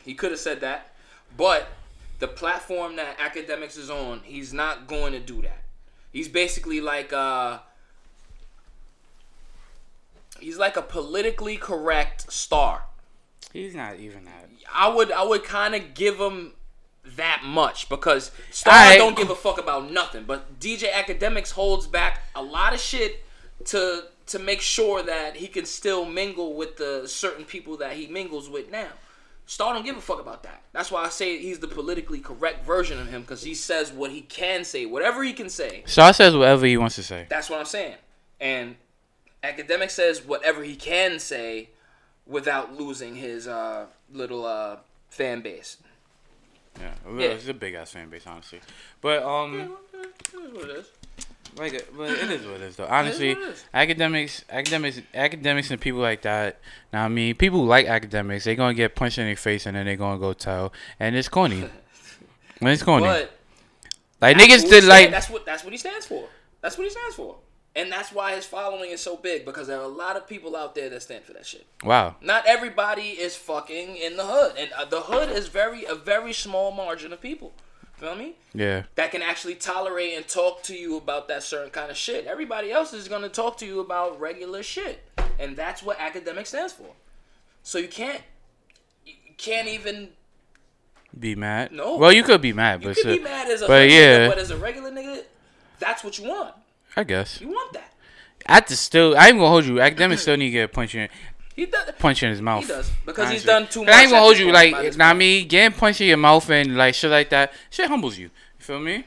he 0.05 0.13
could 0.13 0.31
have 0.31 0.39
said 0.39 0.61
that. 0.61 0.93
But 1.35 1.67
the 2.19 2.27
platform 2.27 2.95
that 2.97 3.17
Akademiks 3.17 3.77
is 3.77 3.89
on, 3.89 4.21
he's 4.23 4.53
not 4.53 4.87
going 4.87 5.13
to 5.13 5.19
do 5.19 5.41
that. 5.41 5.61
He's 6.11 6.27
basically 6.27 6.81
like 6.81 7.13
uh 7.13 7.59
he's 10.39 10.57
like 10.57 10.77
a 10.77 10.81
politically 10.81 11.57
correct 11.57 12.31
star. 12.31 12.83
He's 13.53 13.75
not 13.75 13.97
even 13.97 14.25
that. 14.25 14.49
I 14.73 14.89
would 14.89 15.11
I 15.11 15.23
would 15.23 15.43
kind 15.43 15.75
of 15.75 15.93
give 15.93 16.17
him 16.17 16.53
that 17.15 17.41
much 17.43 17.89
because 17.89 18.31
Star 18.51 18.73
Alright. 18.73 18.97
don't 18.97 19.17
give 19.17 19.29
a 19.29 19.35
fuck 19.35 19.59
about 19.59 19.91
nothing. 19.91 20.25
But 20.25 20.59
DJ 20.59 20.91
Akademiks 20.91 21.51
holds 21.51 21.87
back 21.87 22.21
a 22.35 22.43
lot 22.43 22.73
of 22.73 22.79
shit 22.79 23.23
to 23.65 24.03
to 24.27 24.39
make 24.39 24.61
sure 24.61 25.01
that 25.01 25.35
he 25.35 25.47
can 25.47 25.65
still 25.65 26.05
mingle 26.05 26.53
with 26.53 26.77
the 26.77 27.07
certain 27.07 27.45
people 27.45 27.77
that 27.77 27.93
he 27.93 28.07
mingles 28.07 28.49
with 28.49 28.69
now. 28.71 28.89
Star 29.49 29.73
don't 29.73 29.83
give 29.83 29.97
a 29.97 30.01
fuck 30.01 30.19
about 30.21 30.43
that. 30.43 30.61
That's 30.73 30.91
why 30.91 31.03
I 31.03 31.09
say 31.09 31.39
he's 31.39 31.57
the 31.57 31.67
politically 31.67 32.19
correct 32.19 32.63
version 32.63 32.99
of 32.99 33.07
him 33.07 33.21
because 33.21 33.41
he 33.41 33.55
says 33.55 33.91
what 33.91 34.11
he 34.11 34.21
can 34.21 34.63
say, 34.63 34.85
whatever 34.85 35.23
he 35.23 35.33
can 35.33 35.49
say. 35.49 35.81
Star 35.87 36.13
says 36.13 36.35
whatever 36.35 36.67
he 36.67 36.77
wants 36.77 36.93
to 36.97 37.03
say. 37.03 37.25
That's 37.29 37.49
what 37.49 37.57
I'm 37.59 37.65
saying. 37.65 37.95
And 38.39 38.75
academic 39.43 39.89
says 39.89 40.23
whatever 40.23 40.63
he 40.63 40.75
can 40.75 41.17
say 41.17 41.69
without 42.27 42.77
losing 42.77 43.15
his 43.15 43.47
uh, 43.47 43.87
little 44.13 44.45
uh, 44.45 44.77
fan 45.09 45.41
base. 45.41 45.77
Yeah, 46.79 46.91
Yeah. 47.17 47.29
it's 47.29 47.47
a 47.47 47.53
big 47.55 47.73
ass 47.73 47.93
fan 47.93 48.07
base, 48.07 48.27
honestly. 48.27 48.59
But 49.01 49.23
um, 49.23 49.75
That's 49.91 50.31
what 50.53 50.69
it 50.69 50.77
is. 50.77 50.91
Like, 51.57 51.75
uh, 51.75 51.79
but 51.97 52.11
it 52.11 52.31
is 52.31 52.45
what 52.45 52.55
it 52.55 52.61
is, 52.61 52.75
though. 52.75 52.87
Honestly, 52.87 53.33
what 53.33 53.43
it 53.43 53.49
is. 53.49 53.65
Akademiks, 53.73 54.45
Akademiks, 54.45 55.03
Akademiks, 55.13 55.71
and 55.71 55.81
people 55.81 55.99
like 55.99 56.21
that. 56.23 56.59
Now, 56.93 57.05
I 57.05 57.07
mean, 57.07 57.35
people 57.35 57.61
who 57.61 57.65
like 57.65 57.87
Akademiks. 57.87 58.43
they're 58.43 58.55
gonna 58.55 58.73
get 58.73 58.95
punched 58.95 59.17
in 59.17 59.25
their 59.25 59.35
face, 59.35 59.65
and 59.65 59.75
then 59.75 59.85
they're 59.85 59.95
gonna 59.95 60.19
go 60.19 60.33
tell, 60.33 60.71
and 60.99 61.15
it's 61.15 61.29
corny. 61.29 61.61
and 62.59 62.69
it's 62.69 62.83
corny. 62.83 63.05
But 63.05 63.31
like 64.21 64.37
niggas 64.37 64.69
did 64.69 64.83
like. 64.83 65.11
that's 65.11 65.29
what 65.29 65.45
that's 65.45 65.63
what 65.63 65.73
he 65.73 65.77
stands 65.77 66.05
for. 66.05 66.27
That's 66.61 66.77
what 66.77 66.83
he 66.83 66.89
stands 66.89 67.15
for. 67.15 67.37
And 67.75 67.91
that's 67.91 68.11
why 68.11 68.35
his 68.35 68.45
following 68.45 68.89
is 68.89 68.99
so 68.99 69.15
big 69.15 69.45
because 69.45 69.67
there 69.67 69.77
are 69.77 69.83
a 69.83 69.87
lot 69.87 70.17
of 70.17 70.27
people 70.27 70.55
out 70.55 70.75
there 70.75 70.89
that 70.89 71.01
stand 71.03 71.23
for 71.23 71.33
that 71.33 71.45
shit. 71.45 71.67
Wow. 71.83 72.15
Not 72.19 72.45
everybody 72.47 73.09
is 73.09 73.35
fucking 73.35 73.95
in 73.95 74.17
the 74.17 74.25
hood, 74.25 74.55
and 74.57 74.71
uh, 74.73 74.85
the 74.85 75.01
hood 75.01 75.29
is 75.29 75.47
very 75.47 75.85
a 75.85 75.95
very 75.95 76.33
small 76.33 76.71
margin 76.71 77.13
of 77.13 77.21
people. 77.21 77.53
Feel 77.99 78.15
me? 78.15 78.35
Yeah. 78.53 78.83
That 78.95 79.11
can 79.11 79.21
actually 79.21 79.55
tolerate 79.55 80.13
and 80.15 80.25
talk 80.25 80.63
to 80.63 80.75
you 80.75 80.95
about 80.97 81.27
that 81.27 81.43
certain 81.43 81.69
kind 81.69 81.91
of 81.91 81.97
shit. 81.97 82.25
Everybody 82.27 82.71
else 82.71 82.93
is 82.93 83.07
gonna 83.09 83.27
talk 83.29 83.57
to 83.57 83.65
you 83.65 83.81
about 83.81 84.19
regular 84.19 84.63
shit, 84.63 85.03
and 85.37 85.57
that's 85.57 85.83
what 85.83 85.99
academic 85.99 86.47
stands 86.47 86.71
for. 86.71 86.87
So 87.61 87.77
you 87.77 87.89
can't, 87.89 88.21
you 89.05 89.13
can't 89.37 89.67
even. 89.67 90.09
Be 91.19 91.35
mad. 91.35 91.71
No. 91.73 91.97
Well, 91.97 92.13
you 92.13 92.23
could 92.23 92.39
be 92.41 92.53
mad, 92.53 92.81
You 92.83 92.89
but 92.89 92.95
could 92.95 93.03
so- 93.03 93.17
be 93.17 93.23
mad 93.23 93.49
as 93.49 93.61
a 93.63 93.67
but 93.67 93.89
yeah. 93.89 94.19
nigga, 94.19 94.29
but 94.29 94.37
as 94.37 94.51
a 94.51 94.57
regular 94.57 94.91
nigga, 94.91 95.23
that's 95.79 96.03
what 96.03 96.17
you 96.17 96.29
want. 96.29 96.53
I 96.95 97.03
guess. 97.03 97.41
You 97.41 97.49
want 97.49 97.73
that. 97.73 97.93
I 98.45 98.61
just 98.61 98.83
still. 98.83 99.17
I 99.17 99.27
ain't 99.27 99.37
gonna 99.37 99.49
hold 99.49 99.65
you. 99.65 99.75
Akademiks 99.75 100.19
still 100.19 100.37
need 100.37 100.45
to 100.47 100.51
get 100.51 100.63
a 100.63 100.67
punch 100.69 100.95
in, 100.95 101.09
He 101.59 101.65
does. 101.65 101.91
punch 101.99 102.23
in 102.23 102.29
his 102.29 102.41
mouth. 102.41 102.61
He 102.65 102.67
does 102.71 102.91
because 103.05 103.29
he's 103.31 103.43
done 103.43 103.67
too 103.67 103.81
much. 103.85 103.93
I 103.93 104.01
ain't 104.03 104.11
gonna 104.11 104.21
hold 104.21 104.37
you 104.37 104.51
like. 104.51 104.71
by 104.73 104.81
this 104.83 104.97
Now 104.97 105.07
I 105.07 105.11
point. 105.11 105.19
mean, 105.19 105.47
getting 105.47 105.77
punched 105.77 106.01
in 106.01 106.07
your 106.07 106.17
mouth 106.17 106.49
and 106.49 106.77
like 106.77 106.95
shit 106.95 107.11
like 107.11 107.29
that. 107.29 107.53
Shit 107.69 107.87
humbles 107.87 108.17
you. 108.17 108.25
You 108.25 108.31
feel 108.65 108.79
me? 108.79 109.03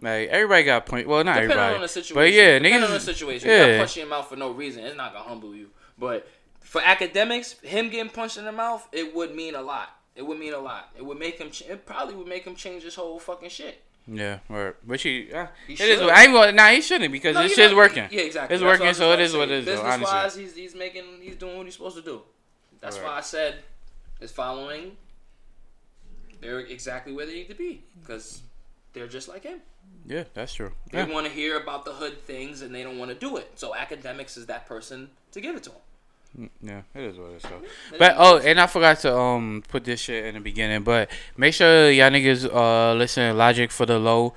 Like 0.00 0.28
everybody 0.28 0.64
got 0.64 0.86
punch. 0.86 1.06
Well, 1.06 1.24
not 1.24 1.34
Depending 1.34 1.50
everybody. 1.52 1.74
on 1.76 1.80
the 1.82 1.88
situation. 1.88 2.14
But 2.14 2.32
yeah, 2.32 2.58
Depending 2.58 2.80
niggas. 2.80 2.84
on 2.86 2.90
the 2.92 3.00
situation. 3.00 3.48
You 3.50 3.56
got 3.56 3.68
Yeah. 3.68 3.78
punched 3.78 3.96
in 3.96 4.00
your 4.02 4.10
mouth 4.10 4.28
for 4.28 4.36
no 4.36 4.50
reason. 4.50 4.84
It's 4.84 4.96
not 4.96 5.12
gonna 5.12 5.28
humble 5.28 5.54
you. 5.54 5.70
But 5.98 6.28
for 6.60 6.80
Akademiks, 6.82 7.60
him 7.64 7.88
getting 7.88 8.10
punched 8.10 8.36
in 8.38 8.44
the 8.44 8.52
mouth, 8.52 8.86
it 8.92 9.14
would 9.14 9.34
mean 9.34 9.54
a 9.54 9.62
lot. 9.62 9.88
It 10.14 10.22
would 10.26 10.38
mean 10.38 10.52
a 10.52 10.58
lot. 10.58 10.90
It 10.96 11.04
would 11.04 11.18
make 11.18 11.38
him. 11.38 11.50
Ch- 11.50 11.62
it 11.62 11.86
probably 11.86 12.14
would 12.14 12.26
make 12.28 12.44
him 12.44 12.54
change 12.54 12.82
his 12.82 12.94
whole 12.94 13.18
fucking 13.18 13.48
shit. 13.50 13.82
Yeah, 14.10 14.38
or 14.48 14.76
but 14.86 15.00
she. 15.00 15.32
Uh, 15.32 15.46
He 15.66 15.74
it 15.74 15.80
is. 15.80 16.00
I 16.00 16.24
ain't 16.24 16.32
gonna. 16.32 16.52
Nah, 16.52 16.68
he 16.70 16.80
shouldn't 16.80 17.12
because 17.12 17.34
No, 17.34 17.42
this 17.42 17.54
shit's 17.54 17.74
working. 17.74 18.08
Yeah, 18.10 18.22
exactly. 18.22 18.54
It's 18.54 18.62
That's 18.62 18.80
working, 18.80 18.94
so 18.94 19.12
it 19.12 19.20
is 19.20 19.34
what 19.36 19.50
it 19.50 19.58
is. 19.58 19.64
Though, 19.66 19.72
Business 19.72 19.92
honestly. 19.92 20.14
wise, 20.16 20.34
he's 20.36 20.54
he's 20.56 20.74
making 20.74 21.04
he's 21.20 21.36
doing 21.36 21.56
what 21.58 21.66
he's 21.66 21.74
supposed 21.74 21.96
to 21.96 22.02
do. 22.02 22.22
That's 22.80 22.96
Right. 22.98 23.04
why 23.06 23.18
I 23.18 23.20
said 23.20 23.56
his 24.20 24.32
following. 24.32 24.96
They're 26.40 26.60
exactly 26.60 27.12
where 27.12 27.26
they 27.26 27.34
need 27.34 27.48
to 27.48 27.54
be 27.54 27.82
because 28.00 28.42
they're 28.92 29.08
just 29.08 29.28
like 29.28 29.42
him. 29.44 29.60
Yeah, 30.06 30.24
that's 30.34 30.54
true. 30.54 30.72
They 30.92 30.98
Yeah. 30.98 31.12
want 31.12 31.26
to 31.26 31.32
hear 31.32 31.60
about 31.60 31.84
the 31.84 31.92
hood 31.92 32.22
things 32.24 32.62
and 32.62 32.74
they 32.74 32.82
don't 32.84 32.98
want 32.98 33.10
to 33.10 33.14
do 33.16 33.36
it. 33.36 33.50
So 33.56 33.72
Akademiks 33.74 34.36
is 34.38 34.46
that 34.46 34.66
person 34.66 35.10
to 35.32 35.40
give 35.40 35.56
it 35.56 35.64
to 35.64 35.70
them. 35.70 35.80
Yeah, 36.62 36.82
it 36.94 37.02
is 37.02 37.18
what 37.18 37.30
it 37.30 37.36
is. 37.36 37.42
Though. 37.42 37.98
But 37.98 38.14
oh, 38.18 38.38
and 38.38 38.60
I 38.60 38.66
forgot 38.66 38.98
to 39.00 39.16
um 39.16 39.62
put 39.68 39.84
this 39.84 40.00
shit 40.00 40.26
in 40.26 40.34
the 40.34 40.40
beginning. 40.40 40.82
But 40.82 41.10
make 41.36 41.54
sure 41.54 41.90
y'all 41.90 42.10
niggas 42.10 42.44
uh 42.52 42.94
listen 42.94 43.30
to 43.30 43.34
Logic 43.34 43.70
for 43.70 43.86
the 43.86 43.98
Low 43.98 44.34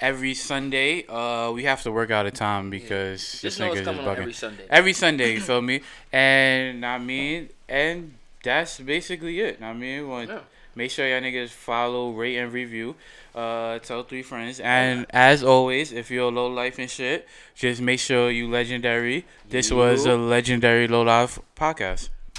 every 0.00 0.34
Sunday. 0.34 1.06
Uh, 1.06 1.50
we 1.52 1.64
have 1.64 1.82
to 1.82 1.92
work 1.92 2.10
out 2.10 2.26
a 2.26 2.30
time 2.30 2.70
because 2.70 3.20
Just 3.20 3.42
this 3.42 3.58
know 3.58 3.70
nigga 3.72 3.80
is 3.80 3.88
bugging. 3.88 4.18
every 4.18 4.32
Sunday. 4.32 4.66
Every 4.70 4.92
Sunday, 4.92 5.34
you 5.34 5.40
feel 5.40 5.62
me? 5.62 5.80
And 6.12 6.84
I 6.84 6.98
mean, 6.98 7.48
and 7.68 8.14
that's 8.42 8.80
basically 8.80 9.40
it. 9.40 9.62
I 9.62 9.72
mean, 9.72 10.08
want 10.08 10.28
Yeah. 10.30 10.40
Make 10.74 10.90
sure 10.90 11.06
y'all 11.06 11.20
niggas 11.20 11.50
follow, 11.50 12.10
rate, 12.12 12.36
and 12.36 12.52
review. 12.52 12.94
Uh, 13.34 13.78
tell 13.78 14.02
three 14.02 14.22
friends. 14.22 14.60
And 14.60 15.06
as 15.10 15.42
always, 15.42 15.92
if 15.92 16.10
you're 16.10 16.28
a 16.28 16.34
low 16.34 16.48
life 16.48 16.78
and 16.78 16.90
shit, 16.90 17.28
just 17.54 17.80
make 17.80 18.00
sure 18.00 18.30
you 18.30 18.48
legendary. 18.48 19.24
This 19.48 19.70
was 19.70 20.06
a 20.06 20.16
legendary 20.16 20.88
low 20.88 21.02
life 21.02 21.38
podcast. 21.56 22.08